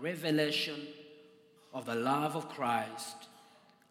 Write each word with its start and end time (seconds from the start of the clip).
Revelation 0.00 0.80
of 1.72 1.86
the 1.86 1.94
love 1.94 2.36
of 2.36 2.48
Christ 2.48 3.16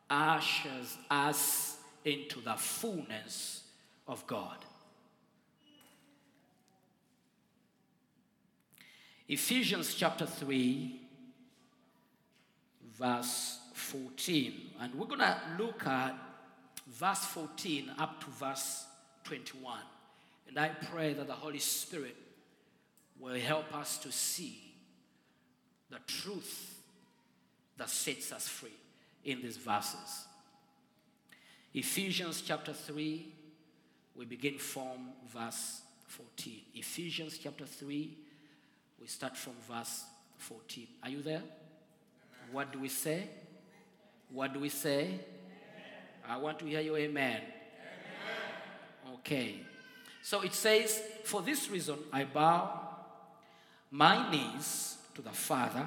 ushers 0.09 0.98
us 1.09 1.77
into 2.04 2.41
the 2.41 2.55
fullness 2.55 3.63
of 4.08 4.26
God. 4.26 4.58
Ephesians 9.27 9.94
chapter 9.94 10.26
3, 10.26 10.99
verse 12.98 13.60
14. 13.73 14.54
And 14.82 14.96
we're 14.96 15.05
going 15.05 15.20
to 15.20 15.38
look 15.60 15.85
at 15.85 16.16
verse 16.88 17.26
14 17.26 17.91
up 17.99 18.20
to 18.21 18.32
verse 18.32 18.85
21. 19.26 19.77
And 20.48 20.57
I 20.57 20.70
pray 20.70 21.13
that 21.13 21.27
the 21.27 21.34
Holy 21.34 21.60
Spirit 21.60 22.16
will 23.20 23.35
help 23.35 23.76
us 23.76 23.99
to 23.99 24.12
see 24.12 24.69
the 25.89 25.99
truth 26.07 26.76
that 27.77 27.90
sets 27.90 28.32
us 28.32 28.48
free 28.48 28.73
in 29.23 29.41
these 29.41 29.57
verses. 29.57 30.26
Ephesians 31.73 32.41
chapter 32.41 32.73
3, 32.73 33.26
we 34.15 34.26
begin 34.26 34.57
from 34.57 35.12
verse 35.31 35.81
14. 36.07 36.62
Ephesians 36.76 37.37
chapter 37.37 37.65
3, 37.65 38.18
we 38.99 39.07
start 39.07 39.37
from 39.37 39.54
verse 39.70 40.04
14. 40.37 40.87
Are 41.04 41.09
you 41.09 41.21
there? 41.21 41.43
What 42.51 42.74
do 42.74 42.79
we 42.79 42.90
say? 42.90 43.29
What 44.31 44.53
do 44.53 44.59
we 44.59 44.70
say? 44.70 45.20
I 46.27 46.37
want 46.37 46.59
to 46.59 46.65
hear 46.65 46.81
you, 46.81 46.96
amen. 46.96 47.41
Okay. 49.15 49.62
So 50.21 50.41
it 50.41 50.53
says, 50.53 51.01
For 51.24 51.41
this 51.41 51.70
reason 51.70 51.98
I 52.12 52.24
bow 52.24 52.87
my 53.91 54.29
knees 54.29 54.99
to 55.20 55.27
the 55.27 55.35
Father 55.35 55.85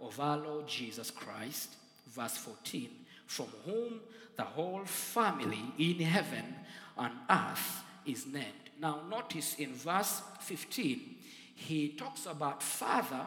of 0.00 0.20
our 0.20 0.36
Lord 0.36 0.68
Jesus 0.68 1.10
Christ, 1.10 1.70
verse 2.06 2.36
14, 2.36 2.88
from 3.26 3.46
whom 3.64 4.00
the 4.36 4.44
whole 4.44 4.84
family 4.84 5.60
in 5.78 5.98
heaven 5.98 6.54
and 6.96 7.12
earth 7.28 7.82
is 8.06 8.26
named. 8.26 8.70
Now, 8.80 9.00
notice 9.10 9.56
in 9.56 9.74
verse 9.74 10.22
15, 10.40 11.16
he 11.56 11.88
talks 11.88 12.26
about 12.26 12.62
Father 12.62 13.26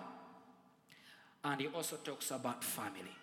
and 1.43 1.59
he 1.59 1.67
also 1.67 1.97
talks 1.97 2.31
about 2.31 2.63
family. 2.63 3.17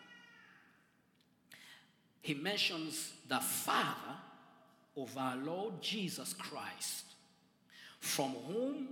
He 2.21 2.35
mentions 2.35 3.13
the 3.27 3.41
Father 3.41 4.17
of 4.99 5.17
our 5.17 5.37
Lord 5.37 5.81
Jesus 5.81 6.35
Christ, 6.35 7.05
from 8.01 8.33
whom 8.47 8.89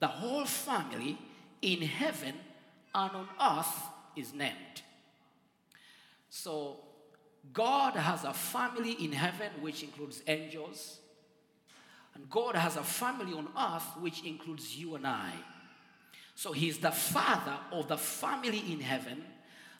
the 0.00 0.08
whole 0.08 0.46
family 0.46 1.16
in 1.62 1.82
heaven 1.82 2.34
and 2.94 3.10
on 3.12 3.28
earth 3.40 3.82
is 4.16 4.32
named. 4.34 4.82
So, 6.28 6.78
God 7.52 7.94
has 7.94 8.24
a 8.24 8.32
family 8.32 8.92
in 8.92 9.12
heaven, 9.12 9.50
which 9.60 9.82
includes 9.82 10.22
angels, 10.26 10.98
and 12.14 12.28
God 12.28 12.54
has 12.54 12.76
a 12.76 12.82
family 12.82 13.32
on 13.32 13.48
earth, 13.58 13.86
which 14.00 14.24
includes 14.24 14.76
you 14.76 14.94
and 14.94 15.06
I. 15.06 15.32
So, 16.34 16.52
He's 16.52 16.78
the 16.78 16.90
father 16.90 17.56
of 17.72 17.88
the 17.88 17.98
family 17.98 18.62
in 18.72 18.80
heaven, 18.80 19.24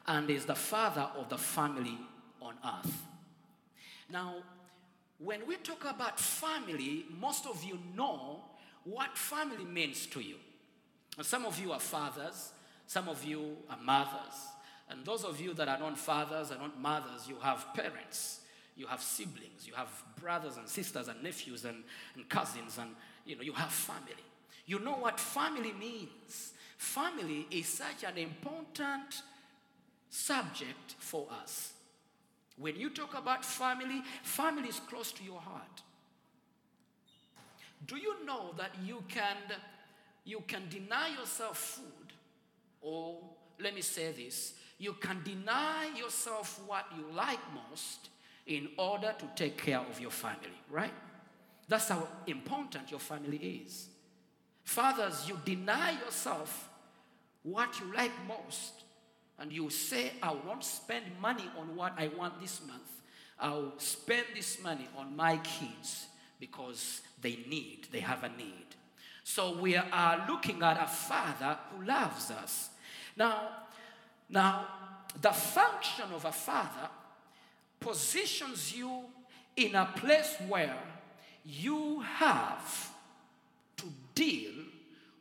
and 0.06 0.28
is 0.31 0.44
the 0.44 0.54
father 0.54 1.09
of 1.16 1.28
the 1.28 1.38
family 1.38 1.99
on 2.41 2.54
earth. 2.65 3.03
Now, 4.10 4.37
when 5.19 5.47
we 5.47 5.56
talk 5.56 5.84
about 5.84 6.19
family, 6.19 7.04
most 7.20 7.47
of 7.47 7.62
you 7.62 7.78
know 7.94 8.43
what 8.84 9.16
family 9.16 9.65
means 9.65 10.06
to 10.06 10.20
you. 10.20 10.37
Some 11.20 11.44
of 11.44 11.60
you 11.60 11.72
are 11.72 11.81
fathers, 11.81 12.53
some 12.91 13.09
of 13.09 13.25
you 13.25 13.56
are 13.71 13.78
mothers, 13.84 14.49
and 14.89 15.05
those 15.05 15.23
of 15.23 15.41
you 15.41 15.55
that 15.55 15.69
are 15.69 15.78
not 15.78 15.97
fathers 15.97 16.51
and 16.51 16.61
not 16.61 16.77
mothers, 16.81 17.28
you 17.28 17.37
have 17.41 17.65
parents, 17.73 18.41
you 18.77 18.84
have 18.89 19.01
siblings, 19.01 19.65
you 19.65 19.73
have 19.75 19.87
brothers 20.21 20.56
and 20.56 20.69
sisters 20.69 21.06
and 21.06 21.23
nephews 21.23 21.65
and, 21.65 21.84
and 22.17 22.29
cousins, 22.29 22.79
and 22.79 22.91
you 23.25 23.37
know, 23.37 23.43
you 23.43 23.53
have 23.53 23.71
family. 23.71 24.25
You 24.67 24.81
know 24.81 24.95
what 24.95 25.21
family 25.21 25.73
means. 25.79 26.53
Family 26.79 27.47
is 27.53 27.69
such 27.69 28.03
an 28.03 28.19
important 28.19 29.23
subject 30.09 30.97
for 30.99 31.29
us. 31.45 31.75
When 32.59 32.75
you 32.75 32.91
talk 32.91 33.17
about 33.17 33.45
family, 33.45 34.03
family 34.25 34.69
is 34.69 34.81
close 34.81 35.12
to 35.12 35.23
your 35.23 35.39
heart. 35.39 35.83
Do 37.87 37.95
you 37.95 38.27
know 38.27 38.53
that 38.59 38.73
you 38.84 39.05
can 39.06 39.37
you 40.25 40.43
can 40.49 40.62
deny 40.69 41.11
yourself 41.17 41.56
food 41.56 41.90
or 42.81 43.19
let 43.59 43.75
me 43.75 43.83
say 43.83 44.13
this, 44.13 44.55
you 44.79 44.95
can 44.95 45.23
deny 45.23 45.91
yourself 45.97 46.61
what 46.67 46.87
you 46.97 47.05
like 47.15 47.41
most 47.55 48.09
in 48.47 48.69
order 48.79 49.15
to 49.19 49.27
take 49.37 49.59
care 49.59 49.81
of 49.81 50.01
your 50.01 50.11
family, 50.11 50.59
right? 50.71 50.95
That's 51.69 51.89
how 51.89 52.09
important 52.27 52.91
your 52.91 53.01
family 53.01 53.63
is. 53.67 53.89
Fathers, 54.65 55.29
you 55.29 55.39
deny 55.45 55.93
yourself 56.05 56.69
what 57.43 57.79
you 57.81 57.95
like 57.95 58.13
most 58.27 58.83
and 59.39 59.53
you 59.53 59.71
say, 59.71 60.12
I 60.23 60.35
won't 60.47 60.65
spend 60.65 61.05
money 61.21 61.49
on 61.59 61.75
what 61.75 61.95
I 61.97 62.09
want 62.09 62.41
this 62.41 62.61
month. 62.67 62.83
I'll 63.39 63.73
spend 63.79 64.27
this 64.35 64.62
money 64.62 64.87
on 64.99 65.17
my 65.17 65.39
kids 65.39 66.07
because 66.39 67.01
they 67.21 67.39
need, 67.49 67.89
they 67.91 68.01
have 68.01 68.23
a 68.25 68.29
need. 68.29 68.67
So 69.25 69.58
we 69.58 69.76
are 69.76 70.25
looking 70.28 70.62
at 70.62 70.82
a 70.82 70.86
father 70.86 71.58
who 71.70 71.84
loves 71.84 72.31
us. 72.31 72.70
Now, 73.16 73.48
now 74.28 74.66
the 75.20 75.32
function 75.32 76.06
of 76.14 76.25
a 76.25 76.32
father 76.32 76.88
positions 77.78 78.75
you 78.76 79.04
in 79.56 79.75
a 79.75 79.88
place 79.97 80.36
where 80.48 80.76
you 81.44 82.00
have 82.00 82.91
to 83.76 83.86
deal 84.14 84.53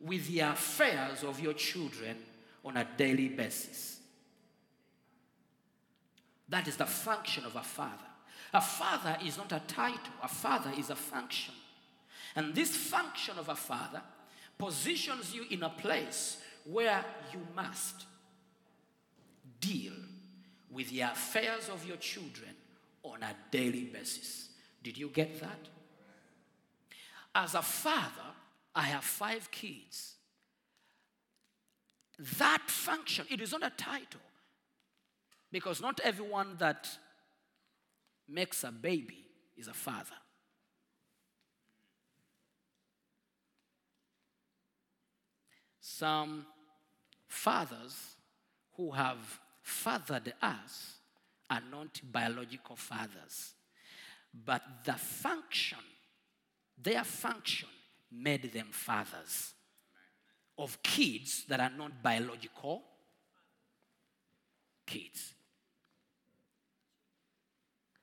with 0.01 0.27
the 0.27 0.39
affairs 0.39 1.23
of 1.23 1.39
your 1.39 1.53
children 1.53 2.17
on 2.63 2.77
a 2.77 2.87
daily 2.97 3.29
basis. 3.29 3.99
That 6.49 6.67
is 6.67 6.77
the 6.77 6.85
function 6.85 7.45
of 7.45 7.55
a 7.55 7.63
father. 7.63 7.93
A 8.53 8.61
father 8.61 9.17
is 9.23 9.37
not 9.37 9.51
a 9.51 9.61
title, 9.67 10.13
a 10.23 10.27
father 10.27 10.71
is 10.77 10.89
a 10.89 10.95
function. 10.95 11.53
And 12.35 12.53
this 12.53 12.75
function 12.75 13.37
of 13.37 13.49
a 13.49 13.55
father 13.55 14.01
positions 14.57 15.33
you 15.33 15.45
in 15.49 15.63
a 15.63 15.69
place 15.69 16.37
where 16.65 17.03
you 17.33 17.39
must 17.55 18.05
deal 19.59 19.93
with 20.71 20.89
the 20.89 21.01
affairs 21.01 21.69
of 21.69 21.85
your 21.85 21.97
children 21.97 22.51
on 23.03 23.23
a 23.23 23.35
daily 23.51 23.85
basis. 23.85 24.49
Did 24.83 24.97
you 24.97 25.09
get 25.09 25.39
that? 25.41 25.67
As 27.33 27.55
a 27.55 27.61
father, 27.61 28.35
I 28.75 28.83
have 28.83 29.03
five 29.03 29.49
kids. 29.51 30.15
That 32.37 32.63
function, 32.67 33.25
it 33.29 33.41
is 33.41 33.51
not 33.51 33.63
a 33.63 33.71
title. 33.71 34.21
Because 35.51 35.81
not 35.81 35.99
everyone 36.03 36.55
that 36.59 36.87
makes 38.27 38.63
a 38.63 38.71
baby 38.71 39.25
is 39.57 39.67
a 39.67 39.73
father. 39.73 40.15
Some 45.99 46.45
fathers 47.27 48.15
who 48.77 48.91
have 48.91 49.17
fathered 49.61 50.33
us 50.41 50.99
are 51.49 51.61
not 51.69 51.99
biological 52.09 52.77
fathers, 52.77 53.53
but 54.45 54.61
the 54.85 54.93
function, 54.93 55.79
their 56.81 57.03
function, 57.03 57.67
made 58.09 58.53
them 58.53 58.67
fathers 58.71 59.53
of 60.57 60.81
kids 60.81 61.43
that 61.49 61.59
are 61.59 61.69
not 61.77 62.01
biological 62.01 62.81
kids. 64.85 65.33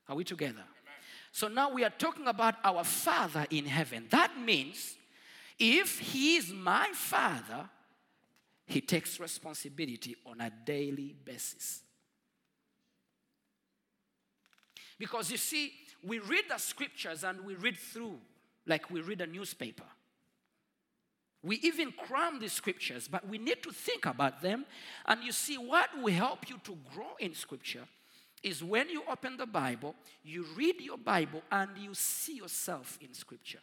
Are 0.07 0.17
we 0.17 0.25
together? 0.25 0.65
So 1.33 1.49
now 1.49 1.73
we 1.73 1.83
are 1.83 1.95
talking 1.97 2.27
about 2.27 2.57
our 2.63 2.85
Father 2.85 3.47
in 3.49 3.65
heaven. 3.65 4.05
That 4.11 4.39
means 4.39 4.97
If 5.59 5.99
he 5.99 6.37
is 6.37 6.53
my 6.53 6.91
father, 6.93 7.71
he 8.67 8.81
takes 8.81 9.21
responsibility 9.21 10.17
on 10.27 10.41
a 10.41 10.51
daily 10.65 11.15
basis. 11.25 11.83
Because 14.99 15.31
you 15.31 15.37
see, 15.37 15.73
we 16.03 16.19
read 16.19 16.45
the 16.49 16.59
scriptures 16.59 17.23
and 17.25 17.41
we 17.45 17.55
read 17.55 17.77
through 17.77 18.19
like 18.67 18.91
we 18.91 19.01
read 19.01 19.21
a 19.21 19.27
newspaper. 19.27 19.85
We 21.43 21.57
even 21.59 21.93
cram 21.93 22.41
the 22.41 22.49
scriptures, 22.49 23.07
but 23.07 23.29
we 23.29 23.39
need 23.39 23.63
to 23.63 23.71
think 23.71 24.05
about 24.07 24.43
them. 24.43 24.65
And 25.05 25.23
you 25.23 25.31
see, 25.31 25.57
what 25.57 25.91
will 26.01 26.13
help 26.13 26.51
you 26.51 26.57
to 26.65 26.77
grow 26.93 27.15
in 27.21 27.35
scripture 27.35 27.87
is 28.43 28.65
when 28.65 28.89
you 28.89 29.03
open 29.09 29.37
the 29.37 29.47
Bible, 29.47 29.95
you 30.25 30.45
read 30.57 30.81
your 30.81 30.99
Bible, 30.99 31.43
and 31.53 31.71
you 31.79 31.95
see 31.95 32.37
yourself 32.37 32.99
in 33.01 33.15
scripture. 33.15 33.61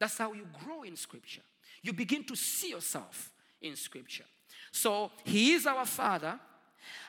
That's 0.00 0.18
how 0.18 0.32
you 0.32 0.46
grow 0.64 0.82
in 0.82 0.96
scripture. 0.96 1.42
You 1.82 1.92
begin 1.92 2.24
to 2.24 2.36
see 2.36 2.70
yourself 2.70 3.30
in 3.60 3.76
scripture. 3.76 4.24
So 4.72 5.10
he 5.24 5.52
is 5.52 5.66
our 5.66 5.86
father, 5.86 6.38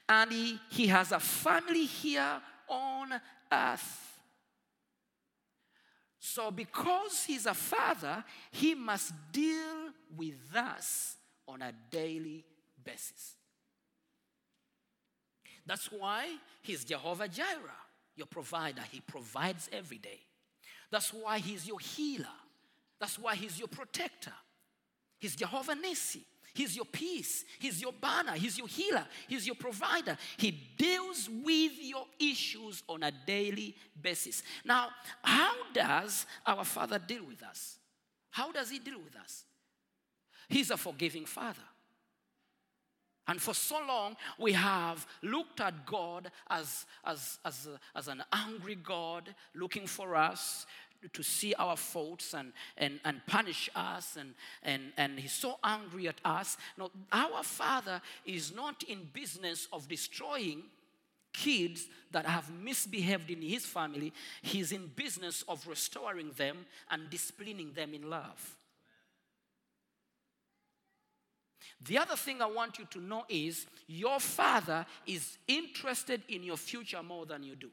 and 0.07 0.31
he, 0.31 0.59
he 0.69 0.87
has 0.87 1.11
a 1.11 1.19
family 1.19 1.85
here 1.85 2.41
on 2.67 3.13
earth. 3.51 4.07
So, 6.23 6.51
because 6.51 7.23
he's 7.23 7.47
a 7.47 7.53
father, 7.53 8.23
he 8.51 8.75
must 8.75 9.11
deal 9.31 9.89
with 10.15 10.55
us 10.55 11.17
on 11.47 11.63
a 11.63 11.73
daily 11.89 12.45
basis. 12.83 13.35
That's 15.65 15.91
why 15.91 16.27
he's 16.61 16.85
Jehovah 16.85 17.27
Jireh, 17.27 17.81
your 18.15 18.27
provider. 18.27 18.81
He 18.91 19.01
provides 19.01 19.69
every 19.71 19.97
day. 19.97 20.19
That's 20.91 21.13
why 21.13 21.39
he's 21.39 21.67
your 21.67 21.79
healer. 21.79 22.25
That's 22.99 23.17
why 23.17 23.35
he's 23.35 23.57
your 23.57 23.67
protector. 23.67 24.33
He's 25.21 25.35
Jehovah 25.35 25.75
Nissi. 25.75 26.21
He's 26.53 26.75
your 26.75 26.85
peace. 26.85 27.45
He's 27.59 27.79
your 27.79 27.93
banner. 27.93 28.33
He's 28.33 28.57
your 28.57 28.67
healer. 28.67 29.05
He's 29.29 29.45
your 29.45 29.55
provider. 29.55 30.17
He 30.35 30.51
deals 30.51 31.29
with 31.29 31.73
your 31.79 32.05
issues 32.19 32.83
on 32.89 33.03
a 33.03 33.11
daily 33.25 33.75
basis. 34.01 34.43
Now, 34.65 34.89
how 35.23 35.53
does 35.73 36.25
our 36.45 36.65
Father 36.65 36.99
deal 36.99 37.23
with 37.25 37.43
us? 37.43 37.77
How 38.31 38.51
does 38.51 38.71
He 38.71 38.79
deal 38.79 38.99
with 38.99 39.15
us? 39.15 39.45
He's 40.49 40.71
a 40.71 40.77
forgiving 40.77 41.25
Father. 41.25 41.61
And 43.27 43.39
for 43.39 43.53
so 43.53 43.79
long, 43.87 44.17
we 44.39 44.51
have 44.53 45.05
looked 45.21 45.61
at 45.61 45.85
God 45.85 46.31
as, 46.49 46.85
as, 47.05 47.37
as, 47.45 47.69
as 47.95 48.07
an 48.07 48.23
angry 48.33 48.75
God 48.75 49.33
looking 49.53 49.85
for 49.85 50.15
us 50.15 50.65
to 51.13 51.23
see 51.23 51.53
our 51.55 51.77
faults 51.77 52.33
and, 52.33 52.53
and, 52.77 52.99
and 53.03 53.21
punish 53.25 53.69
us, 53.75 54.17
and, 54.19 54.33
and, 54.63 54.93
and 54.97 55.19
He's 55.19 55.33
so 55.33 55.57
angry 55.63 56.07
at 56.07 56.19
us. 56.23 56.57
No, 56.77 56.91
our 57.11 57.43
Father 57.43 58.01
is 58.25 58.53
not 58.53 58.83
in 58.83 59.09
business 59.13 59.67
of 59.73 59.87
destroying 59.87 60.63
kids 61.33 61.87
that 62.11 62.25
have 62.25 62.51
misbehaved 62.51 63.29
in 63.31 63.41
his 63.41 63.65
family 63.65 64.11
he's 64.41 64.73
in 64.73 64.91
business 64.97 65.45
of 65.47 65.65
restoring 65.65 66.29
them 66.35 66.65
and 66.89 67.09
disciplining 67.09 67.71
them 67.71 67.93
in 67.93 68.09
love 68.09 68.57
The 71.83 71.97
other 71.97 72.15
thing 72.15 72.41
I 72.41 72.45
want 72.45 72.77
you 72.77 72.85
to 72.91 72.99
know 72.99 73.25
is 73.27 73.65
your 73.87 74.19
father 74.19 74.85
is 75.07 75.37
interested 75.47 76.21
in 76.29 76.43
your 76.43 76.57
future 76.57 77.01
more 77.01 77.25
than 77.25 77.43
you 77.43 77.55
do. 77.55 77.69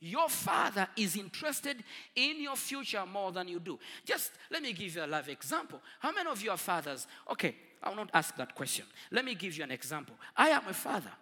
Your 0.00 0.30
father 0.30 0.88
is 0.96 1.16
interested 1.16 1.84
in 2.16 2.40
your 2.40 2.56
future 2.56 3.04
more 3.04 3.32
than 3.32 3.48
you 3.48 3.60
do. 3.60 3.78
Just 4.04 4.32
let 4.50 4.62
me 4.62 4.72
give 4.72 4.94
you 4.94 5.04
a 5.04 5.06
live 5.06 5.28
example. 5.28 5.80
How 5.98 6.10
many 6.10 6.30
of 6.30 6.40
you 6.42 6.50
are 6.50 6.56
fathers? 6.56 7.06
Okay, 7.30 7.54
I 7.82 7.90
will 7.90 7.96
not 7.96 8.10
ask 8.14 8.34
that 8.36 8.54
question. 8.54 8.86
Let 9.10 9.26
me 9.26 9.34
give 9.34 9.56
you 9.56 9.64
an 9.64 9.70
example. 9.70 10.16
I 10.34 10.48
am 10.48 10.62
a 10.68 10.72
father. 10.72 11.12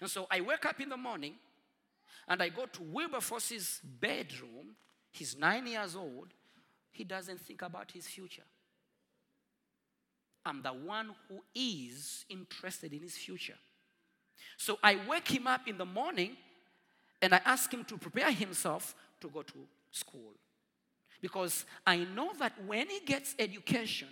And 0.00 0.10
so 0.10 0.26
I 0.30 0.42
wake 0.42 0.66
up 0.66 0.80
in 0.80 0.90
the 0.90 0.96
morning 0.96 1.34
and 2.28 2.42
I 2.42 2.50
go 2.50 2.66
to 2.66 2.82
Wilberforce's 2.82 3.80
bedroom. 3.82 4.76
He's 5.12 5.36
nine 5.38 5.66
years 5.66 5.96
old. 5.96 6.28
He 6.90 7.04
doesn't 7.04 7.40
think 7.40 7.62
about 7.62 7.90
his 7.90 8.06
future. 8.06 8.42
I'm 10.44 10.60
the 10.60 10.72
one 10.72 11.10
who 11.28 11.40
is 11.54 12.26
interested 12.28 12.92
in 12.92 13.00
his 13.00 13.16
future. 13.16 13.56
So 14.58 14.78
I 14.82 14.98
wake 15.08 15.28
him 15.28 15.46
up 15.46 15.68
in 15.68 15.78
the 15.78 15.86
morning 15.86 16.36
and 17.22 17.34
I 17.34 17.40
ask 17.44 17.72
him 17.72 17.84
to 17.84 17.96
prepare 17.96 18.32
himself 18.32 18.94
to 19.20 19.28
go 19.28 19.42
to 19.42 19.58
school. 19.92 20.34
Because 21.20 21.64
I 21.86 21.98
know 21.98 22.32
that 22.40 22.52
when 22.66 22.88
he 22.88 22.98
gets 23.00 23.36
education, 23.38 24.08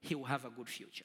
he 0.00 0.16
will 0.16 0.24
have 0.24 0.44
a 0.44 0.50
good 0.50 0.68
future. 0.68 1.04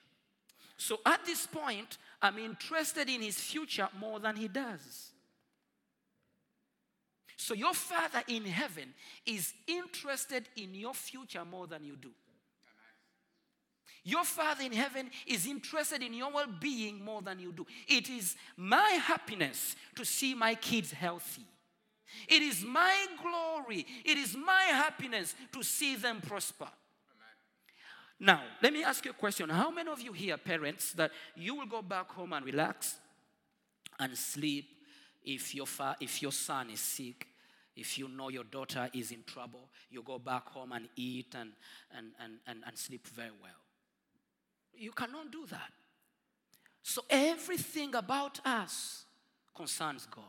So 0.77 0.99
at 1.05 1.23
this 1.25 1.45
point, 1.45 1.99
I'm 2.23 2.39
interested 2.39 3.07
in 3.07 3.21
his 3.21 3.39
future 3.39 3.87
more 3.99 4.19
than 4.19 4.35
he 4.35 4.47
does. 4.47 5.11
So 7.37 7.53
your 7.53 7.75
Father 7.75 8.23
in 8.27 8.45
heaven 8.45 8.93
is 9.25 9.53
interested 9.67 10.49
in 10.55 10.73
your 10.73 10.95
future 10.95 11.45
more 11.45 11.67
than 11.67 11.83
you 11.83 11.95
do. 11.97 12.11
Your 14.03 14.23
Father 14.23 14.63
in 14.63 14.71
heaven 14.71 15.11
is 15.27 15.45
interested 15.45 16.01
in 16.01 16.13
your 16.13 16.31
well 16.31 16.47
being 16.59 17.03
more 17.03 17.21
than 17.21 17.39
you 17.39 17.51
do. 17.51 17.65
It 17.87 18.09
is 18.09 18.35
my 18.57 18.99
happiness 19.03 19.75
to 19.95 20.03
see 20.03 20.33
my 20.33 20.55
kids 20.55 20.91
healthy. 20.91 21.45
It 22.27 22.41
is 22.41 22.63
my 22.63 23.07
glory, 23.21 23.85
it 24.03 24.17
is 24.17 24.35
my 24.35 24.63
happiness 24.63 25.35
to 25.53 25.63
see 25.63 25.95
them 25.95 26.21
prosper. 26.21 26.67
Now, 28.19 28.41
let 28.61 28.71
me 28.71 28.83
ask 28.83 29.03
you 29.05 29.11
a 29.11 29.15
question. 29.15 29.49
How 29.49 29.71
many 29.71 29.89
of 29.89 29.99
you 29.99 30.13
here, 30.13 30.37
parents, 30.37 30.91
that 30.93 31.11
you 31.35 31.55
will 31.55 31.65
go 31.65 31.81
back 31.81 32.11
home 32.11 32.33
and 32.33 32.45
relax 32.45 32.95
and 33.99 34.15
sleep 34.15 34.65
if 35.23 35.55
your, 35.55 35.65
fa- 35.65 35.95
if 35.99 36.21
your 36.21 36.31
son 36.31 36.69
is 36.69 36.79
sick? 36.79 37.27
If 37.75 37.97
you 37.97 38.07
know 38.07 38.29
your 38.29 38.43
daughter 38.43 38.89
is 38.93 39.11
in 39.11 39.23
trouble, 39.23 39.69
you 39.89 40.03
go 40.03 40.19
back 40.19 40.49
home 40.49 40.71
and 40.71 40.87
eat 40.95 41.33
and, 41.33 41.51
and, 41.97 42.11
and, 42.19 42.33
and, 42.45 42.63
and 42.67 42.77
sleep 42.77 43.07
very 43.07 43.31
well. 43.41 43.60
You 44.81 44.91
cannot 44.91 45.31
do 45.31 45.45
that. 45.51 45.71
So 46.81 47.03
everything 47.07 47.93
about 47.93 48.39
us 48.43 49.05
concerns 49.55 50.07
God. 50.09 50.23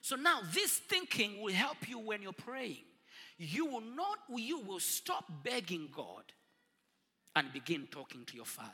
So 0.00 0.16
now 0.16 0.40
this 0.52 0.78
thinking 0.78 1.40
will 1.40 1.52
help 1.52 1.88
you 1.88 2.00
when 2.00 2.22
you're 2.22 2.32
praying. 2.32 2.84
You 3.36 3.66
will 3.66 3.82
not, 3.82 4.18
you 4.34 4.58
will 4.60 4.80
stop 4.80 5.24
begging 5.44 5.88
God 5.94 6.24
and 7.36 7.52
begin 7.52 7.86
talking 7.88 8.24
to 8.24 8.34
your 8.34 8.44
Father. 8.44 8.72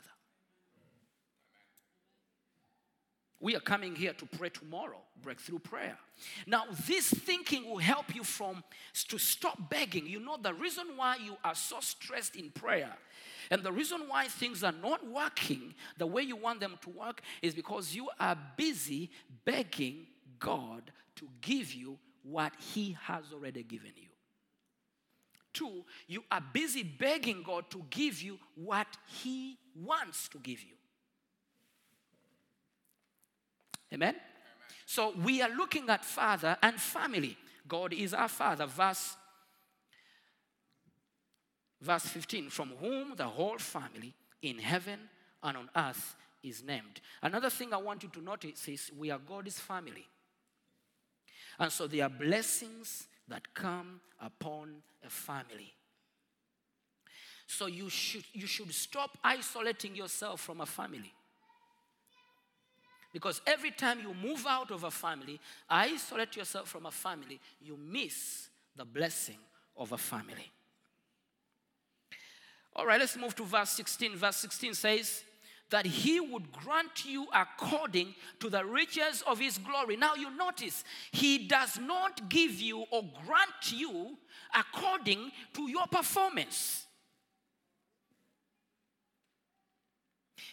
We 3.39 3.55
are 3.55 3.59
coming 3.59 3.95
here 3.95 4.13
to 4.13 4.25
pray 4.25 4.49
tomorrow, 4.49 5.01
breakthrough 5.21 5.59
prayer. 5.59 5.99
Now, 6.47 6.63
this 6.87 7.09
thinking 7.09 7.69
will 7.69 7.77
help 7.77 8.15
you 8.15 8.23
from 8.23 8.63
to 9.09 9.19
stop 9.19 9.69
begging. 9.69 10.07
You 10.07 10.19
know 10.19 10.37
the 10.41 10.53
reason 10.53 10.87
why 10.95 11.17
you 11.23 11.37
are 11.43 11.53
so 11.53 11.75
stressed 11.79 12.35
in 12.35 12.49
prayer 12.49 12.97
and 13.51 13.63
the 13.63 13.71
reason 13.71 14.01
why 14.07 14.27
things 14.27 14.63
are 14.63 14.71
not 14.71 15.05
working 15.09 15.73
the 15.97 16.05
way 16.05 16.23
you 16.23 16.35
want 16.35 16.59
them 16.59 16.77
to 16.81 16.89
work 16.89 17.21
is 17.41 17.53
because 17.53 17.95
you 17.95 18.09
are 18.19 18.37
busy 18.57 19.09
begging 19.43 20.07
God 20.39 20.91
to 21.15 21.27
give 21.41 21.73
you 21.73 21.97
what 22.23 22.53
He 22.57 22.97
has 23.03 23.25
already 23.33 23.63
given 23.63 23.91
you. 23.95 24.09
Two, 25.53 25.85
you 26.07 26.23
are 26.29 26.43
busy 26.53 26.83
begging 26.83 27.43
God 27.43 27.69
to 27.69 27.83
give 27.89 28.21
you 28.21 28.37
what 28.55 28.87
He 29.07 29.57
wants 29.75 30.27
to 30.29 30.37
give 30.39 30.61
you. 30.61 30.75
Amen? 33.93 34.15
So 34.85 35.13
we 35.23 35.41
are 35.41 35.49
looking 35.49 35.89
at 35.89 36.03
father 36.03 36.57
and 36.61 36.79
family. 36.79 37.37
God 37.67 37.93
is 37.93 38.13
our 38.13 38.27
father. 38.27 38.65
Verse, 38.65 39.15
verse 41.85 42.07
15 42.07 42.49
from 42.49 42.71
whom 42.81 43.15
the 43.15 43.27
whole 43.27 43.57
family 43.57 44.13
in 44.41 44.57
heaven 44.57 44.99
and 45.43 45.57
on 45.57 45.69
earth 45.75 46.15
is 46.43 46.63
named. 46.63 47.01
Another 47.21 47.49
thing 47.49 47.73
I 47.73 47.77
want 47.77 48.03
you 48.03 48.09
to 48.09 48.21
notice 48.21 48.67
is 48.67 48.91
we 48.97 49.11
are 49.11 49.19
God's 49.19 49.59
family. 49.59 50.05
And 51.59 51.71
so 51.71 51.87
there 51.87 52.05
are 52.05 52.09
blessings 52.09 53.07
that 53.27 53.53
come 53.53 54.01
upon 54.19 54.81
a 55.05 55.09
family. 55.09 55.73
So 57.47 57.67
you 57.67 57.89
should, 57.89 58.23
you 58.33 58.47
should 58.47 58.73
stop 58.73 59.17
isolating 59.23 59.95
yourself 59.95 60.41
from 60.41 60.61
a 60.61 60.65
family. 60.65 61.13
Because 63.13 63.39
every 63.47 63.71
time 63.71 63.99
you 64.01 64.13
move 64.13 64.45
out 64.47 64.71
of 64.71 64.83
a 64.83 64.91
family, 64.91 65.39
isolate 65.69 66.35
yourself 66.35 66.67
from 66.67 66.85
a 66.85 66.91
family, 66.91 67.39
you 67.61 67.77
miss 67.77 68.49
the 68.75 68.83
blessing 68.83 69.37
of 69.77 69.91
a 69.93 69.97
family. 69.97 70.51
All 72.75 72.85
right, 72.85 72.99
let's 72.99 73.17
move 73.17 73.35
to 73.35 73.43
verse 73.43 73.69
16. 73.71 74.15
Verse 74.17 74.37
16 74.37 74.73
says, 74.73 75.23
that 75.71 75.85
he 75.85 76.19
would 76.19 76.51
grant 76.51 77.05
you 77.05 77.27
according 77.33 78.13
to 78.39 78.49
the 78.49 78.63
riches 78.63 79.23
of 79.25 79.39
his 79.39 79.57
glory. 79.57 79.95
Now 79.97 80.13
you 80.15 80.29
notice, 80.35 80.83
he 81.11 81.47
does 81.47 81.79
not 81.79 82.29
give 82.29 82.61
you 82.61 82.85
or 82.91 83.03
grant 83.25 83.71
you 83.71 84.17
according 84.53 85.31
to 85.53 85.69
your 85.69 85.87
performance. 85.87 86.85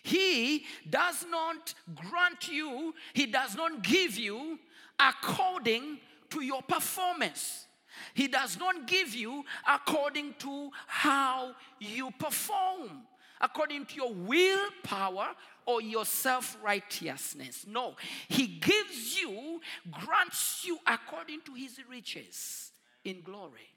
He 0.02 0.64
does 0.88 1.24
not 1.30 1.74
grant 1.94 2.48
you, 2.48 2.94
He 3.12 3.26
does 3.26 3.54
not 3.54 3.82
give 3.82 4.18
you 4.18 4.58
according 4.98 5.98
to 6.30 6.40
your 6.40 6.62
performance. 6.62 7.66
He 8.14 8.28
does 8.28 8.58
not 8.58 8.86
give 8.86 9.14
you 9.14 9.44
according 9.66 10.34
to 10.40 10.70
how 10.86 11.54
you 11.78 12.10
perform, 12.18 13.02
according 13.40 13.86
to 13.86 13.94
your 13.94 14.12
willpower 14.12 15.28
or 15.66 15.80
your 15.80 16.04
self 16.04 16.56
righteousness. 16.62 17.66
No, 17.68 17.96
He 18.28 18.46
gives 18.46 19.20
you, 19.20 19.60
grants 19.90 20.64
you 20.64 20.78
according 20.86 21.40
to 21.42 21.54
His 21.54 21.78
riches 21.88 22.72
in 23.04 23.22
glory. 23.22 23.68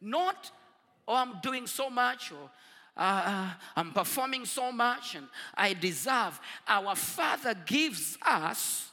Not, 0.00 0.50
oh, 1.06 1.14
I'm 1.14 1.40
doing 1.40 1.66
so 1.66 1.90
much, 1.90 2.32
or 2.32 2.50
uh, 2.96 3.50
I'm 3.76 3.92
performing 3.92 4.44
so 4.44 4.72
much, 4.72 5.14
and 5.14 5.26
I 5.54 5.74
deserve. 5.74 6.38
Our 6.66 6.94
Father 6.94 7.54
gives 7.66 8.18
us 8.22 8.90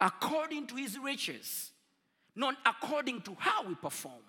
according 0.00 0.66
to 0.68 0.76
His 0.76 0.98
riches, 0.98 1.72
not 2.36 2.56
according 2.66 3.20
to 3.22 3.36
how 3.38 3.64
we 3.64 3.74
perform. 3.74 4.22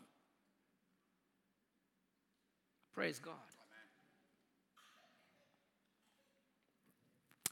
Praise 2.93 3.19
God. 3.19 3.33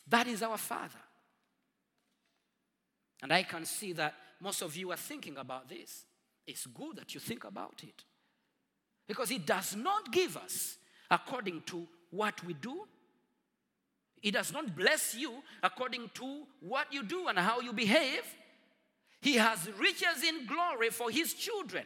That 0.08 0.28
is 0.28 0.44
our 0.44 0.58
Father. 0.58 1.00
And 3.22 3.32
I 3.32 3.44
can 3.44 3.66
see 3.66 3.94
that 3.94 4.14
most 4.40 4.62
of 4.62 4.76
you 4.76 4.92
are 4.92 4.98
thinking 4.98 5.38
about 5.38 5.70
this. 5.70 6.06
It's 6.46 6.66
good 6.68 6.98
that 6.98 7.14
you 7.14 7.20
think 7.20 7.46
about 7.46 7.82
it. 7.84 8.04
Because 9.08 9.30
He 9.30 9.38
does 9.38 9.76
not 9.76 10.12
give 10.12 10.38
us 10.38 10.78
according 11.10 11.62
to 11.68 11.88
what 12.12 12.44
we 12.46 12.54
do. 12.54 12.86
He 14.22 14.32
does 14.32 14.54
not 14.54 14.76
bless 14.76 15.16
you 15.16 15.34
according 15.62 16.12
to 16.16 16.44
what 16.62 16.94
you 16.94 17.04
do 17.04 17.28
and 17.28 17.38
how 17.38 17.60
you 17.60 17.74
behave. 17.74 18.24
He 19.24 19.36
has 19.36 19.70
riches 19.80 20.22
in 20.28 20.46
glory 20.46 20.90
for 20.90 21.10
His 21.10 21.34
children. 21.34 21.86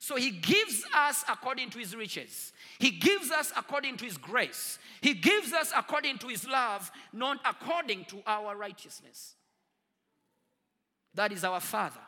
So 0.00 0.16
He 0.16 0.32
gives 0.32 0.84
us 0.92 1.24
according 1.28 1.70
to 1.70 1.78
His 1.78 1.94
riches. 1.94 2.52
He 2.80 2.90
gives 2.90 3.30
us 3.30 3.52
according 3.56 3.96
to 3.98 4.04
His 4.04 4.18
grace. 4.18 4.80
He 5.00 5.14
gives 5.14 5.52
us 5.52 5.72
according 5.74 6.18
to 6.18 6.26
His 6.26 6.44
love, 6.44 6.90
not 7.12 7.38
according 7.44 8.06
to 8.06 8.22
our 8.26 8.56
righteousness. 8.56 9.36
That 11.14 11.30
is 11.30 11.44
our 11.44 11.60
Father. 11.60 12.00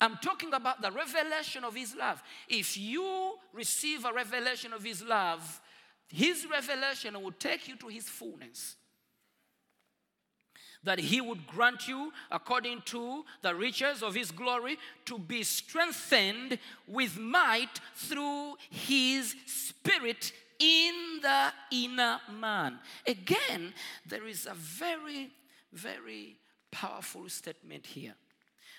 I'm 0.00 0.18
talking 0.18 0.54
about 0.54 0.80
the 0.80 0.92
revelation 0.92 1.64
of 1.64 1.74
His 1.74 1.96
love. 1.96 2.22
If 2.48 2.78
you 2.78 3.34
receive 3.52 4.04
a 4.04 4.12
revelation 4.12 4.72
of 4.72 4.84
His 4.84 5.02
love, 5.02 5.60
His 6.06 6.46
revelation 6.48 7.20
will 7.20 7.32
take 7.32 7.66
you 7.66 7.74
to 7.78 7.88
His 7.88 8.08
fullness. 8.08 8.76
That 10.84 10.98
He 10.98 11.20
would 11.20 11.46
grant 11.46 11.86
you, 11.86 12.12
according 12.30 12.82
to 12.86 13.24
the 13.42 13.54
riches 13.54 14.02
of 14.02 14.14
His 14.14 14.30
glory, 14.30 14.78
to 15.06 15.18
be 15.18 15.42
strengthened 15.42 16.58
with 16.86 17.18
might 17.18 17.80
through 17.94 18.56
His 18.70 19.34
Spirit 19.46 20.32
in 20.58 21.20
the 21.20 21.52
inner 21.70 22.20
man. 22.40 22.78
Again, 23.06 23.74
there 24.06 24.26
is 24.26 24.46
a 24.46 24.54
very, 24.54 25.30
very 25.72 26.36
powerful 26.70 27.28
statement 27.28 27.86
here. 27.86 28.14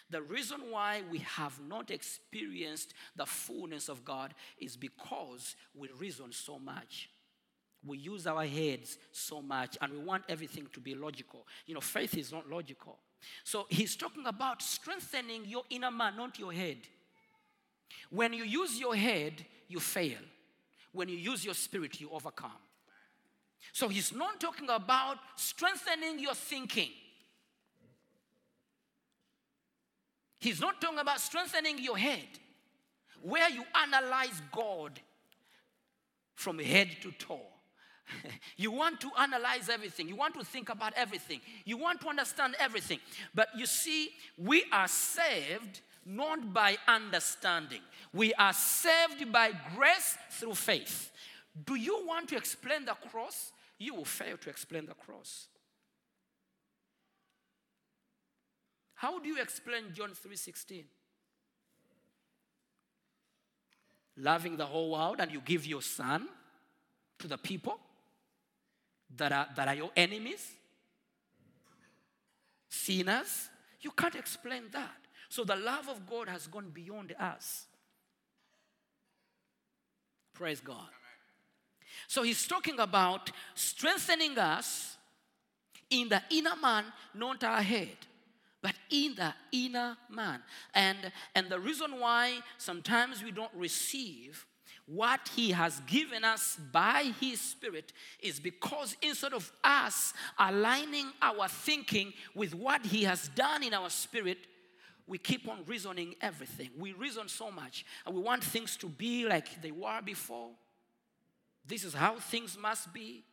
The 0.09 0.21
reason 0.21 0.59
why 0.69 1.01
we 1.09 1.19
have 1.19 1.59
not 1.67 1.89
experienced 1.89 2.93
the 3.15 3.25
fullness 3.25 3.89
of 3.89 4.05
God 4.05 4.33
is 4.59 4.77
because 4.77 5.55
we 5.73 5.89
reason 5.97 6.31
so 6.31 6.59
much. 6.59 7.09
We 7.85 7.97
use 7.97 8.27
our 8.27 8.45
heads 8.45 8.97
so 9.11 9.41
much 9.41 9.77
and 9.81 9.91
we 9.91 9.99
want 9.99 10.23
everything 10.29 10.67
to 10.73 10.79
be 10.79 10.95
logical. 10.95 11.45
You 11.65 11.73
know, 11.73 11.81
faith 11.81 12.17
is 12.17 12.31
not 12.31 12.49
logical. 12.49 12.97
So 13.43 13.65
he's 13.69 13.95
talking 13.95 14.25
about 14.25 14.61
strengthening 14.61 15.45
your 15.45 15.63
inner 15.69 15.91
man, 15.91 16.17
not 16.17 16.39
your 16.39 16.53
head. 16.53 16.77
When 18.09 18.33
you 18.33 18.43
use 18.43 18.79
your 18.79 18.95
head, 18.95 19.45
you 19.67 19.79
fail. 19.79 20.19
When 20.91 21.09
you 21.09 21.17
use 21.17 21.43
your 21.43 21.55
spirit, 21.55 21.99
you 21.99 22.09
overcome. 22.11 22.51
So 23.71 23.87
he's 23.87 24.13
not 24.13 24.39
talking 24.39 24.69
about 24.69 25.17
strengthening 25.35 26.19
your 26.19 26.35
thinking. 26.35 26.89
He's 30.39 30.59
not 30.59 30.81
talking 30.81 30.99
about 30.99 31.21
strengthening 31.21 31.79
your 31.79 31.97
head, 31.97 32.27
where 33.21 33.49
you 33.49 33.63
analyze 33.81 34.41
God 34.51 34.99
from 36.35 36.59
head 36.59 36.89
to 37.01 37.11
toe. 37.13 37.39
you 38.57 38.71
want 38.71 38.99
to 39.01 39.09
analyze 39.19 39.69
everything, 39.69 40.07
you 40.07 40.15
want 40.15 40.33
to 40.35 40.43
think 40.43 40.69
about 40.69 40.93
everything, 40.95 41.41
you 41.65 41.77
want 41.77 42.01
to 42.01 42.09
understand 42.09 42.55
everything. 42.59 42.99
But 43.33 43.49
you 43.57 43.65
see, 43.65 44.09
we 44.37 44.65
are 44.71 44.87
saved 44.87 45.81
not 46.05 46.53
by 46.53 46.77
understanding, 46.87 47.81
we 48.13 48.33
are 48.33 48.53
saved 48.53 49.31
by 49.31 49.51
grace 49.75 50.17
through 50.31 50.55
faith. 50.55 51.11
Do 51.65 51.75
you 51.75 52.05
want 52.05 52.29
to 52.29 52.35
explain 52.35 52.85
the 52.85 52.95
cross? 53.09 53.51
You 53.77 53.95
will 53.95 54.05
fail 54.05 54.37
to 54.37 54.49
explain 54.49 54.85
the 54.85 54.93
cross. 54.93 55.47
How 58.95 59.19
do 59.19 59.27
you 59.27 59.41
explain 59.41 59.93
John 59.93 60.11
3:16? 60.11 60.85
Loving 64.17 64.57
the 64.57 64.65
whole 64.65 64.91
world 64.91 65.19
and 65.19 65.31
you 65.31 65.41
give 65.41 65.65
your 65.65 65.81
son 65.81 66.29
to 67.19 67.27
the 67.27 67.37
people 67.37 67.79
that 69.17 69.31
are, 69.31 69.47
that 69.55 69.67
are 69.67 69.75
your 69.75 69.91
enemies, 69.95 70.51
sinners. 72.69 73.49
You 73.81 73.91
can't 73.91 74.15
explain 74.15 74.63
that. 74.71 74.97
So 75.29 75.43
the 75.43 75.55
love 75.55 75.89
of 75.89 76.07
God 76.07 76.29
has 76.29 76.47
gone 76.47 76.69
beyond 76.73 77.13
us. 77.19 77.65
Praise 80.33 80.59
God. 80.59 80.87
So 82.07 82.23
he's 82.23 82.47
talking 82.47 82.79
about 82.79 83.31
strengthening 83.55 84.37
us 84.37 84.97
in 85.89 86.09
the 86.09 86.21
inner 86.31 86.55
man, 86.61 86.85
not 87.13 87.43
our 87.43 87.61
head, 87.61 87.97
but 88.61 88.73
in 88.89 89.15
the 89.15 89.33
inner 89.51 89.97
man. 90.09 90.41
And, 90.73 91.11
and 91.35 91.49
the 91.49 91.59
reason 91.59 91.99
why 91.99 92.39
sometimes 92.57 93.23
we 93.23 93.31
don't 93.31 93.51
receive 93.55 94.45
what 94.85 95.29
he 95.35 95.51
has 95.51 95.79
given 95.87 96.25
us 96.25 96.57
by 96.71 97.13
his 97.19 97.39
spirit 97.39 97.93
is 98.21 98.39
because 98.39 98.97
instead 99.01 99.33
of 99.33 99.51
us 99.63 100.13
aligning 100.37 101.07
our 101.21 101.47
thinking 101.47 102.13
with 102.35 102.53
what 102.53 102.85
he 102.85 103.03
has 103.03 103.29
done 103.29 103.63
in 103.63 103.73
our 103.73 103.89
spirit, 103.89 104.39
we 105.07 105.17
keep 105.17 105.47
on 105.47 105.59
reasoning 105.65 106.15
everything. 106.21 106.69
We 106.77 106.93
reason 106.93 107.27
so 107.29 107.49
much 107.49 107.85
and 108.05 108.13
we 108.13 108.21
want 108.21 108.43
things 108.43 108.75
to 108.77 108.87
be 108.87 109.25
like 109.25 109.61
they 109.61 109.71
were 109.71 110.01
before. 110.03 110.49
This 111.65 111.85
is 111.85 111.93
how 111.93 112.15
things 112.15 112.57
must 112.57 112.93
be. 112.93 113.23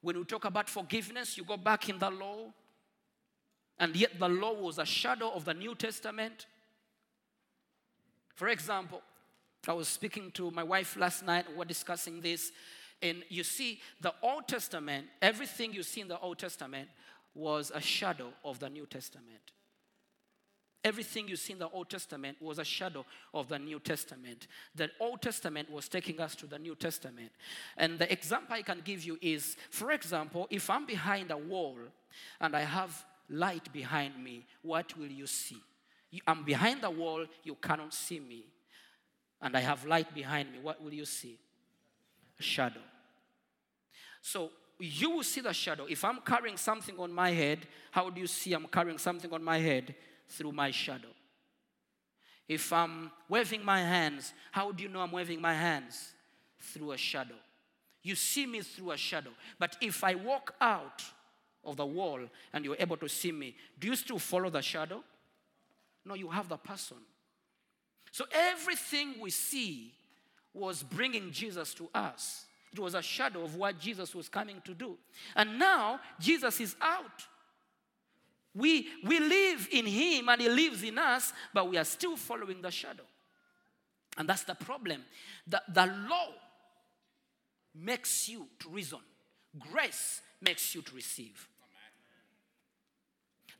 When 0.00 0.18
we 0.18 0.24
talk 0.24 0.44
about 0.44 0.68
forgiveness, 0.68 1.38
you 1.38 1.44
go 1.44 1.56
back 1.56 1.88
in 1.88 1.98
the 2.00 2.10
law, 2.10 2.52
and 3.78 3.94
yet 3.94 4.18
the 4.18 4.28
law 4.28 4.52
was 4.52 4.78
a 4.78 4.84
shadow 4.84 5.30
of 5.30 5.44
the 5.44 5.54
New 5.54 5.76
Testament. 5.76 6.46
For 8.34 8.48
example, 8.48 9.00
I 9.68 9.72
was 9.74 9.88
speaking 9.88 10.30
to 10.32 10.50
my 10.50 10.64
wife 10.64 10.96
last 10.96 11.24
night, 11.24 11.46
we 11.48 11.54
we're 11.54 11.64
discussing 11.64 12.20
this, 12.20 12.50
and 13.00 13.22
you 13.28 13.44
see, 13.44 13.80
the 14.00 14.14
Old 14.22 14.48
Testament, 14.48 15.06
everything 15.20 15.72
you 15.72 15.82
see 15.82 16.00
in 16.00 16.08
the 16.08 16.18
Old 16.18 16.38
Testament 16.38 16.88
was 17.34 17.72
a 17.74 17.80
shadow 17.80 18.32
of 18.44 18.58
the 18.58 18.68
New 18.68 18.86
Testament. 18.86 19.52
Everything 20.84 21.28
you 21.28 21.36
see 21.36 21.52
in 21.52 21.60
the 21.60 21.68
Old 21.68 21.88
Testament 21.88 22.38
was 22.40 22.58
a 22.58 22.64
shadow 22.64 23.04
of 23.32 23.48
the 23.48 23.58
New 23.58 23.78
Testament. 23.78 24.48
The 24.74 24.90
Old 24.98 25.22
Testament 25.22 25.70
was 25.70 25.88
taking 25.88 26.20
us 26.20 26.34
to 26.36 26.46
the 26.46 26.58
New 26.58 26.74
Testament. 26.74 27.30
And 27.76 28.00
the 28.00 28.10
example 28.10 28.56
I 28.56 28.62
can 28.62 28.80
give 28.84 29.04
you 29.04 29.16
is, 29.22 29.56
for 29.70 29.92
example, 29.92 30.48
if 30.50 30.68
I'm 30.68 30.86
behind 30.86 31.30
a 31.30 31.36
wall 31.36 31.78
and 32.40 32.56
I 32.56 32.62
have 32.62 33.04
light 33.30 33.72
behind 33.72 34.22
me, 34.22 34.44
what 34.62 34.96
will 34.98 35.06
you 35.06 35.28
see? 35.28 35.62
I'm 36.26 36.42
behind 36.42 36.82
the 36.82 36.90
wall, 36.90 37.26
you 37.44 37.54
cannot 37.54 37.94
see 37.94 38.18
me. 38.18 38.46
And 39.42 39.56
I 39.56 39.60
have 39.60 39.84
light 39.84 40.14
behind 40.14 40.52
me, 40.52 40.60
what 40.62 40.82
will 40.82 40.94
you 40.94 41.04
see? 41.04 41.38
A 42.38 42.42
shadow. 42.42 42.80
So 44.20 44.50
you 44.78 45.10
will 45.10 45.24
see 45.24 45.40
the 45.40 45.52
shadow. 45.52 45.86
If 45.88 46.04
I'm 46.04 46.20
carrying 46.24 46.56
something 46.56 46.98
on 46.98 47.12
my 47.12 47.30
head, 47.30 47.66
how 47.90 48.08
do 48.08 48.20
you 48.20 48.28
see 48.28 48.52
I'm 48.52 48.66
carrying 48.68 48.98
something 48.98 49.32
on 49.32 49.42
my 49.42 49.58
head? 49.58 49.94
Through 50.28 50.52
my 50.52 50.70
shadow. 50.70 51.08
If 52.48 52.72
I'm 52.72 53.10
waving 53.28 53.64
my 53.64 53.80
hands, 53.80 54.32
how 54.50 54.72
do 54.72 54.82
you 54.82 54.88
know 54.88 55.00
I'm 55.00 55.12
waving 55.12 55.40
my 55.40 55.54
hands? 55.54 56.12
Through 56.60 56.92
a 56.92 56.96
shadow. 56.96 57.34
You 58.02 58.14
see 58.14 58.46
me 58.46 58.62
through 58.62 58.92
a 58.92 58.96
shadow. 58.96 59.30
But 59.58 59.76
if 59.80 60.02
I 60.02 60.14
walk 60.14 60.54
out 60.60 61.02
of 61.64 61.76
the 61.76 61.86
wall 61.86 62.20
and 62.52 62.64
you're 62.64 62.76
able 62.78 62.96
to 62.98 63.08
see 63.08 63.32
me, 63.32 63.56
do 63.78 63.88
you 63.88 63.96
still 63.96 64.18
follow 64.18 64.50
the 64.50 64.62
shadow? 64.62 65.02
No, 66.04 66.14
you 66.14 66.28
have 66.28 66.48
the 66.48 66.56
person. 66.56 66.96
So 68.12 68.24
everything 68.30 69.14
we 69.20 69.30
see 69.30 69.92
was 70.54 70.82
bringing 70.82 71.32
Jesus 71.32 71.74
to 71.74 71.88
us. 71.94 72.44
It 72.72 72.78
was 72.78 72.94
a 72.94 73.02
shadow 73.02 73.42
of 73.42 73.56
what 73.56 73.78
Jesus 73.78 74.14
was 74.14 74.28
coming 74.28 74.62
to 74.64 74.74
do. 74.74 74.96
And 75.34 75.58
now 75.58 76.00
Jesus 76.20 76.60
is 76.60 76.76
out. 76.80 77.26
We, 78.54 78.86
we 79.04 79.18
live 79.18 79.68
in 79.72 79.86
him 79.86 80.28
and 80.28 80.40
he 80.40 80.48
lives 80.48 80.82
in 80.82 80.98
us, 80.98 81.32
but 81.54 81.68
we 81.68 81.78
are 81.78 81.84
still 81.84 82.16
following 82.16 82.60
the 82.60 82.70
shadow. 82.70 83.04
And 84.18 84.28
that's 84.28 84.44
the 84.44 84.54
problem. 84.54 85.02
The, 85.46 85.62
the 85.72 85.86
law 85.86 86.28
makes 87.74 88.28
you 88.28 88.46
to 88.60 88.68
reason, 88.68 88.98
grace 89.72 90.20
makes 90.42 90.74
you 90.74 90.82
to 90.82 90.94
receive. 90.94 91.48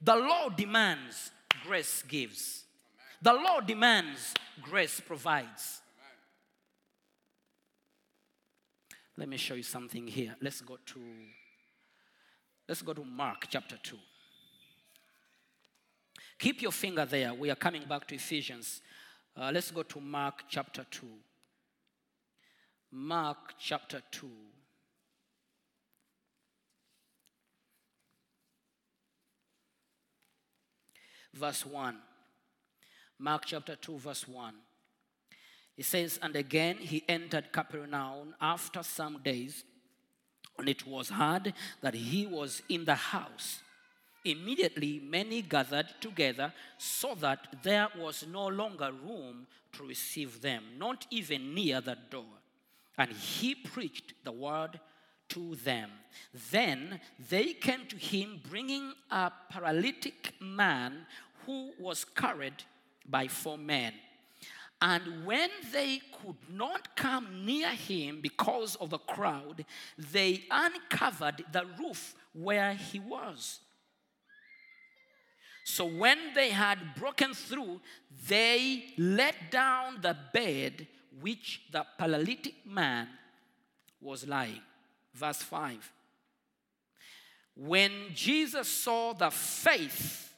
The 0.02 0.16
law 0.16 0.50
demands, 0.50 1.30
grace 1.64 2.02
gives. 2.06 2.61
The 3.22 3.32
law 3.32 3.60
demands, 3.60 4.34
grace 4.60 4.98
provides. 4.98 5.80
Let 9.16 9.28
me 9.28 9.36
show 9.36 9.54
you 9.54 9.62
something 9.62 10.08
here. 10.08 10.34
Let's 10.40 10.60
go 10.60 10.76
to 10.86 11.00
let's 12.68 12.82
go 12.82 12.92
to 12.92 13.04
Mark 13.04 13.46
chapter 13.48 13.78
2. 13.80 13.96
Keep 16.36 16.62
your 16.62 16.72
finger 16.72 17.04
there. 17.04 17.32
We 17.32 17.48
are 17.50 17.54
coming 17.54 17.84
back 17.88 18.08
to 18.08 18.16
Ephesians. 18.16 18.80
Uh, 19.36 19.52
let's 19.54 19.70
go 19.70 19.84
to 19.84 20.00
Mark 20.00 20.42
chapter 20.48 20.84
2. 20.90 21.06
Mark 22.90 23.54
chapter 23.56 24.02
2. 24.10 24.28
Verse 31.34 31.64
1. 31.64 31.96
Mark 33.18 33.44
chapter 33.46 33.76
2, 33.76 33.98
verse 33.98 34.26
1. 34.26 34.54
It 35.76 35.84
says, 35.84 36.18
And 36.22 36.36
again 36.36 36.76
he 36.78 37.04
entered 37.08 37.52
Capernaum 37.52 38.34
after 38.40 38.82
some 38.82 39.20
days, 39.22 39.64
and 40.58 40.68
it 40.68 40.86
was 40.86 41.08
heard 41.10 41.54
that 41.80 41.94
he 41.94 42.26
was 42.26 42.62
in 42.68 42.84
the 42.84 42.94
house. 42.94 43.60
Immediately 44.24 45.00
many 45.02 45.42
gathered 45.42 45.88
together, 46.00 46.52
so 46.78 47.14
that 47.16 47.56
there 47.62 47.88
was 47.98 48.24
no 48.30 48.46
longer 48.46 48.92
room 48.92 49.46
to 49.72 49.84
receive 49.84 50.40
them, 50.40 50.62
not 50.78 51.06
even 51.10 51.54
near 51.54 51.80
the 51.80 51.96
door. 52.10 52.38
And 52.98 53.10
he 53.10 53.54
preached 53.54 54.12
the 54.22 54.32
word 54.32 54.78
to 55.30 55.56
them. 55.56 55.90
Then 56.50 57.00
they 57.30 57.54
came 57.54 57.86
to 57.88 57.96
him, 57.96 58.40
bringing 58.48 58.92
a 59.10 59.32
paralytic 59.50 60.34
man 60.40 61.06
who 61.46 61.72
was 61.80 62.04
carried 62.04 62.62
by 63.08 63.28
four 63.28 63.58
men. 63.58 63.92
And 64.80 65.24
when 65.24 65.50
they 65.72 66.00
could 66.20 66.36
not 66.50 66.96
come 66.96 67.46
near 67.46 67.68
him 67.68 68.20
because 68.20 68.74
of 68.76 68.90
the 68.90 68.98
crowd, 68.98 69.64
they 69.96 70.42
uncovered 70.50 71.44
the 71.52 71.64
roof 71.78 72.16
where 72.32 72.74
he 72.74 72.98
was. 72.98 73.60
So 75.64 75.86
when 75.86 76.18
they 76.34 76.50
had 76.50 76.96
broken 76.96 77.32
through, 77.32 77.80
they 78.28 78.86
let 78.98 79.52
down 79.52 80.00
the 80.02 80.16
bed 80.32 80.88
which 81.20 81.62
the 81.70 81.86
paralytic 81.96 82.66
man 82.66 83.08
was 84.00 84.26
lying. 84.26 84.62
Verse 85.14 85.42
5. 85.42 85.92
When 87.54 87.92
Jesus 88.14 88.66
saw 88.66 89.12
the 89.12 89.30
faith, 89.30 90.31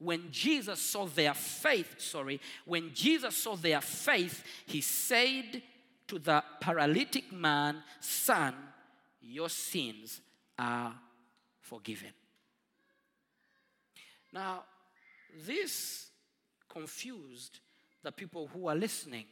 when 0.00 0.30
Jesus 0.30 0.80
saw 0.80 1.06
their 1.06 1.34
faith, 1.34 2.00
sorry, 2.00 2.40
when 2.64 2.92
Jesus 2.94 3.36
saw 3.36 3.54
their 3.54 3.82
faith, 3.82 4.42
he 4.66 4.80
said 4.80 5.62
to 6.08 6.18
the 6.18 6.42
paralytic 6.60 7.30
man, 7.32 7.82
Son, 8.00 8.54
your 9.20 9.50
sins 9.50 10.20
are 10.58 10.94
forgiven. 11.60 12.12
Now, 14.32 14.64
this 15.46 16.08
confused 16.68 17.60
the 18.02 18.10
people 18.10 18.48
who 18.52 18.60
were 18.60 18.74
listening 18.74 19.26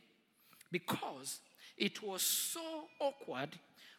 because 0.71 1.41
it 1.79 2.03
was 2.03 2.23
so 2.23 2.85
awkward 3.01 3.51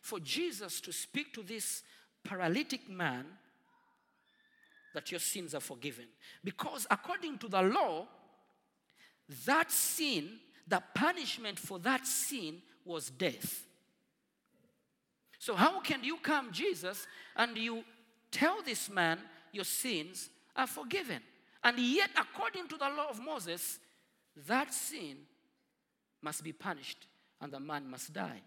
for 0.01 0.19
Jesus 0.19 0.79
to 0.82 0.93
speak 0.93 1.34
to 1.34 1.41
this 1.41 1.82
paralytic 2.23 2.88
man 2.89 3.25
that 4.93 5.12
your 5.12 5.19
sins 5.19 5.54
are 5.54 5.62
forgiven. 5.62 6.06
Because 6.43 6.88
according 6.89 7.38
to 7.39 7.47
the 7.47 7.62
law, 7.62 8.08
that 9.45 9.71
sin, 9.71 10.39
the 10.67 10.82
punishment 10.93 11.60
for 11.60 11.80
that 11.80 12.06
sin 12.06 12.62
was 12.86 13.10
death. 13.10 13.65
So, 15.38 15.56
how 15.56 15.80
can 15.80 16.04
you 16.04 16.17
come, 16.17 16.52
Jesus, 16.52 17.08
and 17.36 17.58
you 17.58 17.84
tell 18.32 18.62
this 18.62 18.89
man 18.89 19.19
your 19.54 19.63
sins 19.63 20.30
are 20.56 20.67
forgiven? 20.67 21.21
And 21.63 21.78
yet, 21.80 22.10
according 22.17 22.67
to 22.69 22.78
the 22.78 22.89
law 22.89 23.10
of 23.10 23.23
Moses, 23.23 23.80
that 24.47 24.73
sin 24.73 25.17
must 26.21 26.43
be 26.43 26.52
punished 26.52 27.06
and 27.41 27.52
the 27.52 27.60
man 27.60 27.89
must 27.89 28.13
die. 28.13 28.41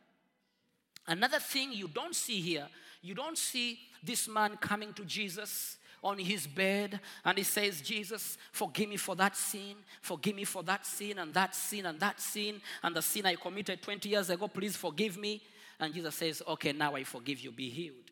Another 1.07 1.39
thing 1.39 1.73
you 1.73 1.89
don't 1.89 2.15
see 2.15 2.41
here, 2.41 2.69
you 3.01 3.15
don't 3.15 3.39
see 3.39 3.79
this 4.03 4.29
man 4.29 4.57
coming 4.59 4.93
to 4.95 5.05
Jesus 5.05 5.79
on 6.03 6.19
his 6.19 6.47
bed 6.47 6.99
and 7.25 7.39
he 7.39 7.45
says, 7.45 7.81
Jesus, 7.81 8.37
forgive 8.51 8.89
me 8.89 8.97
for 8.97 9.15
that 9.17 9.37
sin, 9.37 9.77
forgive 10.01 10.35
me 10.35 10.45
for 10.45 10.63
that 10.65 10.85
sin 10.85 11.19
and 11.19 11.33
that 11.35 11.55
sin 11.55 11.87
and 11.87 12.01
that 12.01 12.21
sin 12.21 12.61
and 12.83 12.97
the 12.97 13.03
sin 13.03 13.27
I 13.27 13.37
committed 13.37 13.83
20 13.83 14.09
years 14.09 14.31
ago, 14.31 14.49
please 14.49 14.77
forgive 14.77 15.17
me. 15.17 15.43
And 15.79 15.95
Jesus 15.95 16.15
says, 16.15 16.43
Okay, 16.47 16.73
now 16.73 16.95
I 16.95 17.05
forgive 17.05 17.41
you, 17.41 17.53
be 17.53 17.69
healed. 17.69 18.11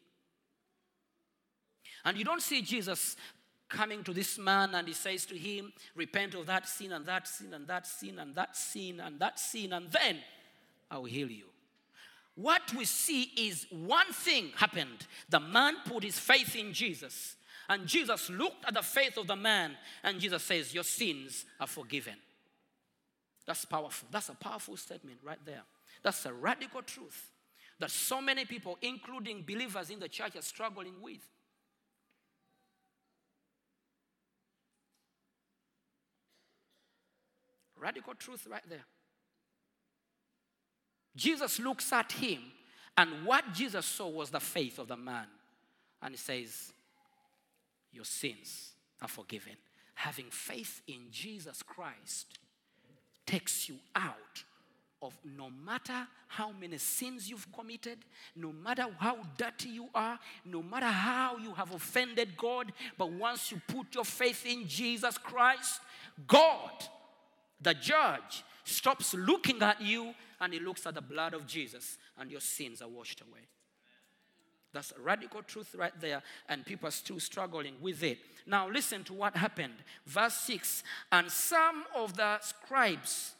And 2.05 2.17
you 2.17 2.25
don't 2.25 2.43
see 2.43 2.63
Jesus 2.63 3.17
coming 3.69 4.03
to 4.05 4.13
this 4.13 4.39
man 4.39 4.75
and 4.75 4.87
he 4.87 4.95
says 4.95 5.25
to 5.27 5.37
him, 5.37 5.73
Repent 5.95 6.35
of 6.35 6.47
that 6.47 6.69
sin 6.69 6.93
and 6.93 7.07
that 7.07 7.27
sin 7.27 7.55
and 7.55 7.67
that 7.67 7.87
sin 7.87 8.19
and 8.19 8.35
that 8.35 8.57
sin 8.57 9.01
and 9.01 9.19
that 9.21 9.39
sin, 9.39 9.73
and 9.73 9.91
then 9.91 10.19
I 10.91 10.99
will 10.99 11.05
heal 11.05 11.31
you. 11.31 11.45
What 12.35 12.75
we 12.75 12.85
see 12.85 13.23
is 13.37 13.67
one 13.71 14.13
thing 14.13 14.51
happened. 14.57 15.07
The 15.29 15.41
man 15.41 15.75
put 15.87 16.03
his 16.05 16.19
faith 16.19 16.57
in 16.57 16.73
Jesus, 16.73 17.37
and 17.71 17.87
Jesus 17.87 18.29
looked 18.29 18.67
at 18.67 18.75
the 18.75 18.83
faith 18.83 19.17
of 19.17 19.29
the 19.29 19.37
man, 19.37 19.77
and 20.03 20.19
Jesus 20.19 20.43
says, 20.43 20.75
Your 20.75 20.83
sins 20.83 21.45
are 21.61 21.69
forgiven. 21.69 22.17
That's 23.47 23.65
powerful. 23.65 24.09
That's 24.11 24.29
a 24.29 24.35
powerful 24.35 24.77
statement 24.77 25.21
right 25.23 25.39
there. 25.47 25.63
That's 26.03 26.27
a 26.27 26.33
radical 26.33 26.83
truth 26.83 27.31
that 27.79 27.93
so 27.93 28.21
many 28.21 28.45
people, 28.45 28.77
including 28.83 29.45
believers 29.47 29.89
in 29.89 30.01
the 30.01 30.09
church, 30.09 30.35
are 30.35 30.43
struggling 30.43 30.95
with. 31.01 31.21
Radical 37.79 38.15
truth 38.15 38.49
right 38.51 38.69
there. 38.69 38.85
Jesus 41.15 41.61
looks 41.61 41.93
at 41.93 42.11
him, 42.11 42.41
and 42.99 43.25
what 43.25 43.53
Jesus 43.53 43.87
saw 43.87 44.09
was 44.09 44.31
the 44.31 44.41
faith 44.41 44.81
of 44.81 44.89
the 44.89 44.97
man. 44.97 45.27
And 46.03 46.15
he 46.15 46.19
says, 46.19 46.73
Your 47.93 48.05
sins 48.05 48.73
are 49.01 49.09
forgiven. 49.09 49.55
Having 49.95 50.31
faith 50.31 50.83
in 50.87 51.07
Jesus 51.11 51.63
Christ 51.63 52.39
takes 53.27 53.69
you 53.69 53.77
out 53.95 54.45
of 55.03 55.17
no 55.25 55.51
matter 55.65 56.07
how 56.29 56.53
many 56.53 56.77
sins 56.79 57.29
you've 57.29 57.51
committed, 57.53 57.99
no 58.37 58.53
matter 58.53 58.87
how 58.99 59.19
dirty 59.37 59.71
you 59.71 59.89
are, 59.95 60.19
no 60.45 60.63
matter 60.63 60.87
how 60.87 61.39
you 61.39 61.53
have 61.55 61.73
offended 61.73 62.37
God, 62.37 62.73
but 62.99 63.11
once 63.11 63.51
you 63.51 63.61
put 63.67 63.95
your 63.95 64.05
faith 64.05 64.45
in 64.47 64.69
Jesus 64.69 65.17
Christ, 65.17 65.81
God, 66.27 66.71
the 67.61 67.75
judge, 67.75 68.45
stops 68.65 69.15
looking 69.15 69.63
at 69.63 69.81
you 69.81 70.15
and 70.41 70.53
he 70.53 70.61
looks 70.61 70.87
at 70.87 70.95
the 70.95 71.01
blood 71.01 71.35
of 71.35 71.47
Jesus 71.47 71.99
and 72.19 72.31
your 72.31 72.41
sins 72.41 72.83
are 72.83 72.89
washed 72.89 73.23
away. 73.23 73.49
That's 74.73 74.93
a 74.97 75.01
radical 75.01 75.43
truth 75.43 75.75
right 75.77 75.99
there, 76.01 76.23
and 76.49 76.65
people 76.65 76.89
are 76.89 76.93
still 76.93 77.19
struggling 77.19 77.75
with 77.81 78.03
it. 78.05 78.19
Now, 78.47 78.69
listen 78.69 79.03
to 79.05 79.13
what 79.13 79.37
happened. 79.37 79.75
Verse 80.07 80.35
6 80.35 80.83
And 81.11 81.31
some 81.31 81.85
of 81.97 82.17
the 82.17 82.39
scribes 82.41 83.33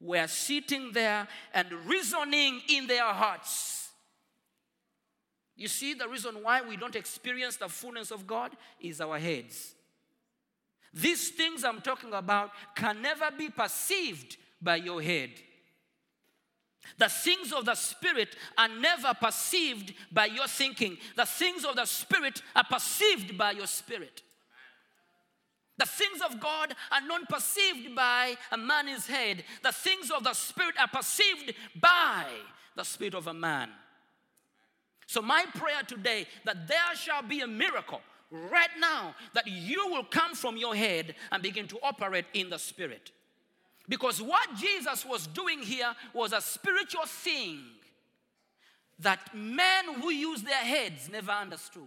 were 0.00 0.26
sitting 0.26 0.92
there 0.92 1.28
and 1.52 1.72
reasoning 1.86 2.60
in 2.68 2.86
their 2.86 3.04
hearts. 3.04 3.88
You 5.56 5.68
see, 5.68 5.94
the 5.94 6.08
reason 6.08 6.42
why 6.42 6.62
we 6.62 6.76
don't 6.76 6.96
experience 6.96 7.56
the 7.56 7.68
fullness 7.68 8.10
of 8.10 8.26
God 8.26 8.50
is 8.80 9.00
our 9.00 9.18
heads. 9.18 9.74
These 10.92 11.30
things 11.30 11.64
I'm 11.64 11.80
talking 11.80 12.12
about 12.12 12.50
can 12.74 13.02
never 13.02 13.30
be 13.36 13.50
perceived 13.50 14.36
by 14.60 14.76
your 14.76 15.00
head. 15.00 15.30
The 16.98 17.08
things 17.08 17.52
of 17.52 17.64
the 17.64 17.74
Spirit 17.74 18.36
are 18.56 18.68
never 18.68 19.14
perceived 19.14 19.94
by 20.12 20.26
your 20.26 20.46
thinking. 20.46 20.98
The 21.16 21.26
things 21.26 21.64
of 21.64 21.76
the 21.76 21.84
Spirit 21.84 22.42
are 22.54 22.64
perceived 22.64 23.36
by 23.36 23.52
your 23.52 23.66
spirit. 23.66 24.22
The 25.76 25.86
things 25.86 26.20
of 26.22 26.38
God 26.38 26.74
are 26.92 27.00
not 27.00 27.28
perceived 27.28 27.96
by 27.96 28.36
a 28.52 28.56
man's 28.56 29.06
head. 29.06 29.44
The 29.62 29.72
things 29.72 30.10
of 30.10 30.22
the 30.22 30.34
Spirit 30.34 30.76
are 30.78 30.88
perceived 30.88 31.54
by 31.80 32.26
the 32.76 32.84
Spirit 32.84 33.14
of 33.14 33.26
a 33.26 33.34
man. 33.34 33.70
So, 35.06 35.20
my 35.20 35.44
prayer 35.54 35.82
today 35.86 36.26
that 36.44 36.68
there 36.68 36.94
shall 36.94 37.22
be 37.22 37.40
a 37.40 37.46
miracle 37.46 38.00
right 38.30 38.70
now 38.78 39.14
that 39.34 39.46
you 39.46 39.88
will 39.88 40.04
come 40.04 40.34
from 40.34 40.56
your 40.56 40.74
head 40.74 41.14
and 41.30 41.42
begin 41.42 41.66
to 41.68 41.78
operate 41.82 42.26
in 42.34 42.50
the 42.50 42.58
Spirit. 42.58 43.10
Because 43.88 44.22
what 44.22 44.54
Jesus 44.56 45.04
was 45.04 45.26
doing 45.26 45.60
here 45.60 45.94
was 46.12 46.32
a 46.32 46.40
spiritual 46.40 47.04
thing 47.06 47.60
that 48.98 49.34
men 49.34 49.94
who 50.00 50.10
use 50.10 50.42
their 50.42 50.54
heads 50.54 51.08
never 51.10 51.32
understood. 51.32 51.82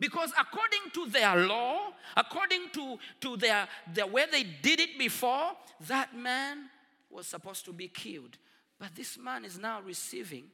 Because 0.00 0.32
according 0.38 0.90
to 0.92 1.06
their 1.06 1.46
law, 1.46 1.92
according 2.16 2.70
to, 2.72 2.98
to 3.20 3.36
their, 3.36 3.68
the 3.92 4.06
way 4.06 4.24
they 4.30 4.42
did 4.42 4.80
it 4.80 4.98
before, 4.98 5.52
that 5.86 6.16
man 6.16 6.68
was 7.10 7.26
supposed 7.26 7.64
to 7.66 7.72
be 7.72 7.88
killed. 7.88 8.36
But 8.78 8.94
this 8.96 9.16
man 9.16 9.44
is 9.44 9.58
now 9.58 9.80
receiving 9.80 10.44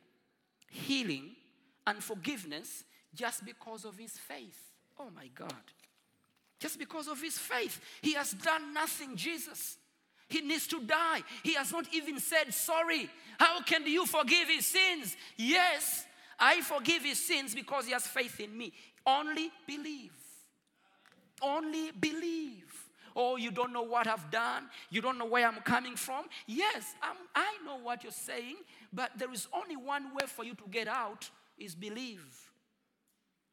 healing 0.68 1.30
and 1.86 2.02
forgiveness 2.04 2.84
just 3.14 3.44
because 3.44 3.84
of 3.84 3.96
his 3.96 4.12
faith. 4.12 4.72
Oh 4.98 5.08
my 5.16 5.28
God. 5.34 5.54
Just 6.60 6.78
because 6.78 7.08
of 7.08 7.20
his 7.20 7.36
faith. 7.38 7.80
He 8.02 8.12
has 8.12 8.32
done 8.32 8.72
nothing, 8.72 9.16
Jesus. 9.16 9.78
He 10.28 10.42
needs 10.42 10.68
to 10.68 10.80
die. 10.80 11.22
He 11.42 11.54
has 11.54 11.72
not 11.72 11.86
even 11.92 12.20
said 12.20 12.54
sorry. 12.54 13.10
How 13.38 13.62
can 13.62 13.84
you 13.86 14.06
forgive 14.06 14.48
his 14.48 14.66
sins? 14.66 15.16
Yes, 15.36 16.06
I 16.38 16.60
forgive 16.60 17.02
his 17.02 17.18
sins 17.18 17.54
because 17.54 17.86
he 17.86 17.92
has 17.92 18.06
faith 18.06 18.38
in 18.38 18.56
me. 18.56 18.72
Only 19.04 19.50
believe. 19.66 20.12
Only 21.42 21.90
believe. 21.92 22.66
Oh, 23.16 23.36
you 23.36 23.50
don't 23.50 23.72
know 23.72 23.82
what 23.82 24.06
I've 24.06 24.30
done. 24.30 24.68
You 24.90 25.00
don't 25.00 25.18
know 25.18 25.26
where 25.26 25.48
I'm 25.48 25.60
coming 25.62 25.96
from. 25.96 26.26
Yes, 26.46 26.94
I'm, 27.02 27.16
I 27.34 27.56
know 27.64 27.78
what 27.82 28.04
you're 28.04 28.12
saying, 28.12 28.56
but 28.92 29.10
there 29.18 29.32
is 29.32 29.48
only 29.52 29.76
one 29.76 30.14
way 30.14 30.26
for 30.26 30.44
you 30.44 30.54
to 30.54 30.64
get 30.70 30.86
out 30.86 31.28
is 31.58 31.74
believe 31.74 32.24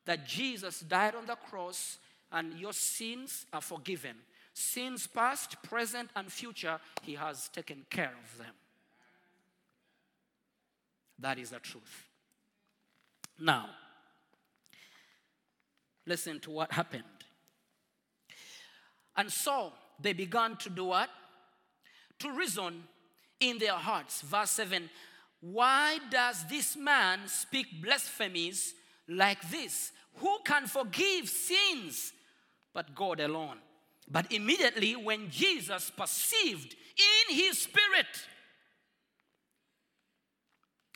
that 0.06 0.26
Jesus 0.26 0.82
died 0.82 1.15
on 1.15 1.26
the 1.26 1.36
cross 1.36 1.98
and 2.32 2.54
your 2.60 2.74
sins 2.74 3.46
are 3.54 3.62
forgiven. 3.62 4.16
Sins 4.54 5.08
past, 5.08 5.62
present, 5.63 6.10
and 6.16 6.32
future, 6.32 6.80
He 7.04 7.13
has 7.13 7.50
taken 7.50 7.86
care 7.90 8.13
of 8.24 8.38
them. 8.38 8.54
That 11.20 11.40
is 11.40 11.52
the 11.52 11.60
truth. 11.60 12.06
Now, 13.40 13.70
listen 16.06 16.40
to 16.42 16.52
what 16.52 16.72
happened. 16.72 17.04
And 19.16 19.32
so 19.32 19.74
they 20.00 20.13
began 20.13 20.56
to 20.58 20.70
do 20.70 20.86
what? 20.86 21.10
To 22.20 22.32
reason 22.32 22.84
in 23.40 23.58
their 23.58 23.74
hearts. 23.74 24.22
Verse 24.22 24.52
7 24.52 24.90
Why 25.42 26.00
does 26.10 26.48
this 26.48 26.76
man 26.76 27.28
speak 27.28 27.82
blasphemies 27.82 28.74
like 29.08 29.50
this? 29.50 29.92
Who 30.16 30.40
can 30.44 30.66
forgive 30.66 31.30
sins 31.30 32.13
but 32.78 32.94
God 32.94 33.20
alone? 33.20 33.58
But 34.08 34.32
immediately, 34.32 34.96
when 34.96 35.32
Jesus 35.32 35.90
perceived 35.90 36.76
in 36.76 37.36
his 37.36 37.58
spirit, 37.58 38.06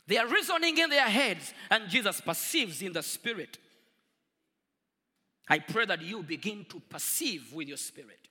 they 0.06 0.16
are 0.16 0.28
reasoning 0.28 0.78
in 0.78 0.90
their 0.90 1.08
heads, 1.08 1.52
and 1.72 1.88
Jesus 1.88 2.20
perceives 2.20 2.82
in 2.82 2.92
the 2.92 3.02
spirit. 3.02 3.58
I 5.48 5.58
pray 5.58 5.84
that 5.86 6.02
you 6.02 6.22
begin 6.22 6.66
to 6.66 6.78
perceive 6.78 7.52
with 7.52 7.66
your 7.66 7.78
spirit, 7.78 8.28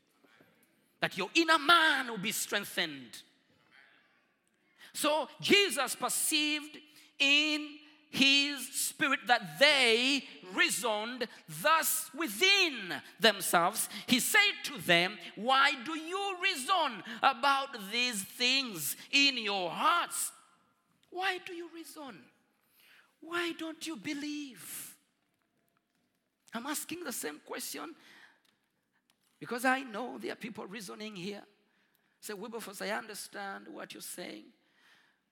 that 1.01 1.17
your 1.17 1.27
inner 1.35 1.59
man 1.59 2.07
will 2.07 2.19
be 2.19 2.31
strengthened. 2.31 3.21
So 4.93 5.27
Jesus 5.41 5.93
perceived 5.93 6.77
in 7.19 7.67
his 8.11 8.67
spirit 8.67 9.21
that 9.27 9.59
they 9.59 10.23
reasoned 10.53 11.27
thus 11.63 12.09
within 12.13 12.93
themselves. 13.19 13.89
He 14.05 14.19
said 14.19 14.53
to 14.65 14.77
them, 14.79 15.17
Why 15.35 15.71
do 15.85 15.97
you 15.97 16.35
reason 16.43 17.03
about 17.23 17.69
these 17.91 18.21
things 18.21 18.95
in 19.11 19.37
your 19.37 19.69
hearts? 19.69 20.31
Why 21.09 21.39
do 21.45 21.53
you 21.53 21.69
reason? 21.73 22.19
Why 23.21 23.53
don't 23.57 23.85
you 23.87 23.95
believe? 23.95 24.95
I'm 26.53 26.65
asking 26.65 27.03
the 27.03 27.13
same 27.13 27.39
question 27.45 27.95
because 29.39 29.63
I 29.63 29.81
know 29.81 30.17
there 30.17 30.33
are 30.33 30.35
people 30.35 30.65
reasoning 30.65 31.15
here. 31.15 31.43
Say, 32.19 32.33
Wilberforce, 32.33 32.81
I 32.81 32.89
understand 32.89 33.65
what 33.71 33.93
you're 33.93 34.01
saying, 34.01 34.45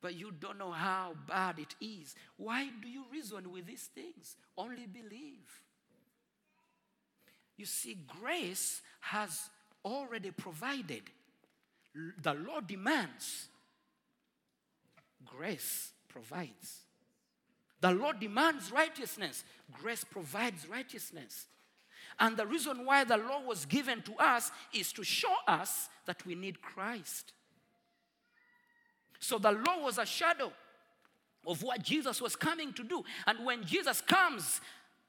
but 0.02 0.16
you 0.16 0.32
don't 0.32 0.58
know 0.58 0.72
how 0.72 1.14
bad 1.28 1.60
it 1.60 1.76
is. 1.82 2.16
Why 2.38 2.70
do 2.82 2.88
you 2.88 3.04
reason 3.12 3.52
with 3.52 3.68
these 3.68 3.90
things? 3.94 4.36
Only 4.58 4.88
believe. 4.88 5.62
You 7.58 7.66
see, 7.66 7.98
grace 8.22 8.82
has 9.02 9.50
already 9.84 10.32
provided. 10.32 11.04
The 12.22 12.34
law 12.34 12.62
demands, 12.62 13.48
grace 15.26 15.92
provides. 16.08 16.84
The 17.82 17.92
law 17.92 18.14
demands 18.14 18.72
righteousness, 18.72 19.44
grace 19.74 20.04
provides 20.04 20.68
righteousness. 20.68 21.48
And 22.20 22.36
the 22.36 22.46
reason 22.46 22.86
why 22.86 23.04
the 23.04 23.18
law 23.18 23.42
was 23.42 23.66
given 23.66 24.02
to 24.04 24.14
us 24.16 24.52
is 24.74 24.92
to 24.94 25.04
show 25.04 25.34
us 25.48 25.90
that 26.06 26.26
we 26.26 26.36
need 26.36 26.62
Christ. 26.62 27.34
So 29.20 29.38
the 29.38 29.52
law 29.52 29.84
was 29.84 29.98
a 29.98 30.06
shadow 30.06 30.52
of 31.46 31.64
what 31.64 31.84
Jesus 31.84 32.22
was 32.22 32.36
coming 32.36 32.74
to 32.74 32.84
do. 32.84 33.04
And 33.28 33.46
when 33.46 33.66
Jesus 33.66 34.02
comes, 34.02 34.62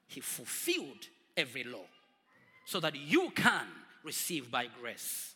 he 0.07 0.19
fulfilled 0.19 1.07
every 1.35 1.63
law 1.63 1.85
so 2.65 2.79
that 2.79 2.95
you 2.95 3.31
can 3.35 3.65
receive 4.03 4.51
by 4.51 4.67
grace. 4.81 5.35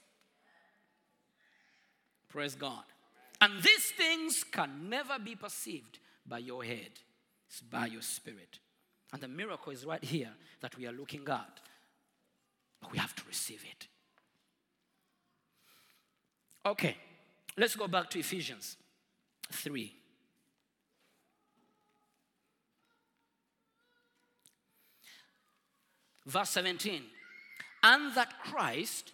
Praise 2.30 2.56
God. 2.56 2.84
And 3.42 3.62
these 3.62 3.92
things 3.92 4.44
can 4.44 4.90
never 4.90 5.20
be 5.20 5.36
perceived 5.36 6.00
by 6.26 6.40
your 6.40 6.64
head, 6.64 6.92
it's 7.48 7.62
by 7.62 7.86
your 7.86 8.02
spirit. 8.02 8.60
And 9.14 9.22
the 9.22 9.28
miracle 9.28 9.72
is 9.72 9.86
right 9.86 10.04
here 10.04 10.32
that 10.62 10.78
we 10.78 10.88
are 10.88 10.92
looking 10.92 11.28
at. 11.30 11.60
We 12.92 12.98
have 12.98 13.16
to 13.16 13.24
receive 13.28 13.64
it. 13.70 13.88
Okay, 16.66 16.98
let's 17.58 17.76
go 17.76 17.88
back 17.88 18.10
to 18.12 18.20
Ephesians 18.20 18.78
3. 19.52 19.94
Verse 26.26 26.50
17. 26.50 27.04
And 27.84 28.16
that 28.16 28.40
Christ, 28.44 29.12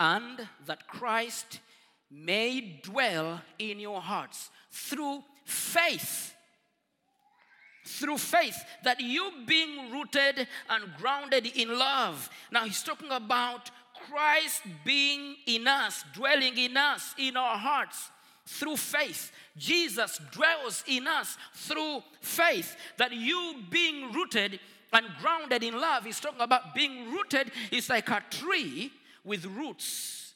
and 0.00 0.48
that 0.66 0.88
Christ 0.88 1.60
may 2.10 2.80
dwell 2.82 3.40
in 3.58 3.78
your 3.80 4.00
hearts 4.00 4.50
through 4.70 5.22
faith 5.44 6.32
through 7.86 8.16
faith 8.16 8.56
that 8.82 8.98
you 8.98 9.30
being 9.46 9.90
rooted 9.92 10.48
and 10.70 10.84
grounded 10.98 11.46
in 11.54 11.76
love 11.78 12.30
now 12.50 12.64
he's 12.64 12.82
talking 12.82 13.10
about 13.10 13.70
christ 14.08 14.62
being 14.84 15.36
in 15.46 15.66
us 15.66 16.04
dwelling 16.14 16.56
in 16.58 16.76
us 16.76 17.14
in 17.18 17.36
our 17.36 17.56
hearts 17.56 18.10
through 18.46 18.76
faith. 18.76 19.32
Jesus 19.56 20.20
dwells 20.32 20.84
in 20.86 21.06
us 21.06 21.36
through 21.54 22.02
faith. 22.20 22.76
That 22.98 23.12
you 23.12 23.56
being 23.70 24.12
rooted 24.12 24.60
and 24.92 25.06
grounded 25.20 25.62
in 25.62 25.80
love 25.80 26.04
he's 26.04 26.20
talking 26.20 26.40
about 26.40 26.74
being 26.74 27.10
rooted 27.10 27.50
is 27.72 27.88
like 27.88 28.08
a 28.10 28.22
tree 28.30 28.92
with 29.24 29.44
roots. 29.46 30.34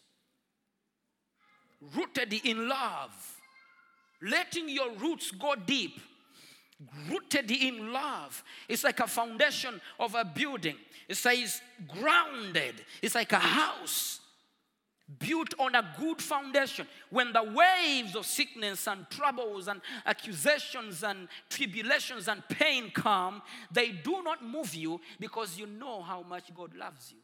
Rooted 1.94 2.32
in 2.32 2.68
love. 2.68 3.36
Letting 4.20 4.68
your 4.68 4.92
roots 4.94 5.30
go 5.30 5.54
deep 5.54 6.00
rooted 7.10 7.50
in 7.50 7.92
love. 7.92 8.42
It's 8.68 8.84
like 8.84 9.00
a 9.00 9.06
foundation 9.06 9.80
of 9.98 10.14
a 10.14 10.24
building. 10.24 10.76
It 11.08 11.16
says 11.16 11.60
grounded. 11.88 12.84
It's 13.02 13.14
like 13.14 13.32
a 13.32 13.38
house 13.38 14.20
built 15.18 15.54
on 15.58 15.74
a 15.74 15.94
good 15.98 16.20
foundation. 16.20 16.86
When 17.10 17.32
the 17.32 17.42
waves 17.42 18.14
of 18.14 18.26
sickness 18.26 18.86
and 18.86 19.08
troubles 19.08 19.68
and 19.68 19.80
accusations 20.04 21.02
and 21.02 21.28
tribulations 21.48 22.28
and 22.28 22.46
pain 22.48 22.90
come, 22.94 23.42
they 23.72 23.90
do 23.90 24.22
not 24.22 24.44
move 24.44 24.74
you 24.74 25.00
because 25.18 25.58
you 25.58 25.66
know 25.66 26.02
how 26.02 26.22
much 26.22 26.54
God 26.54 26.74
loves 26.76 27.10
you. 27.10 27.18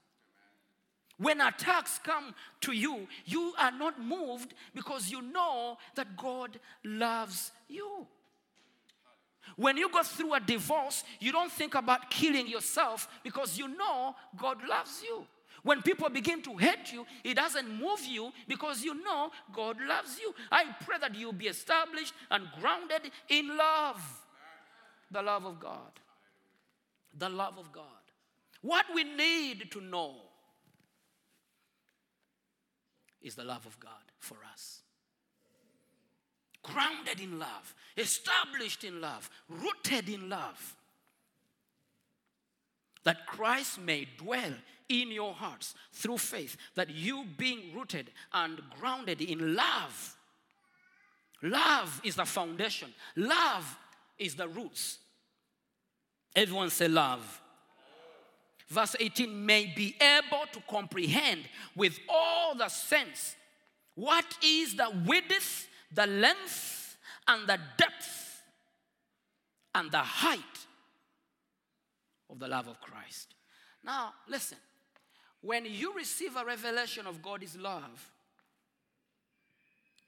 When 1.19 1.40
attacks 1.40 2.01
come 2.03 2.35
to 2.62 2.73
you, 2.73 3.07
you 3.25 3.53
are 3.59 3.71
not 3.71 4.01
moved 4.03 4.55
because 4.75 5.11
you 5.11 5.23
know 5.23 5.79
that 5.95 6.17
God 6.17 6.59
loves 6.83 7.53
you. 7.69 8.07
When 9.57 9.77
you 9.77 9.89
go 9.91 10.03
through 10.03 10.35
a 10.35 10.41
divorce, 10.41 11.05
you 11.21 11.33
don't 11.33 11.53
think 11.53 11.75
about 11.75 12.11
killing 12.11 12.47
yourself 12.49 13.09
because 13.23 13.59
you 13.59 13.69
know 13.69 14.15
God 14.37 14.59
loves 14.69 15.03
you. 15.03 15.27
When 15.63 15.81
people 15.81 16.11
begin 16.11 16.43
to 16.43 16.57
hate 16.57 16.93
you, 16.93 17.07
it 17.25 17.35
doesn't 17.35 17.69
move 17.69 18.05
you 18.05 18.33
because 18.47 18.85
you 18.85 18.95
know 19.03 19.31
God 19.55 19.79
loves 19.81 20.19
you. 20.21 20.35
I 20.53 20.67
pray 20.85 20.99
that 21.01 21.15
you 21.15 21.33
be 21.33 21.47
established 21.47 22.13
and 22.31 22.47
grounded 22.61 23.11
in 23.31 23.57
love. 23.57 24.03
The 25.11 25.23
love 25.23 25.47
of 25.47 25.59
God. 25.59 26.01
The 27.17 27.31
love 27.31 27.59
of 27.59 27.73
God. 27.73 27.85
What 28.61 28.87
we 28.95 29.05
need 29.05 29.71
to 29.71 29.81
know 29.81 30.17
is 33.23 33.35
the 33.35 33.45
love 33.45 33.65
of 33.65 33.81
God 33.81 33.93
for 34.19 34.37
us. 34.53 34.84
Grounded 36.64 37.20
in 37.20 37.38
love, 37.38 37.74
established 37.96 38.83
in 38.83 39.00
love, 39.00 39.31
rooted 39.48 40.09
in 40.09 40.29
love. 40.29 40.77
That 43.05 43.27
Christ 43.27 43.81
may 43.81 44.09
dwell 44.18 44.55
in 44.88 45.11
your 45.11 45.35
hearts 45.35 45.74
through 45.92 46.18
faith, 46.18 46.57
that 46.74 46.90
you 46.90 47.24
being 47.37 47.74
rooted 47.74 48.11
and 48.33 48.61
grounded 48.81 49.20
in 49.20 49.55
love. 49.55 50.16
Love 51.42 52.00
is 52.03 52.16
the 52.16 52.24
foundation, 52.24 52.92
love 53.16 53.79
is 54.18 54.35
the 54.35 54.48
roots. 54.48 54.98
Everyone 56.35 56.70
say 56.70 56.88
love. 56.88 57.40
Verse 58.68 58.96
18 58.98 59.44
may 59.44 59.72
be 59.77 59.94
able 60.00 60.46
to 60.53 60.61
comprehend 60.68 61.42
with 61.77 61.98
all 62.09 62.55
the 62.55 62.68
sense 62.68 63.37
what 63.94 64.24
is 64.42 64.74
the 64.74 64.90
width, 65.07 65.68
the 65.95 66.07
length, 66.07 66.97
and 67.29 67.47
the 67.47 67.59
depth, 67.77 68.43
and 69.75 69.91
the 69.91 69.99
height 69.99 70.67
of 72.31 72.39
the 72.39 72.49
love 72.49 72.69
of 72.69 72.81
Christ. 72.81 73.35
Now, 73.85 74.13
listen. 74.29 74.59
When 75.41 75.67
you 75.67 75.93
receive 75.95 76.37
a 76.37 76.45
revelation 76.45 77.07
of 77.07 77.21
God's 77.21 77.55
love, 77.57 78.11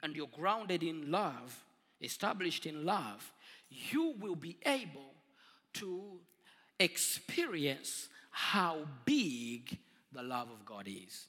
and 0.01 0.15
you're 0.15 0.27
grounded 0.35 0.81
in 0.81 1.11
love, 1.11 1.63
established 2.01 2.65
in 2.65 2.85
love, 2.85 3.31
you 3.69 4.15
will 4.19 4.35
be 4.35 4.57
able 4.65 5.13
to 5.73 6.19
experience 6.79 8.09
how 8.31 8.79
big 9.05 9.77
the 10.11 10.23
love 10.23 10.49
of 10.49 10.65
God 10.65 10.87
is. 10.87 11.27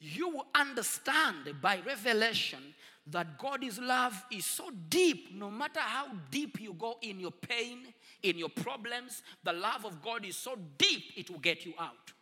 You 0.00 0.28
will 0.28 0.46
understand 0.54 1.54
by 1.60 1.80
revelation 1.86 2.74
that 3.08 3.38
God's 3.38 3.78
love 3.78 4.24
is 4.32 4.44
so 4.44 4.70
deep, 4.88 5.34
no 5.34 5.50
matter 5.50 5.80
how 5.80 6.08
deep 6.30 6.60
you 6.60 6.74
go 6.74 6.98
in 7.02 7.20
your 7.20 7.30
pain, 7.30 7.94
in 8.22 8.36
your 8.36 8.48
problems, 8.48 9.22
the 9.44 9.52
love 9.52 9.84
of 9.84 10.02
God 10.02 10.24
is 10.24 10.36
so 10.36 10.58
deep 10.76 11.12
it 11.16 11.30
will 11.30 11.38
get 11.38 11.64
you 11.64 11.72
out. 11.78 12.12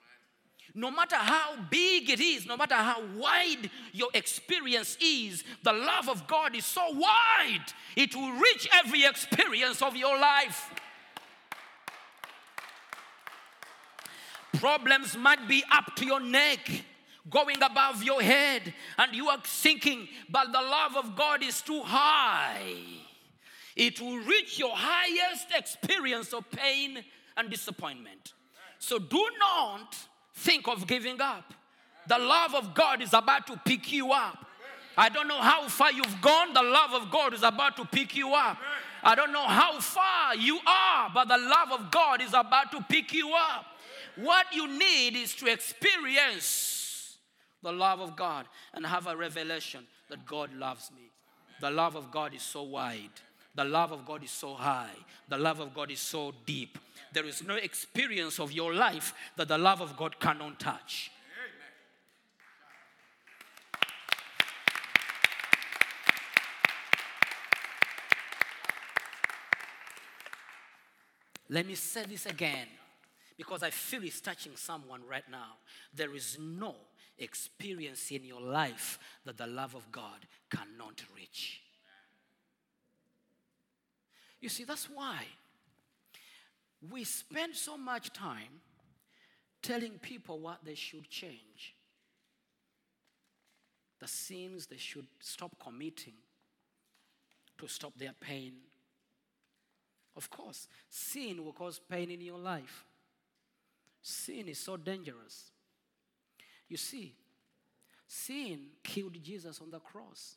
No 0.77 0.91
matter 0.91 1.17
how 1.17 1.57
big 1.71 2.11
it 2.11 2.21
is, 2.21 2.47
no 2.47 2.57
matter 2.57 2.75
how 2.75 3.03
wide 3.17 3.71
your 3.93 4.09
experience 4.13 4.99
is, 5.01 5.45
the 5.63 5.73
love 5.73 6.09
of 6.09 6.27
God 6.27 6.57
is 6.57 6.67
so 6.67 6.83
wide, 6.91 7.65
it 7.97 8.15
will 8.15 8.33
reach 8.33 8.69
every 8.73 9.05
experience 9.05 9.81
of 9.83 9.97
your 9.97 10.19
life. 10.19 10.71
Problems 14.55 15.17
might 15.17 15.47
be 15.47 15.63
up 15.71 15.95
to 15.97 16.05
your 16.05 16.21
neck, 16.21 16.69
going 17.31 17.63
above 17.63 18.03
your 18.03 18.21
head, 18.23 18.75
and 18.99 19.15
you 19.15 19.29
are 19.29 19.39
sinking, 19.45 20.09
but 20.29 20.53
the 20.53 20.61
love 20.61 20.97
of 20.97 21.17
God 21.17 21.43
is 21.43 21.63
too 21.63 21.83
high. 21.83 22.73
It 23.77 24.01
will 24.01 24.19
reach 24.19 24.59
your 24.59 24.75
highest 24.75 25.47
experience 25.57 26.33
of 26.33 26.49
pain 26.51 27.03
and 27.37 27.51
disappointment. 27.51 28.35
So 28.79 28.99
do 28.99 29.27
not 29.39 29.97
think 30.35 30.69
of 30.69 30.87
giving 30.87 31.21
up. 31.21 31.53
The 32.07 32.19
love 32.19 32.55
of 32.55 32.75
God 32.75 33.03
is 33.03 33.15
about 33.15 33.47
to 33.47 33.61
pick 33.65 33.91
you 33.91 34.13
up. 34.13 34.45
I 34.97 35.09
don't 35.09 35.27
know 35.27 35.41
how 35.41 35.67
far 35.69 35.91
you've 35.91 36.21
gone, 36.21 36.53
the 36.55 36.63
love 36.63 36.93
of 36.93 37.11
God 37.11 37.35
is 37.35 37.43
about 37.43 37.77
to 37.79 37.85
pick 37.85 38.15
you 38.15 38.35
up. 38.35 38.59
I 39.03 39.15
don't 39.15 39.33
know 39.33 39.47
how 39.47 39.81
far 39.81 40.37
you 40.37 40.59
are, 40.67 41.11
but 41.13 41.29
the 41.29 41.37
love 41.37 41.73
of 41.73 41.91
God 41.91 42.23
is 42.23 42.33
about 42.33 42.71
to 42.73 42.85
pick 42.89 43.13
you 43.13 43.33
up. 43.35 43.67
What 44.17 44.47
you 44.53 44.69
need 44.69 45.17
is 45.17 45.35
to 45.37 45.53
experience 45.53 46.84
the 47.65 47.73
love 47.73 48.01
of 48.01 48.15
God 48.15 48.47
and 48.75 48.87
have 48.87 49.09
a 49.09 49.17
revelation 49.17 49.85
that 50.09 50.25
God 50.25 50.55
loves 50.55 50.91
me. 50.93 51.11
The 51.61 51.71
love 51.71 51.97
of 51.97 52.13
God 52.13 52.35
is 52.35 52.43
so 52.43 52.63
wide. 52.63 53.11
The 53.55 53.65
love 53.65 53.93
of 53.93 54.05
God 54.05 54.23
is 54.23 54.31
so 54.31 54.55
high. 54.55 54.95
The 55.29 55.39
love 55.39 55.61
of 55.61 55.75
God 55.75 55.91
is 55.91 56.01
so 56.01 56.33
deep. 56.45 56.79
There 57.13 57.25
is 57.25 57.43
no 57.45 57.55
experience 57.55 58.39
of 58.39 58.53
your 58.53 58.75
life 58.75 59.15
that 59.37 59.49
the 59.49 59.59
love 59.59 59.81
of 59.81 59.97
God 59.97 60.19
cannot 60.21 60.61
touch. 60.61 61.11
Let 71.49 71.67
me 71.67 71.75
say 71.75 72.05
this 72.05 72.27
again 72.27 72.67
because 73.37 73.63
I 73.63 73.71
feel 73.71 74.03
it's 74.03 74.21
touching 74.21 74.53
someone 74.57 75.03
right 75.09 75.29
now. 75.31 75.59
There 75.95 76.15
is 76.15 76.39
no 76.41 76.75
experience 77.19 78.11
in 78.11 78.25
your 78.25 78.41
life 78.41 78.99
that 79.25 79.37
the 79.37 79.47
love 79.47 79.75
of 79.75 79.91
God 79.91 80.27
cannot 80.51 81.03
reach. 81.15 81.61
You 84.41 84.49
see, 84.49 84.65
that's 84.65 84.91
why 84.91 85.25
we 86.91 87.05
spend 87.05 87.55
so 87.55 87.79
much 87.79 88.13
time 88.13 88.61
telling 89.63 89.99
people 90.01 90.39
what 90.39 90.65
they 90.65 90.75
should 90.75 91.09
change, 91.09 91.75
the 94.01 94.07
sins 94.07 94.67
they 94.67 94.77
should 94.77 95.07
stop 95.21 95.53
committing 95.59 96.13
to 97.57 97.67
stop 97.67 97.93
their 97.97 98.13
pain. 98.21 98.53
Of 100.17 100.29
course, 100.31 100.69
sin 100.91 101.45
will 101.45 101.53
cause 101.53 101.81
pain 101.89 102.11
in 102.11 102.21
your 102.21 102.39
life. 102.39 102.85
Sin 104.03 104.49
is 104.49 104.59
so 104.59 104.77
dangerous. 104.77 105.51
You 106.75 106.79
see, 106.79 107.15
sin 108.09 108.67
killed 108.83 109.23
Jesus 109.23 109.61
on 109.61 109.71
the 109.71 109.79
cross. 109.79 110.35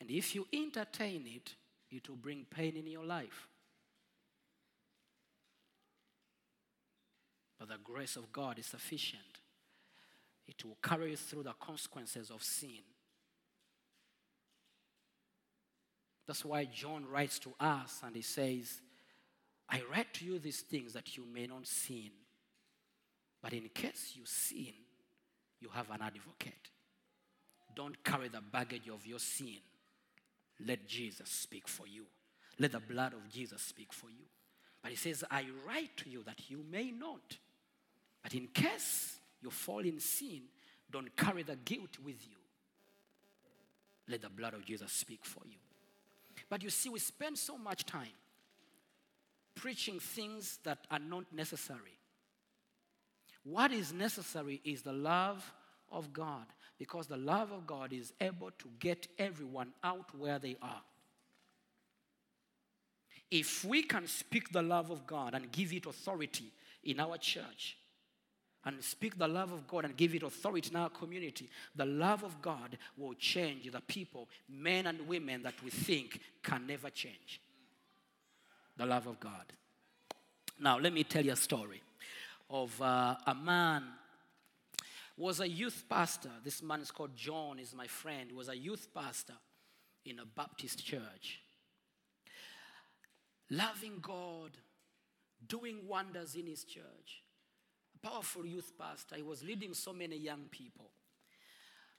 And 0.00 0.08
if 0.08 0.32
you 0.32 0.46
entertain 0.52 1.26
it, 1.26 1.56
it 1.90 2.08
will 2.08 2.14
bring 2.14 2.46
pain 2.48 2.76
in 2.76 2.86
your 2.86 3.04
life. 3.04 3.48
But 7.58 7.68
the 7.68 7.78
grace 7.82 8.14
of 8.14 8.30
God 8.30 8.60
is 8.60 8.66
sufficient. 8.66 9.40
It 10.46 10.64
will 10.64 10.78
carry 10.80 11.10
you 11.10 11.16
through 11.16 11.42
the 11.42 11.54
consequences 11.58 12.30
of 12.30 12.44
sin. 12.44 12.84
That's 16.28 16.44
why 16.44 16.66
John 16.66 17.06
writes 17.10 17.40
to 17.40 17.50
us 17.58 18.02
and 18.06 18.14
he 18.14 18.22
says, 18.22 18.80
I 19.68 19.82
write 19.90 20.14
to 20.14 20.24
you 20.24 20.38
these 20.38 20.60
things 20.60 20.92
that 20.92 21.16
you 21.16 21.24
may 21.26 21.48
not 21.48 21.66
sin. 21.66 22.12
But 23.42 23.52
in 23.52 23.68
case 23.70 24.12
you 24.14 24.22
sin, 24.26 24.74
you 25.60 25.68
have 25.74 25.90
an 25.90 26.00
advocate. 26.02 26.70
Don't 27.74 28.02
carry 28.02 28.28
the 28.28 28.40
baggage 28.40 28.88
of 28.88 29.06
your 29.06 29.18
sin. 29.18 29.58
Let 30.66 30.86
Jesus 30.86 31.28
speak 31.28 31.68
for 31.68 31.86
you. 31.86 32.04
Let 32.58 32.72
the 32.72 32.80
blood 32.80 33.14
of 33.14 33.28
Jesus 33.30 33.62
speak 33.62 33.92
for 33.92 34.10
you. 34.10 34.24
But 34.82 34.90
he 34.90 34.96
says, 34.96 35.24
I 35.30 35.46
write 35.66 35.96
to 35.98 36.10
you 36.10 36.22
that 36.24 36.50
you 36.50 36.64
may 36.70 36.90
not. 36.90 37.38
But 38.22 38.34
in 38.34 38.48
case 38.48 39.18
you 39.42 39.50
fall 39.50 39.80
in 39.80 40.00
sin, 40.00 40.42
don't 40.90 41.14
carry 41.16 41.42
the 41.42 41.56
guilt 41.56 41.98
with 42.04 42.26
you. 42.28 42.36
Let 44.08 44.22
the 44.22 44.28
blood 44.28 44.54
of 44.54 44.64
Jesus 44.64 44.92
speak 44.92 45.24
for 45.24 45.42
you. 45.46 45.58
But 46.48 46.62
you 46.62 46.70
see, 46.70 46.88
we 46.88 46.98
spend 46.98 47.38
so 47.38 47.56
much 47.56 47.86
time 47.86 48.08
preaching 49.54 50.00
things 50.00 50.58
that 50.64 50.78
are 50.90 50.98
not 50.98 51.24
necessary. 51.32 51.99
What 53.44 53.72
is 53.72 53.92
necessary 53.92 54.60
is 54.64 54.82
the 54.82 54.92
love 54.92 55.52
of 55.90 56.12
God 56.12 56.46
because 56.78 57.06
the 57.06 57.16
love 57.16 57.52
of 57.52 57.66
God 57.66 57.92
is 57.92 58.12
able 58.20 58.50
to 58.58 58.68
get 58.78 59.06
everyone 59.18 59.72
out 59.84 60.06
where 60.18 60.38
they 60.38 60.56
are. 60.62 60.82
If 63.30 63.64
we 63.64 63.82
can 63.82 64.06
speak 64.06 64.50
the 64.52 64.62
love 64.62 64.90
of 64.90 65.06
God 65.06 65.34
and 65.34 65.52
give 65.52 65.72
it 65.72 65.86
authority 65.86 66.52
in 66.82 66.98
our 66.98 67.16
church, 67.18 67.76
and 68.64 68.82
speak 68.84 69.16
the 69.16 69.28
love 69.28 69.52
of 69.52 69.66
God 69.66 69.86
and 69.86 69.96
give 69.96 70.14
it 70.14 70.22
authority 70.22 70.70
in 70.70 70.76
our 70.76 70.90
community, 70.90 71.48
the 71.74 71.86
love 71.86 72.24
of 72.24 72.42
God 72.42 72.76
will 72.96 73.14
change 73.14 73.70
the 73.70 73.80
people, 73.80 74.28
men 74.48 74.86
and 74.86 75.06
women 75.08 75.42
that 75.42 75.54
we 75.64 75.70
think 75.70 76.20
can 76.42 76.66
never 76.66 76.90
change. 76.90 77.40
The 78.76 78.84
love 78.84 79.06
of 79.06 79.18
God. 79.18 79.52
Now, 80.58 80.78
let 80.78 80.92
me 80.92 81.04
tell 81.04 81.24
you 81.24 81.32
a 81.32 81.36
story 81.36 81.80
of 82.50 82.82
uh, 82.82 83.14
a 83.26 83.34
man 83.34 83.84
was 85.16 85.40
a 85.40 85.48
youth 85.48 85.84
pastor. 85.88 86.30
This 86.44 86.62
man 86.62 86.80
is 86.80 86.90
called 86.90 87.16
John, 87.16 87.58
is 87.58 87.74
my 87.74 87.86
friend. 87.86 88.32
Was 88.32 88.48
a 88.48 88.56
youth 88.56 88.88
pastor 88.94 89.34
in 90.04 90.18
a 90.18 90.24
Baptist 90.24 90.84
church. 90.84 91.40
Loving 93.50 93.98
God, 94.00 94.50
doing 95.46 95.86
wonders 95.86 96.34
in 96.34 96.46
his 96.46 96.64
church. 96.64 97.22
A 98.02 98.08
powerful 98.08 98.46
youth 98.46 98.72
pastor. 98.78 99.16
He 99.16 99.22
was 99.22 99.42
leading 99.42 99.74
so 99.74 99.92
many 99.92 100.16
young 100.16 100.44
people. 100.50 100.90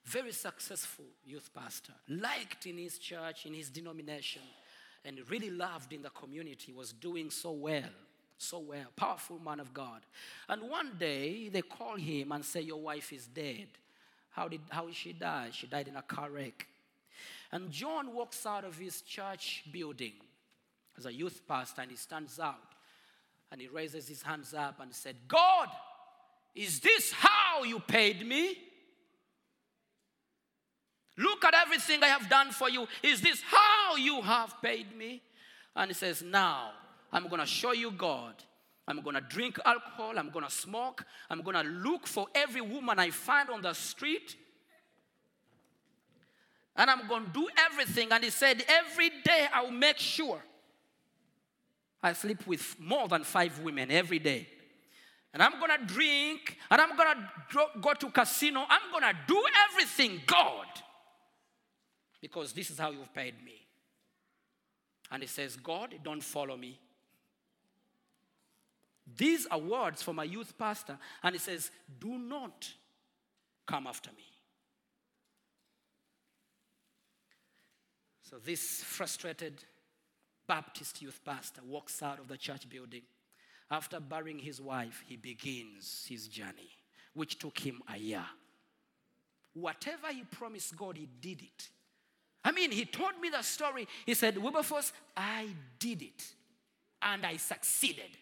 Very 0.04 0.32
successful 0.32 1.06
youth 1.24 1.50
pastor. 1.54 1.94
Liked 2.10 2.66
in 2.66 2.78
his 2.78 2.98
church, 2.98 3.46
in 3.46 3.54
his 3.54 3.70
denomination, 3.70 4.42
and 5.06 5.20
really 5.30 5.52
loved 5.52 5.94
in 5.94 6.02
the 6.02 6.10
community. 6.10 6.74
Was 6.74 6.92
doing 6.92 7.30
so 7.30 7.52
well 7.52 7.84
so 8.42 8.60
well, 8.60 8.88
powerful 8.96 9.40
man 9.40 9.60
of 9.60 9.74
God. 9.74 10.02
And 10.50 10.64
one 10.70 10.94
day 11.00 11.50
they 11.50 11.62
call 11.62 11.96
him 11.96 12.32
and 12.32 12.44
say, 12.44 12.62
Your 12.62 12.82
wife 12.82 13.14
is 13.14 13.28
dead. 13.28 13.68
How 14.32 14.48
did 14.48 14.62
how 14.70 14.86
did 14.86 14.96
she 14.96 15.14
die? 15.14 15.50
She 15.52 15.68
died 15.68 15.88
in 15.88 15.96
a 15.96 16.02
car 16.02 16.30
wreck. 16.30 16.68
And 17.52 17.70
John 17.70 18.14
walks 18.14 18.46
out 18.46 18.64
of 18.64 18.78
his 18.78 19.02
church 19.02 19.66
building 19.72 20.14
as 20.98 21.06
a 21.06 21.14
youth 21.14 21.42
pastor 21.48 21.82
and 21.82 21.92
he 21.92 21.98
stands 21.98 22.40
out 22.40 22.56
and 23.52 23.60
he 23.60 23.68
raises 23.68 24.08
his 24.08 24.22
hands 24.22 24.54
up 24.54 24.80
and 24.80 24.94
said, 24.94 25.18
God, 25.28 25.68
is 26.56 26.80
this 26.80 27.12
how 27.12 27.64
you 27.64 27.80
paid 27.80 28.26
me? 28.26 28.58
Look 31.18 31.44
at 31.44 31.54
everything 31.54 32.02
I 32.04 32.08
have 32.08 32.30
done 32.30 32.52
for 32.52 32.70
you. 32.70 32.88
Is 33.04 33.22
this 33.22 33.42
how 33.42 33.98
you 33.98 34.22
have 34.22 34.56
paid 34.62 34.96
me? 34.98 35.22
And 35.76 35.90
he 35.90 35.94
says, 35.94 36.22
Now 36.22 36.72
I'm 37.12 37.28
going 37.28 37.42
to 37.42 37.46
show 37.46 37.74
you 37.74 37.92
God. 37.92 38.36
I'm 38.88 39.02
going 39.02 39.16
to 39.16 39.22
drink 39.22 39.60
alcohol. 39.66 40.18
I'm 40.18 40.30
going 40.30 40.46
to 40.46 40.52
smoke. 40.52 41.06
I'm 41.30 41.42
going 41.42 41.56
to 41.56 41.64
look 41.64 42.08
for 42.08 42.28
every 42.34 42.62
woman 42.62 43.00
I 43.00 43.10
find 43.10 43.50
on 43.50 43.62
the 43.62 43.74
street. 43.74 44.36
And 46.76 46.90
I'm 46.90 47.08
going 47.08 47.26
to 47.26 47.32
do 47.32 47.48
everything. 47.58 48.12
And 48.12 48.24
he 48.24 48.30
said, 48.30 48.64
Every 48.68 49.10
day 49.24 49.48
I'll 49.54 49.72
make 49.72 49.98
sure 49.98 50.42
I 52.02 52.14
sleep 52.14 52.48
with 52.48 52.76
more 52.80 53.08
than 53.08 53.24
five 53.24 53.60
women 53.60 53.92
every 53.92 54.20
day. 54.20 54.48
And 55.34 55.44
I'm 55.44 55.60
going 55.60 55.72
to 55.80 55.86
drink. 55.86 56.58
And 56.70 56.82
I'm 56.82 56.96
going 56.98 57.16
to 57.52 57.80
go 57.80 57.94
to 57.94 58.10
casino. 58.10 58.66
I'm 58.68 58.92
going 58.92 59.04
to 59.04 59.18
do 59.28 59.44
everything, 59.70 60.22
God. 60.26 60.68
Because 62.22 62.54
this 62.54 62.70
is 62.70 62.80
how 62.80 62.92
you've 62.92 63.14
paid 63.14 63.44
me. 63.44 63.68
And 65.12 65.22
he 65.22 65.28
says, 65.28 65.56
God, 65.56 65.96
don't 66.04 66.24
follow 66.24 66.56
me. 66.56 66.80
These 69.18 69.48
are 69.48 69.60
words 69.60 70.02
from 70.02 70.20
a 70.20 70.26
youth 70.26 70.58
pastor, 70.58 70.98
and 71.24 71.34
he 71.34 71.40
says, 71.40 71.72
Do 72.00 72.18
not 72.18 72.70
come 73.66 73.88
after 73.88 74.12
me. 74.12 74.24
So, 78.22 78.38
this 78.38 78.84
frustrated 78.84 79.64
Baptist 80.48 81.02
youth 81.02 81.20
pastor 81.26 81.62
walks 81.66 82.02
out 82.02 82.20
of 82.20 82.28
the 82.28 82.38
church 82.38 82.70
building. 82.70 83.02
After 83.70 84.00
burying 84.00 84.40
his 84.40 84.60
wife, 84.62 85.04
he 85.08 85.16
begins 85.16 86.06
his 86.10 86.28
journey, 86.28 86.72
which 87.14 87.40
took 87.40 87.58
him 87.58 87.82
a 87.94 87.98
year. 87.98 88.26
Whatever 89.54 90.08
he 90.12 90.24
promised 90.24 90.76
God, 90.76 90.98
he 90.98 91.08
did 91.22 91.42
it. 91.42 91.70
I 92.44 92.52
mean, 92.52 92.72
he 92.72 92.86
told 92.86 93.20
me 93.22 93.30
the 93.30 93.42
story. 93.42 93.88
He 94.06 94.14
said, 94.14 94.38
Wilberforce, 94.38 94.92
I 95.16 95.48
did 95.80 96.02
it, 96.02 96.34
and 97.02 97.26
I 97.26 97.38
succeeded. 97.38 98.18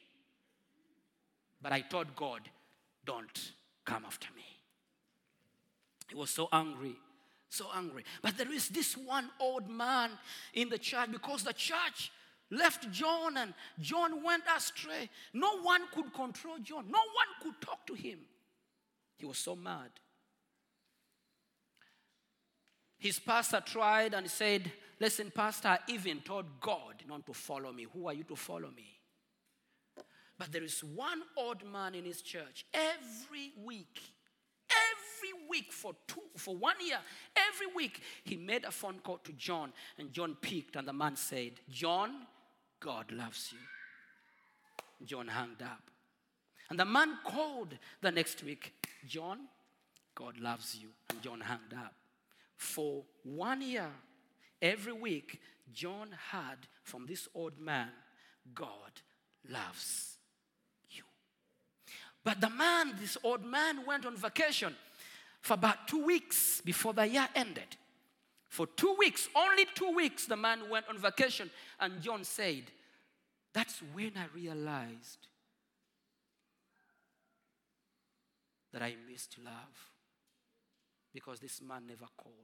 But 1.61 1.71
I 1.71 1.81
told 1.81 2.15
God, 2.15 2.41
don't 3.05 3.51
come 3.85 4.05
after 4.05 4.27
me. 4.35 4.45
He 6.09 6.15
was 6.15 6.29
so 6.29 6.47
angry, 6.51 6.95
so 7.49 7.67
angry. 7.75 8.03
But 8.21 8.37
there 8.37 8.51
is 8.51 8.69
this 8.69 8.95
one 8.95 9.29
old 9.39 9.69
man 9.69 10.11
in 10.53 10.69
the 10.69 10.77
church 10.77 11.11
because 11.11 11.43
the 11.43 11.53
church 11.53 12.11
left 12.49 12.89
John 12.91 13.37
and 13.37 13.53
John 13.79 14.23
went 14.23 14.43
astray. 14.55 15.09
No 15.33 15.59
one 15.61 15.81
could 15.93 16.13
control 16.13 16.57
John, 16.63 16.85
no 16.89 16.99
one 16.99 17.27
could 17.43 17.61
talk 17.61 17.85
to 17.87 17.93
him. 17.93 18.19
He 19.17 19.25
was 19.25 19.37
so 19.37 19.55
mad. 19.55 19.89
His 22.97 23.19
pastor 23.19 23.61
tried 23.65 24.13
and 24.13 24.29
said, 24.29 24.71
Listen, 24.99 25.31
Pastor, 25.33 25.69
I 25.69 25.79
even 25.87 26.19
told 26.19 26.45
God 26.59 27.03
not 27.07 27.25
to 27.25 27.33
follow 27.33 27.71
me. 27.71 27.87
Who 27.93 28.07
are 28.07 28.13
you 28.13 28.25
to 28.25 28.35
follow 28.35 28.69
me? 28.75 28.98
But 30.39 30.53
there 30.53 30.63
is 30.63 30.81
one 30.81 31.21
old 31.35 31.69
man 31.69 31.93
in 31.93 32.05
his 32.05 32.21
church 32.21 32.65
every 32.73 33.51
week, 33.61 33.99
every 34.71 35.47
week 35.49 35.73
for 35.73 35.93
two, 36.07 36.21
for 36.37 36.55
one 36.55 36.77
year, 36.83 36.99
every 37.35 37.67
week, 37.75 38.01
he 38.23 38.37
made 38.37 38.63
a 38.63 38.71
phone 38.71 38.99
call 39.03 39.17
to 39.17 39.33
John, 39.33 39.73
and 39.97 40.13
John 40.13 40.37
picked, 40.41 40.77
and 40.77 40.87
the 40.87 40.93
man 40.93 41.17
said, 41.17 41.59
John, 41.69 42.25
God 42.79 43.11
loves 43.11 43.51
you. 43.51 45.05
John 45.05 45.27
hung 45.27 45.57
up. 45.61 45.83
And 46.69 46.79
the 46.79 46.85
man 46.85 47.17
called 47.25 47.77
the 48.01 48.11
next 48.11 48.41
week, 48.41 48.73
John, 49.05 49.39
God 50.15 50.39
loves 50.39 50.77
you. 50.79 50.89
And 51.09 51.21
John 51.21 51.41
hung 51.41 51.59
up. 51.77 51.93
For 52.55 53.03
one 53.23 53.61
year, 53.61 53.89
every 54.61 54.93
week, 54.93 55.41
John 55.73 56.09
heard 56.31 56.67
from 56.83 57.05
this 57.07 57.27
old 57.33 57.59
man, 57.59 57.89
God 58.53 59.01
loves. 59.49 60.18
But 62.23 62.41
the 62.41 62.49
man, 62.49 62.95
this 62.99 63.17
old 63.23 63.45
man, 63.45 63.85
went 63.85 64.05
on 64.05 64.15
vacation 64.15 64.75
for 65.41 65.53
about 65.53 65.87
two 65.87 66.03
weeks 66.03 66.61
before 66.61 66.93
the 66.93 67.07
year 67.07 67.27
ended. 67.35 67.77
For 68.49 68.67
two 68.67 68.95
weeks, 68.97 69.29
only 69.35 69.65
two 69.75 69.93
weeks, 69.95 70.25
the 70.25 70.35
man 70.35 70.69
went 70.69 70.87
on 70.89 70.97
vacation. 70.97 71.49
And 71.79 72.01
John 72.01 72.23
said, 72.23 72.63
That's 73.53 73.81
when 73.93 74.11
I 74.17 74.25
realized 74.35 75.27
that 78.73 78.81
I 78.81 78.95
missed 79.09 79.37
love 79.43 79.89
because 81.13 81.39
this 81.39 81.61
man 81.61 81.87
never 81.87 82.05
called. 82.17 82.35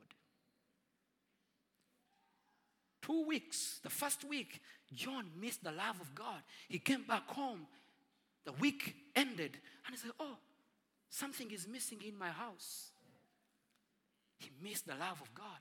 Two 3.01 3.25
weeks, 3.27 3.79
the 3.83 3.89
first 3.89 4.23
week, 4.25 4.61
John 4.91 5.25
missed 5.39 5.63
the 5.63 5.71
love 5.71 6.01
of 6.01 6.15
God. 6.15 6.41
He 6.67 6.79
came 6.79 7.03
back 7.03 7.29
home. 7.29 7.67
The 8.45 8.53
week 8.53 8.95
ended, 9.15 9.58
and 9.86 9.95
he 9.95 9.97
said, 9.97 10.12
Oh, 10.19 10.38
something 11.10 11.51
is 11.51 11.67
missing 11.67 11.99
in 12.08 12.17
my 12.17 12.29
house. 12.29 12.91
He 14.38 14.49
missed 14.62 14.88
the 14.88 14.95
love 14.95 15.21
of 15.21 15.34
God. 15.34 15.60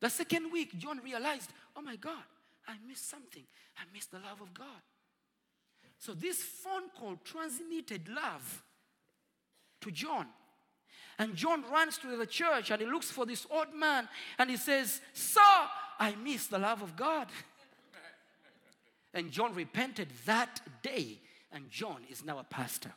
The 0.00 0.10
second 0.10 0.52
week, 0.52 0.78
John 0.78 1.00
realized, 1.02 1.50
Oh 1.76 1.82
my 1.82 1.96
God, 1.96 2.24
I 2.68 2.74
missed 2.86 3.08
something. 3.08 3.44
I 3.76 3.82
missed 3.92 4.10
the 4.10 4.18
love 4.18 4.40
of 4.40 4.52
God. 4.54 4.82
So 5.98 6.14
this 6.14 6.42
phone 6.42 6.88
call 6.98 7.16
transmitted 7.24 8.08
love 8.08 8.62
to 9.82 9.90
John. 9.90 10.26
And 11.18 11.36
John 11.36 11.62
runs 11.70 11.98
to 11.98 12.16
the 12.16 12.26
church 12.26 12.70
and 12.70 12.80
he 12.80 12.86
looks 12.86 13.10
for 13.10 13.26
this 13.26 13.46
old 13.50 13.74
man 13.74 14.08
and 14.38 14.48
he 14.48 14.56
says, 14.56 15.02
Sir, 15.12 15.40
I 15.98 16.14
miss 16.22 16.46
the 16.46 16.58
love 16.58 16.80
of 16.80 16.96
God. 16.96 17.28
and 19.14 19.30
John 19.30 19.54
repented 19.54 20.08
that 20.24 20.60
day, 20.82 21.18
and 21.52 21.68
John 21.70 22.02
is 22.10 22.24
now 22.24 22.38
a 22.38 22.44
pastor. 22.44 22.92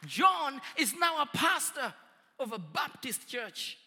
John 0.07 0.61
is 0.76 0.94
now 0.98 1.22
a 1.22 1.26
pastor 1.26 1.94
of 2.38 2.52
a 2.52 2.59
Baptist 2.59 3.28
church. 3.28 3.78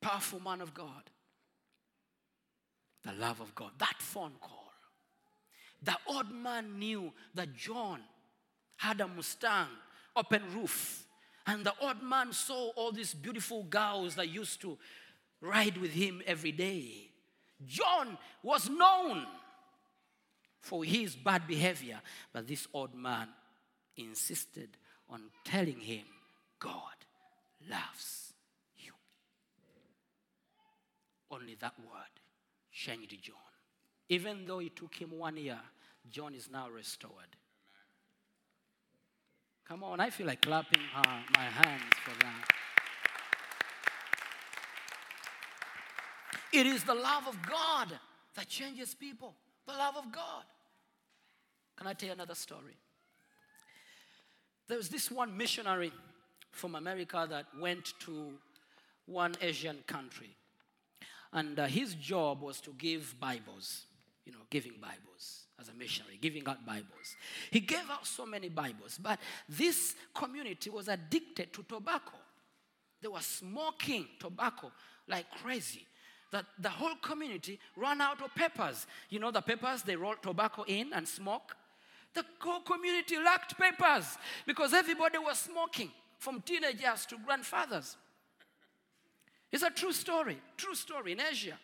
Powerful 0.00 0.40
man 0.40 0.60
of 0.60 0.74
God. 0.74 1.10
The 3.04 3.12
love 3.12 3.40
of 3.40 3.54
God. 3.54 3.70
That 3.78 3.96
phone 3.98 4.32
call. 4.40 4.72
The 5.82 5.96
old 6.06 6.32
man 6.32 6.78
knew 6.78 7.12
that 7.34 7.54
John 7.54 8.00
had 8.76 9.00
a 9.00 9.08
Mustang, 9.08 9.68
open 10.16 10.42
roof. 10.54 11.06
And 11.46 11.64
the 11.64 11.74
old 11.80 12.02
man 12.02 12.32
saw 12.32 12.70
all 12.70 12.90
these 12.90 13.12
beautiful 13.12 13.64
girls 13.64 14.14
that 14.14 14.28
used 14.28 14.62
to 14.62 14.78
ride 15.44 15.76
with 15.76 15.92
him 15.92 16.22
every 16.26 16.52
day. 16.52 17.10
John 17.64 18.18
was 18.42 18.68
known 18.68 19.26
for 20.60 20.84
his 20.84 21.14
bad 21.14 21.46
behavior, 21.46 22.00
but 22.32 22.48
this 22.48 22.66
old 22.72 22.94
man 22.94 23.28
insisted 23.96 24.70
on 25.08 25.22
telling 25.44 25.78
him, 25.80 26.04
God 26.58 26.96
loves 27.70 28.32
you. 28.78 28.92
Only 31.30 31.54
that 31.56 31.74
word 31.78 32.20
changed 32.72 33.22
John. 33.22 33.36
Even 34.08 34.46
though 34.46 34.60
it 34.60 34.74
took 34.76 34.94
him 34.94 35.18
one 35.18 35.36
year, 35.36 35.60
John 36.10 36.34
is 36.34 36.48
now 36.50 36.68
restored. 36.68 37.36
Come 39.66 39.82
on, 39.82 40.00
I 40.00 40.10
feel 40.10 40.26
like 40.26 40.42
clapping 40.42 40.82
my 41.34 41.44
hands 41.44 41.94
for 42.04 42.18
that. 42.20 42.48
It 46.54 46.66
is 46.66 46.84
the 46.84 46.94
love 46.94 47.26
of 47.26 47.36
God 47.42 47.88
that 48.36 48.48
changes 48.48 48.94
people. 48.94 49.34
The 49.66 49.72
love 49.72 49.96
of 49.96 50.12
God. 50.12 50.44
Can 51.76 51.88
I 51.88 51.94
tell 51.94 52.06
you 52.06 52.12
another 52.12 52.36
story? 52.36 52.76
There 54.68 54.76
was 54.76 54.88
this 54.88 55.10
one 55.10 55.36
missionary 55.36 55.90
from 56.52 56.76
America 56.76 57.26
that 57.28 57.46
went 57.60 57.94
to 58.00 58.34
one 59.06 59.34
Asian 59.40 59.78
country. 59.88 60.30
And 61.32 61.58
uh, 61.58 61.66
his 61.66 61.96
job 61.96 62.40
was 62.40 62.60
to 62.60 62.70
give 62.78 63.18
Bibles, 63.18 63.86
you 64.24 64.30
know, 64.30 64.38
giving 64.48 64.74
Bibles 64.80 65.46
as 65.60 65.68
a 65.68 65.74
missionary, 65.74 66.20
giving 66.22 66.46
out 66.46 66.64
Bibles. 66.64 67.16
He 67.50 67.58
gave 67.58 67.90
out 67.90 68.06
so 68.06 68.24
many 68.24 68.48
Bibles, 68.48 68.96
but 69.02 69.18
this 69.48 69.96
community 70.14 70.70
was 70.70 70.86
addicted 70.86 71.52
to 71.52 71.64
tobacco. 71.64 72.16
They 73.02 73.08
were 73.08 73.20
smoking 73.20 74.06
tobacco 74.20 74.70
like 75.08 75.26
crazy. 75.42 75.84
That 76.34 76.46
the 76.58 76.68
whole 76.68 76.96
community 76.96 77.60
ran 77.76 78.00
out 78.00 78.20
of 78.20 78.34
papers. 78.34 78.88
You 79.08 79.20
know, 79.20 79.30
the 79.30 79.40
papers 79.40 79.82
they 79.84 79.94
roll 79.94 80.16
tobacco 80.20 80.64
in 80.66 80.92
and 80.92 81.06
smoke. 81.06 81.54
The 82.12 82.24
whole 82.40 82.58
community 82.62 83.16
lacked 83.18 83.56
papers 83.56 84.18
because 84.44 84.74
everybody 84.74 85.18
was 85.18 85.38
smoking, 85.38 85.92
from 86.18 86.40
teenagers 86.40 87.06
to 87.06 87.18
grandfathers. 87.24 87.96
It's 89.52 89.62
a 89.62 89.70
true 89.70 89.92
story, 89.92 90.36
true 90.56 90.74
story 90.74 91.12
in 91.12 91.20
Asia. 91.20 91.56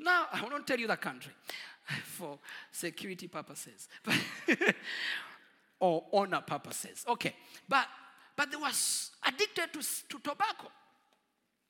Now, 0.00 0.26
I 0.32 0.42
won't 0.42 0.66
tell 0.66 0.80
you 0.80 0.88
the 0.88 0.96
country 0.96 1.32
for 2.02 2.40
security 2.72 3.28
purposes 3.28 3.88
or 5.78 6.06
honor 6.12 6.42
purposes. 6.44 7.04
Okay, 7.08 7.36
but 7.68 7.86
but 8.34 8.50
they 8.50 8.56
was 8.56 9.12
addicted 9.24 9.72
to, 9.74 10.08
to 10.08 10.18
tobacco. 10.18 10.72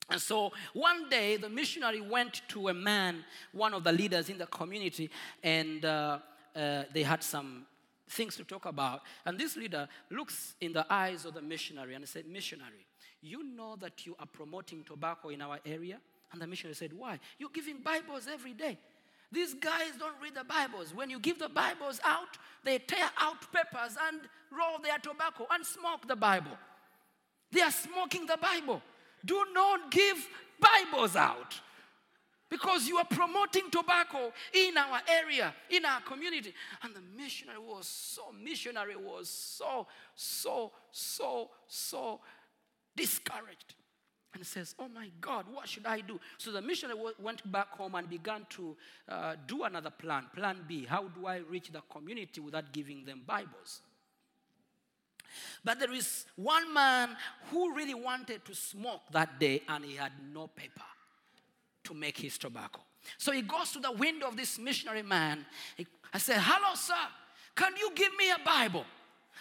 And 0.09 0.19
so 0.19 0.51
one 0.73 1.09
day, 1.09 1.37
the 1.37 1.49
missionary 1.49 2.01
went 2.01 2.41
to 2.49 2.69
a 2.69 2.73
man, 2.73 3.23
one 3.51 3.73
of 3.73 3.83
the 3.83 3.91
leaders 3.91 4.29
in 4.29 4.37
the 4.37 4.47
community, 4.47 5.09
and 5.43 5.85
uh, 5.85 6.19
uh, 6.55 6.83
they 6.93 7.03
had 7.03 7.23
some 7.23 7.65
things 8.07 8.35
to 8.37 8.43
talk 8.43 8.65
about. 8.65 9.01
And 9.25 9.37
this 9.37 9.55
leader 9.55 9.87
looks 10.09 10.55
in 10.61 10.73
the 10.73 10.85
eyes 10.91 11.25
of 11.25 11.35
the 11.35 11.41
missionary 11.41 11.93
and 11.93 12.07
said, 12.07 12.25
Missionary, 12.27 12.85
you 13.21 13.43
know 13.43 13.75
that 13.77 14.05
you 14.05 14.15
are 14.19 14.25
promoting 14.25 14.83
tobacco 14.83 15.29
in 15.29 15.41
our 15.41 15.59
area? 15.65 15.99
And 16.31 16.41
the 16.41 16.47
missionary 16.47 16.75
said, 16.75 16.91
Why? 16.93 17.19
You're 17.37 17.49
giving 17.53 17.77
Bibles 17.77 18.27
every 18.31 18.53
day. 18.53 18.77
These 19.31 19.53
guys 19.55 19.91
don't 19.99 20.15
read 20.21 20.33
the 20.33 20.43
Bibles. 20.43 20.93
When 20.93 21.09
you 21.11 21.19
give 21.19 21.37
the 21.37 21.49
Bibles 21.49 21.99
out, 22.03 22.37
they 22.63 22.79
tear 22.79 23.09
out 23.19 23.37
papers 23.53 23.95
and 24.07 24.21
roll 24.51 24.79
their 24.81 24.97
tobacco 24.97 25.45
and 25.51 25.63
smoke 25.63 26.07
the 26.07 26.15
Bible. 26.15 26.57
They 27.51 27.61
are 27.61 27.71
smoking 27.71 28.25
the 28.25 28.37
Bible. 28.37 28.81
Do 29.25 29.45
not 29.53 29.91
give 29.91 30.27
Bibles 30.59 31.15
out 31.15 31.59
because 32.49 32.87
you 32.87 32.97
are 32.97 33.05
promoting 33.05 33.69
tobacco 33.71 34.33
in 34.53 34.75
our 34.77 34.99
area, 35.07 35.53
in 35.69 35.85
our 35.85 36.01
community. 36.01 36.53
And 36.83 36.93
the 36.95 37.01
missionary 37.15 37.59
was 37.59 37.87
so, 37.87 38.33
missionary 38.43 38.95
was 38.95 39.29
so, 39.29 39.87
so, 40.15 40.71
so, 40.91 41.49
so 41.67 42.19
discouraged. 42.95 43.75
And 44.33 44.45
says, 44.45 44.75
Oh 44.77 44.87
my 44.87 45.09
God, 45.21 45.45
what 45.51 45.67
should 45.67 45.85
I 45.85 46.01
do? 46.01 46.19
So 46.37 46.51
the 46.51 46.61
missionary 46.61 46.99
went 47.19 47.51
back 47.51 47.71
home 47.71 47.95
and 47.95 48.09
began 48.09 48.45
to 48.51 48.75
uh, 49.07 49.35
do 49.47 49.63
another 49.63 49.89
plan. 49.89 50.25
Plan 50.35 50.57
B 50.67 50.85
How 50.85 51.03
do 51.03 51.25
I 51.25 51.37
reach 51.37 51.71
the 51.71 51.81
community 51.89 52.39
without 52.39 52.71
giving 52.71 53.05
them 53.05 53.21
Bibles? 53.25 53.81
But 55.63 55.79
there 55.79 55.93
is 55.93 56.25
one 56.35 56.73
man 56.73 57.15
who 57.51 57.75
really 57.75 57.93
wanted 57.93 58.45
to 58.45 58.55
smoke 58.55 59.01
that 59.11 59.39
day 59.39 59.61
and 59.67 59.83
he 59.83 59.95
had 59.95 60.11
no 60.33 60.47
paper 60.47 60.81
to 61.85 61.93
make 61.93 62.17
his 62.17 62.37
tobacco. 62.37 62.81
So 63.17 63.31
he 63.31 63.41
goes 63.41 63.71
to 63.71 63.79
the 63.79 63.91
window 63.91 64.27
of 64.27 64.37
this 64.37 64.59
missionary 64.59 65.03
man. 65.03 65.45
He, 65.75 65.87
I 66.13 66.17
said, 66.17 66.37
Hello, 66.39 66.75
sir. 66.75 66.93
Can 67.55 67.73
you 67.77 67.91
give 67.95 68.15
me 68.17 68.29
a 68.31 68.39
Bible? 68.45 68.85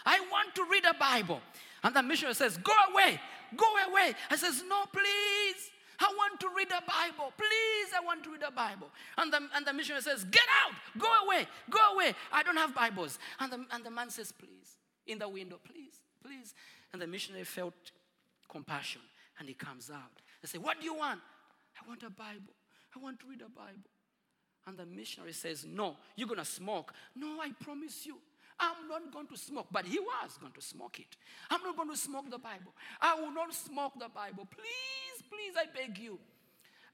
I 0.04 0.20
want 0.30 0.54
to 0.54 0.64
read 0.70 0.84
a 0.84 0.94
Bible. 0.94 1.40
And 1.82 1.94
the 1.94 2.02
missionary 2.02 2.34
says, 2.34 2.56
Go 2.56 2.72
away. 2.92 3.20
Go 3.56 3.66
away. 3.90 4.14
I 4.30 4.36
says, 4.36 4.62
No, 4.68 4.84
please. 4.92 5.70
I 6.00 6.12
want 6.16 6.38
to 6.40 6.48
read 6.56 6.68
a 6.68 6.80
Bible. 6.86 7.32
Please, 7.36 7.92
I 7.96 8.04
want 8.04 8.22
to 8.24 8.30
read 8.30 8.42
a 8.46 8.52
Bible. 8.52 8.88
And 9.16 9.32
the, 9.32 9.40
and 9.54 9.66
the 9.66 9.72
missionary 9.72 10.02
says, 10.02 10.24
Get 10.24 10.44
out. 10.64 10.74
Go 10.98 11.08
away. 11.26 11.46
Go 11.68 11.78
away. 11.94 12.14
I 12.32 12.42
don't 12.42 12.56
have 12.56 12.74
Bibles. 12.74 13.18
And 13.40 13.52
the, 13.52 13.64
and 13.72 13.84
the 13.84 13.90
man 13.90 14.10
says, 14.10 14.32
Please, 14.32 14.77
in 15.08 15.18
the 15.18 15.28
window, 15.28 15.58
please, 15.64 16.00
please. 16.22 16.54
And 16.92 17.02
the 17.02 17.06
missionary 17.06 17.44
felt 17.44 17.74
compassion 18.48 19.02
and 19.38 19.48
he 19.48 19.54
comes 19.54 19.90
out. 19.90 20.22
I 20.42 20.46
say, 20.46 20.58
What 20.58 20.80
do 20.80 20.86
you 20.86 20.94
want? 20.94 21.20
I 21.82 21.88
want 21.88 22.02
a 22.02 22.10
Bible. 22.10 22.54
I 22.94 22.98
want 23.00 23.20
to 23.20 23.26
read 23.26 23.40
a 23.40 23.48
Bible. 23.48 23.90
And 24.66 24.76
the 24.76 24.86
missionary 24.86 25.32
says, 25.32 25.64
No, 25.66 25.96
you're 26.16 26.28
going 26.28 26.38
to 26.38 26.44
smoke. 26.44 26.92
No, 27.16 27.40
I 27.40 27.50
promise 27.60 28.06
you. 28.06 28.16
I'm 28.60 28.88
not 28.88 29.12
going 29.12 29.28
to 29.28 29.36
smoke. 29.36 29.68
But 29.70 29.86
he 29.86 29.98
was 29.98 30.36
going 30.40 30.52
to 30.52 30.60
smoke 30.60 30.98
it. 30.98 31.16
I'm 31.50 31.62
not 31.62 31.76
going 31.76 31.90
to 31.90 31.96
smoke 31.96 32.30
the 32.30 32.38
Bible. 32.38 32.74
I 33.00 33.14
will 33.20 33.32
not 33.32 33.54
smoke 33.54 33.92
the 33.98 34.08
Bible. 34.08 34.48
Please, 34.50 35.22
please, 35.30 35.54
I 35.56 35.66
beg 35.72 35.98
you. 35.98 36.18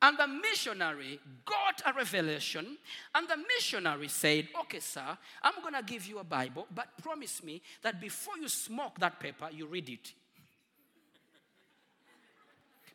And 0.03 0.18
the 0.18 0.26
missionary 0.26 1.18
got 1.45 1.82
a 1.86 1.97
revelation, 1.97 2.76
and 3.14 3.28
the 3.28 3.36
missionary 3.36 4.09
said, 4.09 4.49
Okay, 4.62 4.80
sir, 4.80 5.16
I'm 5.42 5.55
to 5.74 5.82
give 5.82 6.07
you 6.07 6.18
a 6.18 6.24
Bible, 6.24 6.66
but 6.74 6.88
promise 7.03 7.42
me 7.42 7.62
that 7.82 8.01
before 8.01 8.36
you 8.38 8.49
smoke 8.49 8.99
that 8.99 9.18
paper, 9.18 9.49
you 9.53 9.66
read 9.66 9.88
it. 9.88 10.12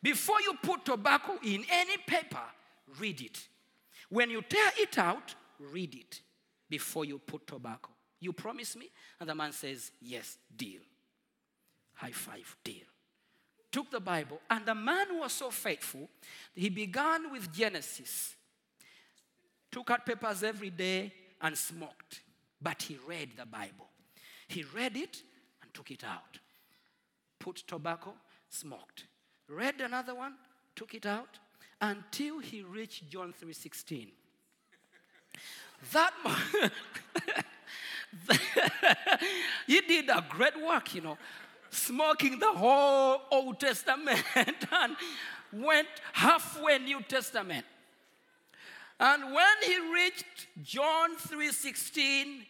Before 0.02 0.40
you 0.40 0.54
put 0.62 0.84
tobacco 0.84 1.38
in 1.42 1.64
any 1.70 1.96
paper, 2.06 2.42
read 2.98 3.20
it. 3.20 3.46
When 4.08 4.30
you 4.30 4.42
tear 4.42 4.72
it 4.78 4.98
out, 4.98 5.34
read 5.58 5.94
it 5.94 6.20
before 6.68 7.04
you 7.04 7.18
put 7.18 7.46
tobacco. 7.46 7.90
You 8.20 8.32
promise 8.32 8.76
me? 8.76 8.90
And 9.18 9.28
the 9.28 9.34
man 9.34 9.52
says, 9.52 9.92
Yes, 10.00 10.38
deal. 10.54 10.80
High 11.94 12.12
five, 12.12 12.56
deal. 12.64 12.89
Took 13.70 13.90
the 13.90 14.00
Bible, 14.00 14.40
and 14.50 14.66
the 14.66 14.74
man 14.74 15.18
was 15.18 15.32
so 15.32 15.50
faithful, 15.50 16.08
he 16.54 16.68
began 16.68 17.30
with 17.30 17.52
Genesis, 17.52 18.34
took 19.70 19.90
out 19.90 20.04
papers 20.04 20.42
every 20.42 20.70
day 20.70 21.12
and 21.40 21.56
smoked. 21.56 22.22
But 22.60 22.82
he 22.82 22.98
read 23.06 23.30
the 23.36 23.46
Bible. 23.46 23.88
He 24.48 24.64
read 24.74 24.96
it 24.96 25.22
and 25.62 25.72
took 25.72 25.90
it 25.90 26.04
out. 26.04 26.38
Put 27.38 27.56
tobacco, 27.66 28.14
smoked. 28.48 29.04
Read 29.48 29.80
another 29.80 30.14
one, 30.14 30.34
took 30.74 30.94
it 30.94 31.06
out 31.06 31.38
until 31.80 32.40
he 32.40 32.62
reached 32.62 33.08
John 33.08 33.32
3:16. 33.32 34.08
That 35.92 36.12
he 39.66 39.80
did 39.80 40.10
a 40.10 40.24
great 40.28 40.60
work, 40.60 40.94
you 40.94 41.00
know, 41.00 41.16
smoking 41.70 42.38
the 42.38 42.52
whole 42.52 43.22
Old 43.30 43.60
Testament 43.60 44.22
and 44.34 44.96
went 45.52 45.88
halfway 46.12 46.78
New 46.78 47.02
Testament. 47.02 47.64
And 48.98 49.32
when 49.32 49.56
he 49.64 49.78
reached 49.92 50.48
John 50.62 51.16
3:16, 51.16 52.44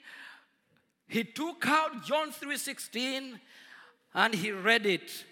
he 1.06 1.24
took 1.24 1.66
out 1.66 2.04
John 2.04 2.32
3:16 2.32 3.38
and 4.14 4.34
he 4.34 4.50
read 4.50 4.86
it. 4.86 5.24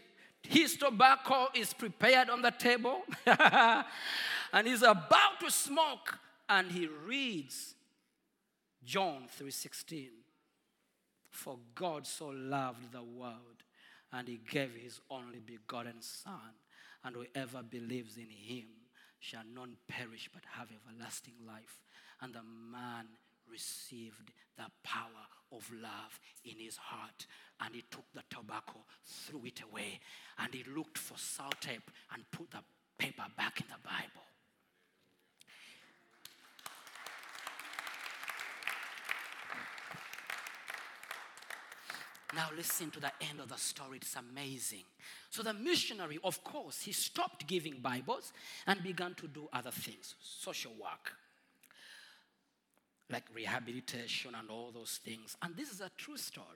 His 0.42 0.76
tobacco 0.76 1.48
is 1.54 1.74
prepared 1.74 2.30
on 2.30 2.40
the 2.42 2.52
table 2.52 3.02
and 3.26 4.66
he's 4.66 4.82
about 4.82 5.40
to 5.40 5.50
smoke 5.50 6.18
and 6.48 6.70
he 6.70 6.86
reads 6.86 7.74
John 8.84 9.28
3:16 9.38 10.08
For 11.30 11.58
God 11.74 12.06
so 12.06 12.28
loved 12.28 12.92
the 12.92 13.02
world 13.02 13.57
and 14.12 14.28
he 14.28 14.40
gave 14.50 14.74
his 14.74 15.00
only 15.10 15.40
begotten 15.40 16.00
son 16.00 16.54
and 17.04 17.16
whoever 17.16 17.62
believes 17.62 18.16
in 18.16 18.28
him 18.30 18.66
shall 19.20 19.42
not 19.54 19.68
perish 19.88 20.28
but 20.32 20.42
have 20.52 20.68
everlasting 20.70 21.34
life. 21.46 21.80
And 22.20 22.34
the 22.34 22.42
man 22.42 23.06
received 23.50 24.30
the 24.56 24.66
power 24.82 25.26
of 25.52 25.70
love 25.72 26.18
in 26.44 26.58
his 26.58 26.76
heart 26.76 27.26
and 27.60 27.74
he 27.74 27.82
took 27.90 28.04
the 28.14 28.22
tobacco 28.28 28.84
threw 29.04 29.44
it 29.46 29.62
away 29.62 30.00
and 30.38 30.54
he 30.54 30.64
looked 30.74 30.98
for 30.98 31.14
Sellotape 31.14 31.88
and 32.12 32.30
put 32.30 32.50
the 32.50 32.62
paper 32.98 33.24
back 33.36 33.60
in 33.60 33.66
the 33.68 33.88
bible 33.88 34.26
Now, 42.34 42.48
listen 42.54 42.90
to 42.90 43.00
the 43.00 43.12
end 43.30 43.40
of 43.40 43.48
the 43.48 43.56
story. 43.56 43.98
It's 43.98 44.14
amazing. 44.14 44.84
So, 45.30 45.42
the 45.42 45.54
missionary, 45.54 46.18
of 46.22 46.44
course, 46.44 46.82
he 46.82 46.92
stopped 46.92 47.46
giving 47.46 47.76
Bibles 47.80 48.32
and 48.66 48.82
began 48.82 49.14
to 49.14 49.28
do 49.28 49.48
other 49.52 49.70
things 49.70 50.14
social 50.20 50.72
work, 50.72 51.14
like 53.10 53.24
rehabilitation 53.34 54.34
and 54.38 54.50
all 54.50 54.70
those 54.72 55.00
things. 55.02 55.36
And 55.42 55.56
this 55.56 55.72
is 55.72 55.80
a 55.80 55.90
true 55.96 56.18
story. 56.18 56.46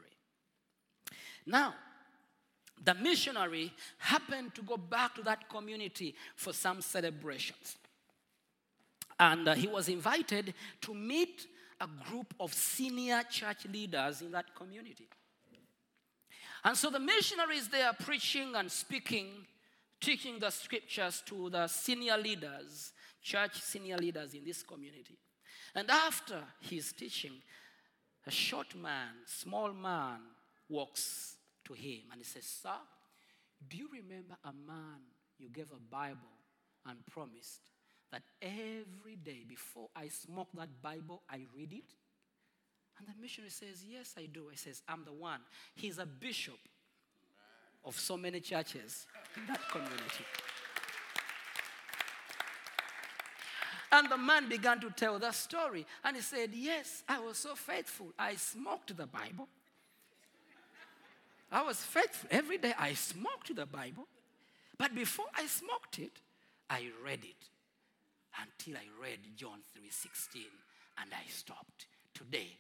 Now, 1.46 1.74
the 2.84 2.94
missionary 2.94 3.72
happened 3.98 4.54
to 4.56 4.62
go 4.62 4.76
back 4.76 5.14
to 5.14 5.22
that 5.22 5.48
community 5.48 6.14
for 6.36 6.52
some 6.52 6.82
celebrations. 6.82 7.76
And 9.18 9.48
uh, 9.48 9.54
he 9.54 9.68
was 9.68 9.88
invited 9.88 10.52
to 10.82 10.94
meet 10.94 11.46
a 11.80 11.88
group 12.08 12.34
of 12.38 12.52
senior 12.52 13.22
church 13.30 13.66
leaders 13.72 14.20
in 14.20 14.32
that 14.32 14.54
community. 14.54 15.08
And 16.64 16.76
so 16.76 16.90
the 16.90 17.00
missionaries, 17.00 17.68
they 17.68 17.82
are 17.82 17.94
preaching 17.94 18.54
and 18.54 18.70
speaking, 18.70 19.46
teaching 20.00 20.38
the 20.38 20.50
scriptures 20.50 21.22
to 21.26 21.50
the 21.50 21.66
senior 21.66 22.16
leaders, 22.16 22.92
church 23.22 23.60
senior 23.60 23.96
leaders 23.96 24.34
in 24.34 24.44
this 24.44 24.62
community. 24.62 25.18
And 25.74 25.90
after 25.90 26.42
his 26.60 26.92
teaching, 26.92 27.42
a 28.26 28.30
short 28.30 28.74
man, 28.76 29.08
small 29.26 29.72
man, 29.72 30.20
walks 30.68 31.36
to 31.64 31.74
him 31.74 32.02
and 32.10 32.20
he 32.20 32.24
says, 32.24 32.44
Sir, 32.44 32.70
do 33.68 33.76
you 33.76 33.88
remember 33.92 34.36
a 34.44 34.52
man 34.52 35.00
you 35.38 35.48
gave 35.48 35.70
a 35.72 35.90
Bible 35.90 36.18
and 36.86 37.04
promised 37.06 37.60
that 38.10 38.22
every 38.40 39.16
day 39.22 39.44
before 39.48 39.88
I 39.94 40.08
smoke 40.08 40.48
that 40.54 40.82
Bible, 40.82 41.22
I 41.28 41.46
read 41.56 41.72
it? 41.72 41.92
And 42.99 43.09
the 43.09 43.20
missionary 43.20 43.51
says, 43.51 43.84
Yes, 43.88 44.14
I 44.16 44.26
do. 44.26 44.45
I 44.53 44.57
says, 44.57 44.82
I'm 44.88 45.05
the 45.05 45.12
one. 45.12 45.40
He's 45.74 45.99
a 45.99 46.07
bishop 46.07 46.59
of 47.84 47.99
so 47.99 48.16
many 48.16 48.40
churches 48.40 49.07
in 49.36 49.47
that 49.47 49.61
community. 49.70 50.24
And 53.90 54.11
the 54.11 54.16
man 54.16 54.49
began 54.49 54.80
to 54.80 54.90
tell 54.90 55.18
the 55.18 55.32
story. 55.32 55.86
And 56.03 56.16
he 56.16 56.22
said, 56.22 56.51
Yes, 56.55 57.03
I 57.09 57.18
was 57.20 57.36
so 57.36 57.55
faithful. 57.55 58.12
I 58.18 58.36
smoked 58.36 58.97
the 58.97 59.07
Bible. 59.07 59.49
I 61.51 61.62
was 61.62 61.76
faithful. 61.76 62.28
Every 62.30 62.57
day 62.57 62.72
I 62.78 62.95
smoked 62.95 63.55
the 63.55 63.66
Bible. 63.66 64.07
But 64.78 64.95
before 64.95 65.26
I 65.36 65.47
smoked 65.47 65.99
it, 65.99 66.12
I 66.70 66.88
read 67.05 67.20
it 67.22 67.49
until 68.40 68.78
I 68.78 68.86
read 69.01 69.36
John 69.36 69.61
3:16 69.76 70.47
and 70.99 71.11
I 71.12 71.28
stopped. 71.30 71.86
Today, 72.14 72.57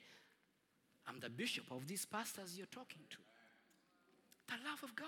I'm 1.06 1.20
the 1.20 1.30
bishop 1.30 1.64
of 1.70 1.86
these 1.86 2.04
pastors 2.04 2.56
you're 2.56 2.66
talking 2.66 3.02
to. 3.10 3.18
The 4.48 4.54
love 4.68 4.82
of 4.82 4.94
God. 4.94 5.06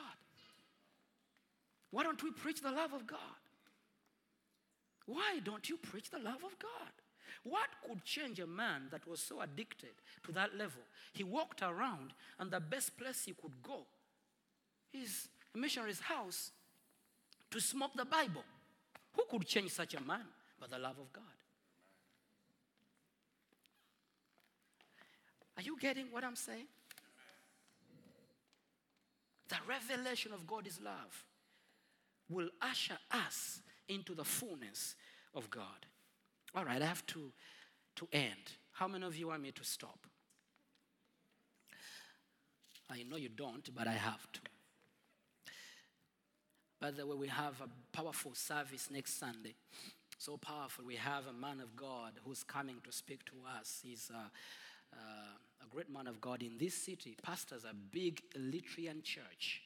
Why 1.90 2.02
don't 2.02 2.22
we 2.22 2.32
preach 2.32 2.60
the 2.60 2.72
love 2.72 2.92
of 2.92 3.06
God? 3.06 3.18
Why 5.06 5.38
don't 5.44 5.68
you 5.68 5.76
preach 5.76 6.10
the 6.10 6.18
love 6.18 6.42
of 6.44 6.58
God? 6.58 6.92
What 7.44 7.68
could 7.86 8.04
change 8.04 8.40
a 8.40 8.46
man 8.46 8.88
that 8.90 9.06
was 9.06 9.20
so 9.20 9.42
addicted 9.42 9.90
to 10.24 10.32
that 10.32 10.56
level? 10.56 10.82
He 11.12 11.24
walked 11.24 11.62
around, 11.62 12.14
and 12.38 12.50
the 12.50 12.60
best 12.60 12.96
place 12.96 13.24
he 13.24 13.32
could 13.32 13.62
go 13.62 13.86
is 14.92 15.28
a 15.54 15.58
missionary's 15.58 16.00
house 16.00 16.52
to 17.50 17.60
smoke 17.60 17.92
the 17.94 18.04
Bible. 18.04 18.44
Who 19.12 19.24
could 19.30 19.46
change 19.46 19.72
such 19.72 19.94
a 19.94 20.00
man 20.00 20.24
but 20.58 20.70
the 20.70 20.78
love 20.78 20.98
of 20.98 21.12
God? 21.12 21.24
Are 25.56 25.62
you 25.62 25.78
getting 25.78 26.06
what 26.10 26.24
I'm 26.24 26.36
saying? 26.36 26.66
The 29.48 29.56
revelation 29.68 30.32
of 30.32 30.46
God 30.46 30.66
is 30.66 30.80
love 30.80 31.24
will 32.28 32.48
usher 32.60 32.96
us 33.10 33.60
into 33.88 34.14
the 34.14 34.24
fullness 34.24 34.94
of 35.34 35.50
God. 35.50 35.86
All 36.54 36.64
right, 36.64 36.80
I 36.80 36.86
have 36.86 37.04
to, 37.06 37.32
to 37.96 38.08
end. 38.12 38.52
How 38.72 38.88
many 38.88 39.04
of 39.04 39.16
you 39.16 39.28
want 39.28 39.42
me 39.42 39.52
to 39.52 39.64
stop? 39.64 39.98
I 42.90 43.02
know 43.02 43.16
you 43.16 43.28
don't, 43.28 43.68
but 43.74 43.86
I 43.86 43.92
have 43.92 44.30
to. 44.32 44.40
By 46.80 46.90
the 46.90 47.06
way, 47.06 47.16
we 47.16 47.28
have 47.28 47.60
a 47.60 47.96
powerful 47.96 48.34
service 48.34 48.88
next 48.90 49.18
Sunday. 49.18 49.54
So 50.18 50.36
powerful. 50.36 50.84
We 50.84 50.96
have 50.96 51.26
a 51.26 51.32
man 51.32 51.60
of 51.60 51.74
God 51.74 52.12
who's 52.24 52.42
coming 52.42 52.76
to 52.84 52.92
speak 52.92 53.24
to 53.26 53.32
us. 53.58 53.80
He's 53.82 54.10
a, 54.14 54.30
uh, 54.92 55.64
a 55.64 55.66
great 55.68 55.90
man 55.90 56.06
of 56.06 56.20
God 56.20 56.42
in 56.42 56.58
this 56.58 56.74
city, 56.74 57.16
pastors 57.22 57.64
a 57.64 57.74
big 57.74 58.22
Eritrean 58.36 59.02
church. 59.02 59.62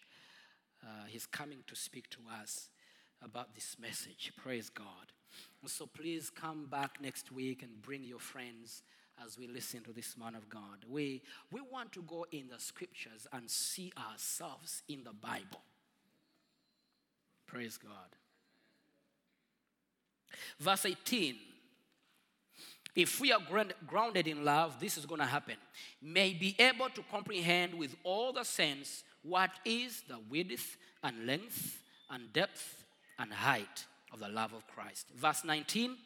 Uh, 0.83 1.07
he's 1.09 1.27
coming 1.27 1.59
to 1.66 1.75
speak 1.75 2.09
to 2.11 2.19
us 2.41 2.69
about 3.23 3.55
this 3.55 3.77
message. 3.81 4.33
Praise 4.37 4.71
God. 4.71 5.12
So 5.66 5.87
please 5.87 6.31
come 6.31 6.66
back 6.71 6.99
next 7.03 7.33
week 7.33 7.62
and 7.62 7.83
bring 7.83 8.05
your 8.05 8.21
friends 8.21 8.83
as 9.25 9.39
we 9.39 9.49
listen 9.49 9.81
to 9.83 9.93
this 9.93 10.16
man 10.16 10.35
of 10.35 10.49
God. 10.49 10.85
We, 10.89 11.23
we 11.51 11.61
want 11.61 11.93
to 11.93 12.03
go 12.03 12.27
in 12.31 12.49
the 12.49 12.61
scriptures 12.61 13.27
and 13.33 13.51
see 13.51 13.93
ourselves 14.11 14.83
in 14.89 15.03
the 15.05 15.12
Bible. 15.12 15.62
Praise 17.47 17.79
God. 17.79 17.91
Verse 20.61 20.87
18. 20.87 21.37
If 22.99 23.20
we 23.20 23.30
are 23.30 23.38
ground- 23.38 23.74
grounded 23.86 24.26
in 24.26 24.44
love, 24.44 24.80
this 24.80 24.99
is 24.99 25.07
going 25.07 25.20
to 25.20 25.26
happen. 25.26 25.57
May 26.03 26.32
be 26.32 26.57
able 26.59 26.90
to 26.90 27.03
comprehend 27.05 27.72
with 27.74 27.94
all 28.03 28.32
the 28.32 28.42
sense 28.42 29.05
what 29.22 29.53
is 29.64 30.03
the 30.09 30.18
width 30.18 30.76
and 31.05 31.24
length 31.24 31.80
and 32.11 32.32
depth 32.32 32.84
and 33.16 33.32
height 33.32 33.86
of 34.12 34.18
the 34.18 34.28
love 34.28 34.53
of 34.53 34.66
Christ. 34.66 35.07
Verse 35.14 35.44
19. 35.44 35.96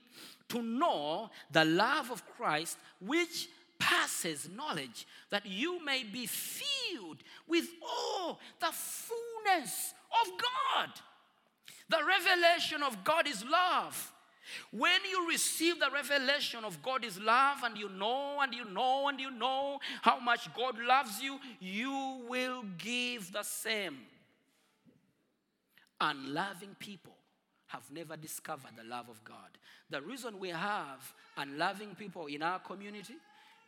To 0.51 0.61
know 0.61 1.31
the 1.51 1.65
love 1.65 2.11
of 2.11 2.27
Christ, 2.37 2.77
which 3.01 3.49
passes 3.79 4.51
knowledge, 4.51 5.07
that 5.31 5.47
you 5.47 5.83
may 5.83 6.05
be 6.05 6.27
filled 6.27 7.23
with 7.47 7.71
all 7.81 8.39
the 8.61 8.71
fullness 8.71 9.95
of 10.23 10.31
God. 10.37 10.91
The 11.89 12.05
revelation 12.05 12.83
of 12.83 13.03
God 13.03 13.27
is 13.27 13.43
love. 13.47 14.13
When 14.71 15.01
you 15.11 15.29
receive 15.29 15.79
the 15.79 15.91
revelation 15.93 16.65
of 16.65 16.83
God 16.83 17.05
is 17.05 17.19
love, 17.21 17.59
and 17.65 17.77
you 17.77 17.89
know, 17.89 18.39
and 18.41 18.55
you 18.55 18.65
know, 18.65 19.09
and 19.09 19.21
you 19.21 19.31
know 19.31 19.79
how 20.03 20.19
much 20.21 20.53
God 20.55 20.77
loves 20.79 21.23
you, 21.23 21.39
you 21.61 22.23
will 22.29 22.65
give 22.79 23.33
the 23.33 23.43
same. 23.43 23.99
Unloving 26.01 26.75
people 26.79 27.15
have 27.69 27.85
never 27.91 28.17
discovered 28.17 28.73
the 28.77 28.85
love 28.85 29.09
of 29.09 29.23
God. 29.25 29.59
The 29.89 30.03
reason 30.03 30.39
we 30.39 30.51
have 30.51 31.15
unloving 31.37 31.95
people 31.95 32.27
in 32.27 32.43
our 32.43 32.59
community 32.59 33.15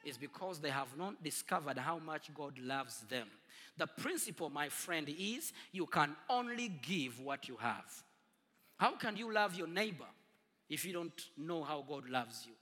is 0.04 0.18
because 0.18 0.58
they 0.58 0.70
have 0.70 0.96
not 0.98 1.22
discovered 1.22 1.78
how 1.78 1.98
much 1.98 2.30
God 2.34 2.58
loves 2.58 3.00
them. 3.08 3.28
The 3.78 3.86
principle, 3.86 4.50
my 4.50 4.68
friend, 4.68 5.08
is 5.18 5.52
you 5.72 5.86
can 5.86 6.14
only 6.28 6.68
give 6.68 7.20
what 7.20 7.48
you 7.48 7.56
have. 7.56 8.02
How 8.76 8.92
can 8.92 9.16
you 9.16 9.32
love 9.32 9.54
your 9.54 9.68
neighbor 9.68 10.04
if 10.68 10.84
you 10.84 10.92
don't 10.92 11.20
know 11.36 11.62
how 11.62 11.84
God 11.86 12.08
loves 12.08 12.46
you? 12.46 12.54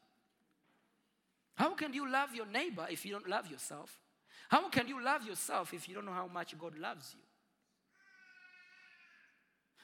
How 1.55 1.75
can 1.75 1.93
you 1.93 2.11
love 2.11 2.35
your 2.35 2.47
neighbor 2.47 2.87
if 2.91 3.05
you 3.05 3.13
don't 3.13 3.29
love 3.29 3.51
yourself? 3.51 4.01
How 4.49 4.69
can 4.69 4.89
you 4.89 5.03
love 5.03 5.27
yourself 5.27 5.73
if 5.73 5.89
you 5.89 5.95
don't 5.95 6.07
know 6.07 6.13
how 6.13 6.27
much 6.27 6.59
God 6.59 6.79
loves 6.79 7.15
you? 7.15 7.21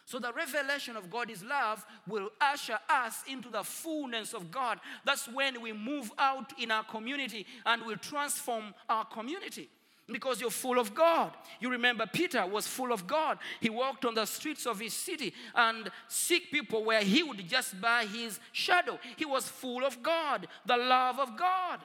So, 0.05 0.19
the 0.19 0.33
revelation 0.33 0.97
of 0.97 1.11
God 1.11 1.31
is 1.31 1.45
love 1.45 1.85
will 2.07 2.31
usher 2.41 2.79
us 2.89 3.23
into 3.29 3.51
the 3.51 3.63
fullness 3.63 4.33
of 4.33 4.51
God. 4.51 4.81
That's 5.05 5.29
when 5.29 5.61
we 5.61 5.75
move 5.75 6.11
out 6.19 6.59
in 6.59 6.71
our 6.71 6.85
community 6.85 7.45
and 7.67 7.83
will 7.83 7.99
transform 7.99 8.75
our 8.89 9.05
community 9.05 9.69
because 10.11 10.41
you're 10.41 10.51
full 10.51 10.79
of 10.79 10.95
God. 10.95 11.33
You 11.61 11.71
remember 11.71 12.07
Peter 12.07 12.47
was 12.47 12.67
full 12.67 12.93
of 12.93 13.07
God. 13.07 13.39
He 13.61 13.71
walked 13.71 14.05
on 14.05 14.15
the 14.15 14.25
streets 14.25 14.67
of 14.67 14.81
his 14.81 14.95
city 14.95 15.35
and 15.55 15.91
sick 16.09 16.51
people 16.51 16.85
were 16.85 17.01
healed 17.01 17.39
just 17.47 17.81
by 17.81 18.07
his 18.07 18.41
shadow. 18.53 18.99
He 19.17 19.27
was 19.27 19.49
full 19.49 19.85
of 19.85 20.03
God, 20.03 20.47
the 20.65 20.77
love 20.77 21.19
of 21.19 21.37
God. 21.37 21.81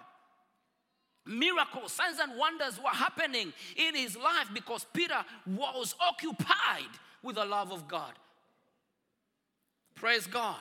Miracles, 1.26 1.94
signs, 1.94 2.20
and 2.20 2.38
wonders 2.38 2.78
were 2.78 2.90
happening 2.90 3.54
in 3.76 3.96
his 3.96 4.18
life 4.18 4.50
because 4.54 4.86
Peter 4.94 5.24
was 5.48 5.96
occupied 6.02 6.92
with 7.22 7.36
the 7.36 7.46
love 7.46 7.72
of 7.72 7.88
God. 7.88 8.14
Praise 9.96 10.28
God. 10.28 10.60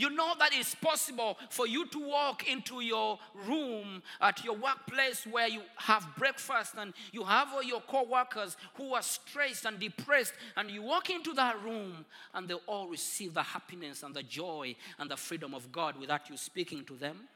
You 0.00 0.08
know 0.08 0.32
that 0.38 0.52
it's 0.54 0.74
possible 0.74 1.36
for 1.50 1.66
you 1.66 1.86
to 1.88 1.98
walk 1.98 2.50
into 2.50 2.80
your 2.80 3.18
room 3.46 4.02
at 4.18 4.42
your 4.42 4.56
workplace 4.56 5.26
where 5.26 5.46
you 5.46 5.60
have 5.76 6.08
breakfast 6.16 6.72
and 6.78 6.94
you 7.12 7.22
have 7.22 7.48
all 7.52 7.62
your 7.62 7.82
co-workers 7.82 8.56
who 8.76 8.94
are 8.94 9.02
stressed 9.02 9.66
and 9.66 9.78
depressed 9.78 10.32
and 10.56 10.70
you 10.70 10.80
walk 10.80 11.10
into 11.10 11.34
that 11.34 11.62
room 11.62 12.06
and 12.32 12.48
they 12.48 12.54
all 12.66 12.88
receive 12.88 13.34
the 13.34 13.42
happiness 13.42 14.02
and 14.02 14.16
the 14.16 14.22
joy 14.22 14.74
and 14.98 15.10
the 15.10 15.18
freedom 15.18 15.52
of 15.52 15.70
God 15.70 16.00
without 16.00 16.30
you 16.30 16.38
speaking 16.38 16.82
to 16.86 16.94
them 16.94 17.28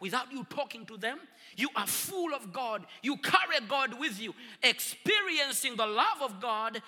without 0.00 0.30
you 0.30 0.46
talking 0.48 0.86
to 0.86 0.96
them. 0.96 1.18
You 1.56 1.70
are 1.74 1.88
full 1.88 2.32
of 2.32 2.52
God. 2.52 2.86
You 3.02 3.16
carry 3.16 3.58
God 3.68 3.98
with 3.98 4.22
you. 4.22 4.32
Experiencing 4.62 5.74
the 5.74 5.88
love 5.88 6.22
of 6.22 6.40
God 6.40 6.80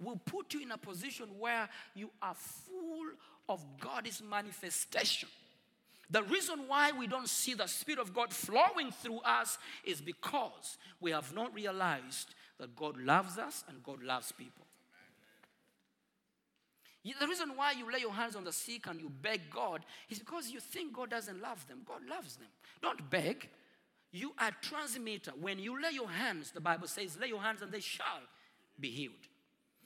will 0.00 0.16
put 0.24 0.54
you 0.54 0.62
in 0.62 0.70
a 0.70 0.78
position 0.78 1.26
where 1.38 1.68
you 1.94 2.08
are 2.22 2.34
full 2.34 3.10
of 3.48 3.64
God's 3.80 4.22
manifestation. 4.22 5.28
The 6.10 6.22
reason 6.22 6.64
why 6.68 6.92
we 6.92 7.06
don't 7.06 7.28
see 7.28 7.54
the 7.54 7.66
Spirit 7.66 7.98
of 7.98 8.14
God 8.14 8.32
flowing 8.32 8.90
through 8.90 9.20
us 9.20 9.58
is 9.84 10.00
because 10.00 10.76
we 11.00 11.10
have 11.10 11.34
not 11.34 11.54
realized 11.54 12.34
that 12.58 12.76
God 12.76 12.96
loves 12.98 13.38
us 13.38 13.64
and 13.68 13.82
God 13.82 14.02
loves 14.02 14.32
people. 14.32 14.66
The 17.20 17.26
reason 17.26 17.50
why 17.54 17.72
you 17.72 17.90
lay 17.92 17.98
your 18.00 18.12
hands 18.12 18.34
on 18.34 18.44
the 18.44 18.52
sick 18.52 18.86
and 18.86 18.98
you 18.98 19.10
beg 19.10 19.50
God 19.50 19.84
is 20.08 20.18
because 20.18 20.50
you 20.50 20.60
think 20.60 20.94
God 20.94 21.10
doesn't 21.10 21.40
love 21.40 21.66
them. 21.68 21.80
God 21.86 22.00
loves 22.08 22.36
them. 22.36 22.48
Don't 22.80 23.10
beg. 23.10 23.48
You 24.10 24.32
are 24.38 24.52
transmitter. 24.62 25.32
When 25.38 25.58
you 25.58 25.82
lay 25.82 25.90
your 25.90 26.08
hands, 26.08 26.50
the 26.52 26.60
Bible 26.60 26.86
says, 26.86 27.18
lay 27.20 27.28
your 27.28 27.42
hands 27.42 27.60
and 27.60 27.70
they 27.70 27.80
shall 27.80 28.22
be 28.80 28.88
healed. 28.88 29.12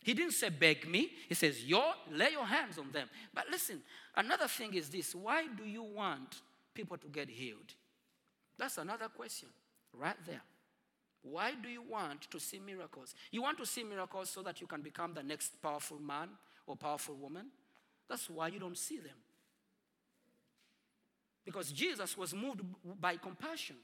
He 0.08 0.14
didn't 0.14 0.32
say 0.32 0.48
beg 0.48 0.88
me. 0.88 1.10
He 1.28 1.34
says, 1.34 1.62
your, 1.66 1.84
lay 2.10 2.30
your 2.30 2.46
hands 2.46 2.78
on 2.78 2.90
them. 2.92 3.10
But 3.34 3.44
listen, 3.50 3.82
another 4.16 4.48
thing 4.48 4.72
is 4.72 4.88
this. 4.88 5.14
Why 5.14 5.44
do 5.54 5.66
you 5.66 5.82
want 5.82 6.40
people 6.72 6.96
to 6.96 7.08
get 7.08 7.28
healed? 7.28 7.74
That's 8.56 8.78
another 8.78 9.08
question 9.08 9.50
right 9.92 10.16
there. 10.26 10.40
Why 11.20 11.52
do 11.62 11.68
you 11.68 11.82
want 11.82 12.22
to 12.30 12.40
see 12.40 12.58
miracles? 12.58 13.14
You 13.30 13.42
want 13.42 13.58
to 13.58 13.66
see 13.66 13.84
miracles 13.84 14.30
so 14.30 14.40
that 14.44 14.62
you 14.62 14.66
can 14.66 14.80
become 14.80 15.12
the 15.12 15.22
next 15.22 15.60
powerful 15.60 15.98
man 15.98 16.30
or 16.66 16.74
powerful 16.74 17.14
woman? 17.14 17.48
That's 18.08 18.30
why 18.30 18.48
you 18.48 18.58
don't 18.58 18.78
see 18.78 18.96
them. 18.96 19.18
Because 21.44 21.70
Jesus 21.70 22.16
was 22.16 22.32
moved 22.32 22.62
by 22.98 23.18
compassion. 23.18 23.76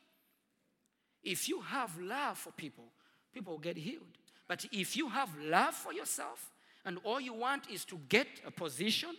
If 1.22 1.50
you 1.50 1.60
have 1.60 2.00
love 2.00 2.38
for 2.38 2.52
people, 2.52 2.86
people 3.30 3.52
will 3.52 3.60
get 3.60 3.76
healed. 3.76 4.16
But 4.48 4.66
if 4.72 4.96
you 4.96 5.08
have 5.08 5.30
love 5.38 5.74
for 5.74 5.92
yourself 5.92 6.50
and 6.84 6.98
all 7.04 7.20
you 7.20 7.32
want 7.32 7.70
is 7.70 7.84
to 7.86 7.98
get 8.08 8.26
a 8.46 8.50
position 8.50 9.16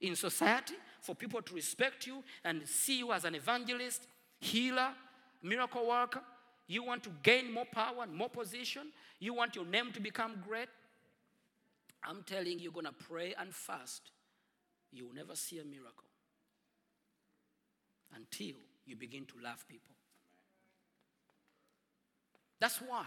in 0.00 0.14
society 0.16 0.74
for 1.00 1.14
people 1.14 1.42
to 1.42 1.54
respect 1.54 2.06
you 2.06 2.22
and 2.44 2.66
see 2.66 2.98
you 2.98 3.12
as 3.12 3.24
an 3.24 3.34
evangelist, 3.34 4.06
healer, 4.38 4.90
miracle 5.42 5.86
worker, 5.86 6.22
you 6.66 6.84
want 6.84 7.02
to 7.02 7.10
gain 7.22 7.52
more 7.52 7.66
power 7.72 8.04
and 8.04 8.14
more 8.14 8.28
position, 8.28 8.92
you 9.18 9.34
want 9.34 9.56
your 9.56 9.66
name 9.66 9.92
to 9.92 10.00
become 10.00 10.42
great, 10.46 10.68
I'm 12.02 12.22
telling 12.22 12.58
you, 12.58 12.64
you're 12.64 12.72
going 12.72 12.86
to 12.86 12.92
pray 12.92 13.34
and 13.38 13.54
fast. 13.54 14.10
You 14.92 15.06
will 15.06 15.14
never 15.14 15.36
see 15.36 15.58
a 15.58 15.64
miracle 15.64 16.08
until 18.14 18.56
you 18.86 18.96
begin 18.96 19.24
to 19.26 19.34
love 19.42 19.66
people. 19.68 19.94
That's 22.58 22.80
why 22.80 23.06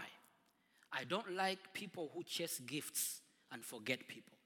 I 0.96 1.04
don't 1.04 1.34
like 1.34 1.58
people 1.72 2.10
who 2.14 2.22
chase 2.22 2.60
gifts 2.60 3.20
and 3.50 3.64
forget 3.64 4.06
people. 4.06 4.38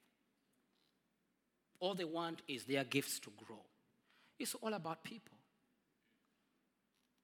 All 1.80 1.94
they 1.94 2.04
want 2.04 2.42
is 2.48 2.64
their 2.64 2.84
gifts 2.84 3.20
to 3.20 3.30
grow. 3.46 3.60
It's 4.38 4.54
all 4.54 4.74
about 4.74 5.04
people. 5.04 5.36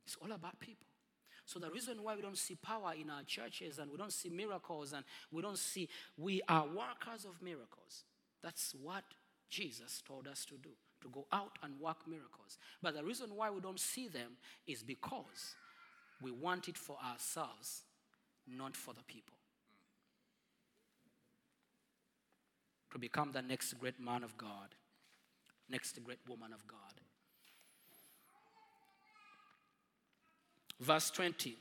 It's 0.07 0.17
all 0.21 0.33
about 0.33 0.61
people. 0.61 0.87
So 1.47 1.59
the 1.59 1.71
reason 1.71 2.03
why 2.03 2.17
we 2.17 2.23
don't 2.23 2.39
see 2.39 2.55
power 2.55 2.93
in 2.99 3.11
our 3.11 3.23
churches 3.23 3.79
and 3.79 3.91
we 3.91 3.99
don't 3.99 4.13
see 4.13 4.31
miracles 4.31 4.93
and 4.93 5.05
we 5.31 5.43
don't 5.43 5.59
see, 5.59 5.89
we 6.17 6.41
are 6.49 6.67
workers 6.67 7.25
of 7.27 7.41
miracles. 7.43 8.05
That's 8.43 8.75
what 8.83 9.05
Jesus 9.51 10.03
told 10.07 10.27
us 10.27 10.45
to 10.47 10.55
do, 10.55 10.71
to 11.03 11.09
go 11.09 11.27
out 11.33 11.59
and 11.63 11.79
work 11.79 12.09
miracles. 12.09 12.59
But 12.83 12.95
the 12.95 13.05
reason 13.05 13.31
why 13.35 13.51
we 13.51 13.61
don't 13.61 13.81
see 13.81 14.09
them 14.09 14.33
is 14.67 14.83
because 14.83 15.55
we 16.23 16.31
want 16.31 16.69
it 16.69 16.79
for 16.79 16.97
ourselves, 17.05 17.83
not 18.47 18.77
for 18.77 18.95
the 18.95 19.03
people. 19.03 19.37
To 22.93 22.99
become 22.99 23.33
the 23.33 23.43
next 23.43 23.73
great 23.75 23.99
man 23.99 24.23
of 24.23 24.37
God, 24.39 24.75
next 25.69 25.99
great 26.05 26.21
woman 26.29 26.53
of 26.53 26.67
God. 26.67 26.79
Verse 30.81 31.11
20. 31.11 31.57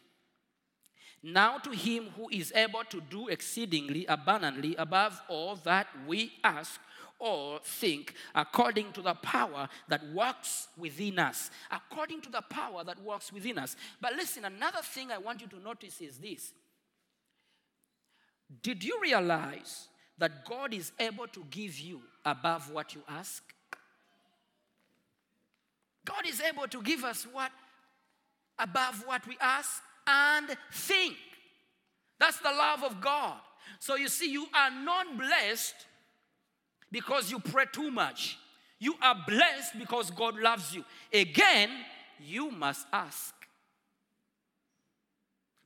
Now 1.23 1.57
to 1.59 1.71
him 1.71 2.09
who 2.17 2.29
is 2.29 2.51
able 2.53 2.83
to 2.89 2.99
do 2.99 3.29
exceedingly 3.29 4.05
abundantly 4.07 4.75
above 4.75 5.21
all 5.29 5.55
that 5.63 5.87
we 6.05 6.33
ask 6.43 6.79
or 7.19 7.59
think, 7.63 8.13
according 8.35 8.91
to 8.91 9.01
the 9.01 9.13
power 9.13 9.69
that 9.87 10.05
works 10.13 10.67
within 10.77 11.19
us. 11.19 11.49
According 11.71 12.21
to 12.21 12.29
the 12.29 12.41
power 12.41 12.83
that 12.83 13.01
works 13.01 13.31
within 13.31 13.57
us. 13.57 13.77
But 14.01 14.13
listen, 14.13 14.43
another 14.43 14.81
thing 14.81 15.09
I 15.09 15.17
want 15.17 15.39
you 15.39 15.47
to 15.47 15.59
notice 15.59 16.01
is 16.01 16.17
this. 16.17 16.51
Did 18.61 18.83
you 18.83 18.99
realize 19.01 19.87
that 20.17 20.45
God 20.45 20.73
is 20.73 20.91
able 20.99 21.27
to 21.27 21.43
give 21.49 21.79
you 21.79 22.01
above 22.25 22.71
what 22.71 22.93
you 22.93 23.01
ask? 23.07 23.43
God 26.05 26.27
is 26.27 26.41
able 26.41 26.67
to 26.67 26.81
give 26.81 27.03
us 27.03 27.25
what 27.31 27.51
above 28.59 29.03
what 29.05 29.25
we 29.27 29.37
ask 29.41 29.81
and 30.05 30.47
think. 30.71 31.15
That's 32.19 32.39
the 32.39 32.49
love 32.49 32.83
of 32.83 33.01
God. 33.01 33.37
So 33.79 33.95
you 33.95 34.07
see, 34.07 34.31
you 34.31 34.45
are 34.53 34.71
not 34.71 35.17
blessed 35.17 35.75
because 36.91 37.31
you 37.31 37.39
pray 37.39 37.65
too 37.71 37.89
much. 37.89 38.37
You 38.79 38.95
are 39.01 39.15
blessed 39.27 39.79
because 39.79 40.11
God 40.11 40.37
loves 40.37 40.75
you. 40.75 40.83
Again, 41.11 41.69
you 42.19 42.51
must 42.51 42.85
ask. 42.91 43.33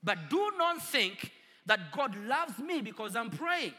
But 0.04 0.30
do 0.30 0.52
not 0.58 0.82
think 0.82 1.32
that 1.68 1.92
God 1.92 2.16
loves 2.26 2.58
me 2.60 2.82
because 2.82 3.16
I'm 3.16 3.30
praying. 3.30 3.74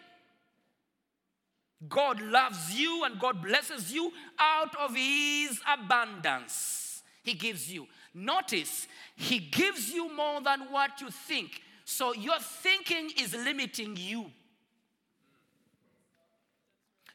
God 1.89 2.21
loves 2.21 2.79
you 2.79 3.05
and 3.05 3.19
God 3.21 3.43
blesses 3.43 3.93
you 3.93 4.13
out 4.39 4.75
of 4.77 4.95
His 4.95 5.61
abundance. 5.73 7.03
He 7.23 7.35
gives 7.35 7.73
you. 7.73 7.87
Notice, 8.15 8.87
He 9.17 9.39
gives 9.39 9.91
you 9.91 10.15
more 10.15 10.41
than 10.41 10.61
what 10.71 11.01
you 11.01 11.11
think. 11.11 11.63
So 11.85 12.13
your 12.15 12.39
thinking 12.39 13.11
is 13.19 13.35
limiting 13.35 13.97
you. 13.97 14.27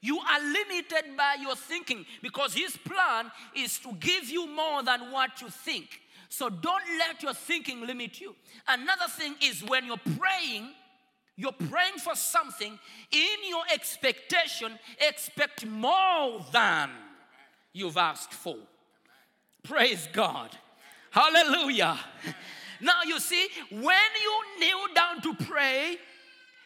You 0.02 0.20
are 0.20 0.40
limited 0.42 1.16
by 1.16 1.38
your 1.42 1.56
thinking 1.56 2.06
because 2.22 2.54
His 2.54 2.76
plan 2.76 3.32
is 3.56 3.80
to 3.80 3.94
give 3.94 4.30
you 4.30 4.48
more 4.48 4.84
than 4.84 5.12
what 5.12 5.42
you 5.42 5.50
think. 5.50 6.02
So 6.34 6.50
don't 6.50 6.82
let 6.98 7.22
your 7.22 7.36
thinking 7.36 7.86
limit 7.86 8.20
you. 8.20 8.34
Another 8.68 9.06
thing 9.08 9.36
is 9.40 9.64
when 9.64 9.86
you're 9.86 10.02
praying, 10.18 10.68
you're 11.36 11.52
praying 11.52 12.00
for 12.00 12.16
something, 12.16 12.80
in 13.12 13.38
your 13.48 13.62
expectation, 13.72 14.72
expect 15.00 15.64
more 15.64 16.44
than 16.52 16.90
you've 17.72 17.98
asked 17.98 18.34
for. 18.34 18.58
Praise 19.62 20.10
God. 20.12 20.50
Hallelujah. 21.12 22.00
Now 22.82 23.04
you 23.06 23.20
see, 23.20 23.48
when 23.70 23.84
you 23.84 24.60
kneel 24.60 24.88
down 24.96 25.22
to 25.22 25.36
pray, 25.36 25.98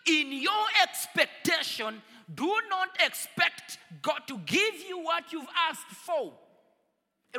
in 0.05 0.31
your 0.31 0.65
expectation, 0.81 2.01
do 2.33 2.55
not 2.69 2.87
expect 3.05 3.79
God 4.01 4.21
to 4.27 4.37
give 4.45 4.75
you 4.87 4.99
what 4.99 5.33
you've 5.33 5.53
asked 5.69 5.89
for. 5.89 6.31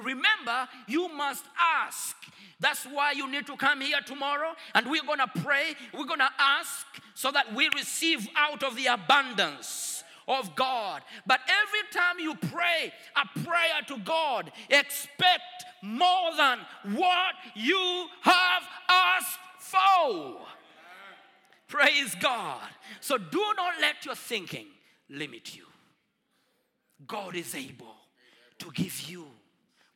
Remember, 0.02 0.68
you 0.86 1.08
must 1.08 1.44
ask. 1.58 2.16
That's 2.60 2.84
why 2.84 3.12
you 3.12 3.30
need 3.30 3.46
to 3.46 3.56
come 3.56 3.80
here 3.80 4.00
tomorrow 4.04 4.54
and 4.74 4.90
we're 4.90 5.04
going 5.04 5.18
to 5.18 5.40
pray. 5.42 5.74
We're 5.92 6.06
going 6.06 6.18
to 6.18 6.30
ask 6.38 6.86
so 7.14 7.30
that 7.30 7.54
we 7.54 7.68
receive 7.74 8.28
out 8.36 8.62
of 8.62 8.76
the 8.76 8.86
abundance 8.86 10.02
of 10.26 10.54
God. 10.56 11.02
But 11.26 11.40
every 11.48 11.90
time 11.92 12.18
you 12.18 12.34
pray 12.34 12.92
a 13.16 13.38
prayer 13.40 13.82
to 13.88 13.98
God, 13.98 14.50
expect 14.68 15.64
more 15.82 16.36
than 16.36 16.58
what 16.96 17.34
you 17.54 18.06
have 18.22 18.62
asked 18.88 19.38
for. 19.58 20.36
Praise 21.68 22.14
God. 22.20 22.68
So 23.00 23.18
do 23.18 23.44
not 23.56 23.74
let 23.80 24.04
your 24.04 24.14
thinking 24.14 24.66
limit 25.08 25.56
you. 25.56 25.64
God 27.06 27.36
is 27.36 27.54
able 27.54 27.94
to 28.58 28.70
give 28.72 29.02
you 29.02 29.26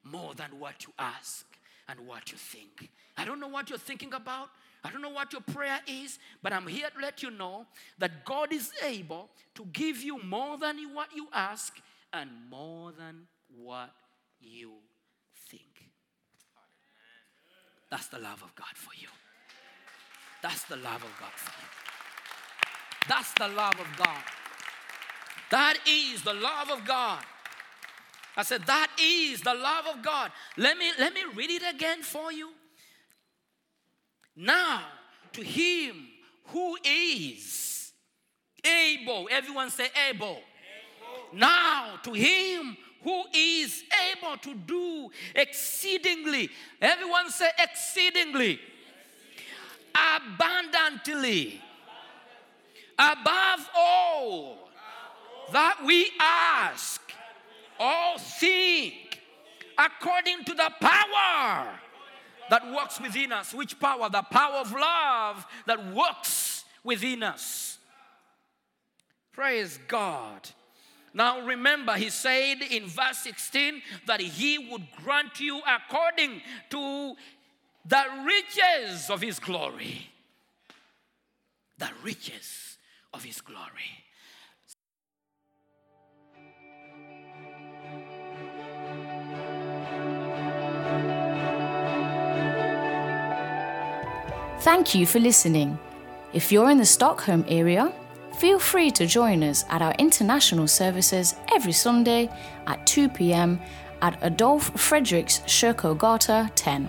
more 0.05 0.35
than 0.35 0.59
what 0.59 0.85
you 0.85 0.93
ask 0.99 1.47
and 1.89 2.07
what 2.07 2.33
you 2.33 2.39
think. 2.39 2.91
I 3.17 3.25
don't 3.25 3.41
know 3.41 3.49
what 3.49 3.71
you're 3.71 3.79
thinking 3.79 4.15
about. 4.15 4.49
I 4.85 4.91
don't 4.91 5.03
know 5.03 5.11
what 5.11 5.33
your 5.33 5.43
prayer 5.43 5.81
is, 5.87 6.19
but 6.43 6.53
I'm 6.53 6.67
here 6.67 6.89
to 6.91 7.01
let 7.01 7.23
you 7.23 7.31
know 7.31 7.67
that 7.99 8.25
God 8.25 8.53
is 8.53 8.73
able 8.83 9.29
to 9.55 9.65
give 9.73 10.03
you 10.03 10.21
more 10.23 10.59
than 10.59 10.77
what 10.93 11.09
you 11.15 11.29
ask 11.33 11.77
and 12.13 12.31
more 12.51 12.93
than 12.93 13.29
what 13.57 13.91
you 14.41 14.73
think. 15.49 15.91
That's 17.91 18.09
the 18.09 18.19
love 18.19 18.43
of 18.43 18.55
God 18.57 18.75
for 18.75 18.91
you. 19.01 19.09
That's 20.43 20.65
the 20.65 20.77
love 20.77 21.05
of 21.05 21.11
God 21.21 21.33
for 21.37 21.53
you. 21.61 21.69
That's 23.09 23.33
the 23.35 23.49
love 23.49 23.79
of 23.79 23.87
God. 23.97 24.23
That 25.51 25.77
is 25.87 26.23
the 26.23 26.35
love 26.35 26.71
of 26.71 26.85
God. 26.85 27.23
I 28.37 28.43
said, 28.43 28.63
that 28.67 28.91
is 29.01 29.43
the 29.43 29.55
love 29.55 29.87
of 29.95 30.03
God. 30.03 30.33
Let 30.57 30.79
me 30.79 30.91
let 30.99 31.13
me 31.13 31.23
read 31.35 31.51
it 31.51 31.63
again 31.75 32.03
for 32.03 32.33
you. 32.33 32.51
Now, 34.35 34.83
to 35.35 35.43
him 35.43 36.09
who 36.47 36.77
is 36.85 37.93
able, 38.65 39.29
everyone 39.31 39.71
say 39.71 39.89
able. 40.09 40.41
Now, 41.33 41.99
to 42.05 42.13
him 42.13 42.77
who 43.03 43.25
is 43.35 43.83
able 44.13 44.37
to 44.39 44.55
do 44.55 45.11
exceedingly, 45.35 46.49
everyone 46.81 47.31
say 47.31 47.51
exceedingly, 47.59 48.61
abundantly, 49.95 51.61
above 52.99 53.69
all 53.77 54.71
that 55.53 55.79
we 55.85 56.11
ask 56.21 57.02
or 57.83 58.19
think 58.19 59.21
according 59.77 60.45
to 60.45 60.55
the 60.55 60.71
power 60.81 61.69
that 62.49 62.73
works 62.73 63.01
within 63.01 63.33
us. 63.33 63.53
Which 63.53 63.81
power? 63.81 64.09
The 64.09 64.23
power 64.23 64.59
of 64.59 64.73
love 64.73 65.47
that 65.67 65.93
works 65.93 66.65
within 66.85 67.23
us. 67.23 67.79
Praise 69.33 69.79
God. 69.89 70.49
Now 71.15 71.45
remember, 71.45 71.95
he 71.95 72.11
said 72.11 72.63
in 72.71 72.87
verse 72.87 73.19
16 73.19 73.83
that 74.07 74.21
he 74.21 74.59
would 74.71 74.87
grant 75.03 75.41
you 75.41 75.61
according 75.67 76.41
to 76.71 77.15
the 77.85 78.05
riches 78.25 79.11
of 79.11 79.21
his 79.21 79.39
glory. 79.39 80.07
The 81.79 81.91
riches 82.05 82.79
of 83.13 83.25
his 83.25 83.41
glory. 83.41 84.02
Thank 94.63 94.95
you 94.95 95.07
for 95.07 95.19
listening. 95.19 95.79
If 96.33 96.53
you're 96.53 96.71
in 96.71 96.79
the 96.79 96.85
Stockholm 96.85 97.45
area, 97.49 97.93
feel 98.39 98.61
free 98.61 98.93
to 98.93 99.07
join 99.07 99.43
us 99.43 99.65
at 99.69 99.83
our 99.83 99.93
international 99.99 100.69
services 100.69 101.35
every 101.53 101.73
Sunday 101.73 102.31
at 102.69 102.87
2 102.87 103.09
pm 103.09 103.61
at 104.03 104.23
Adolf 104.23 104.73
Fredriks 104.75 105.43
Kyrkogata 105.47 106.49
10. 106.55 106.89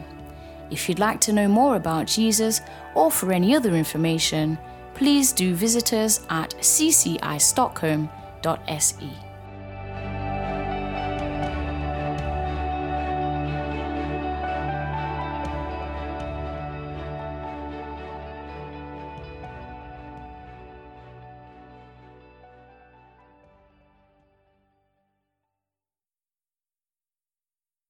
If 0.70 0.88
you'd 0.88 1.00
like 1.00 1.20
to 1.22 1.34
know 1.34 1.48
more 1.48 1.76
about 1.76 2.06
Jesus 2.06 2.62
or 2.94 3.10
for 3.10 3.32
any 3.32 3.56
other 3.56 3.74
information, 3.74 4.60
please 4.94 5.32
do 5.32 5.56
visit 5.56 5.94
us 5.94 6.24
at 6.30 6.52
ccistockholm.se. 6.60 9.23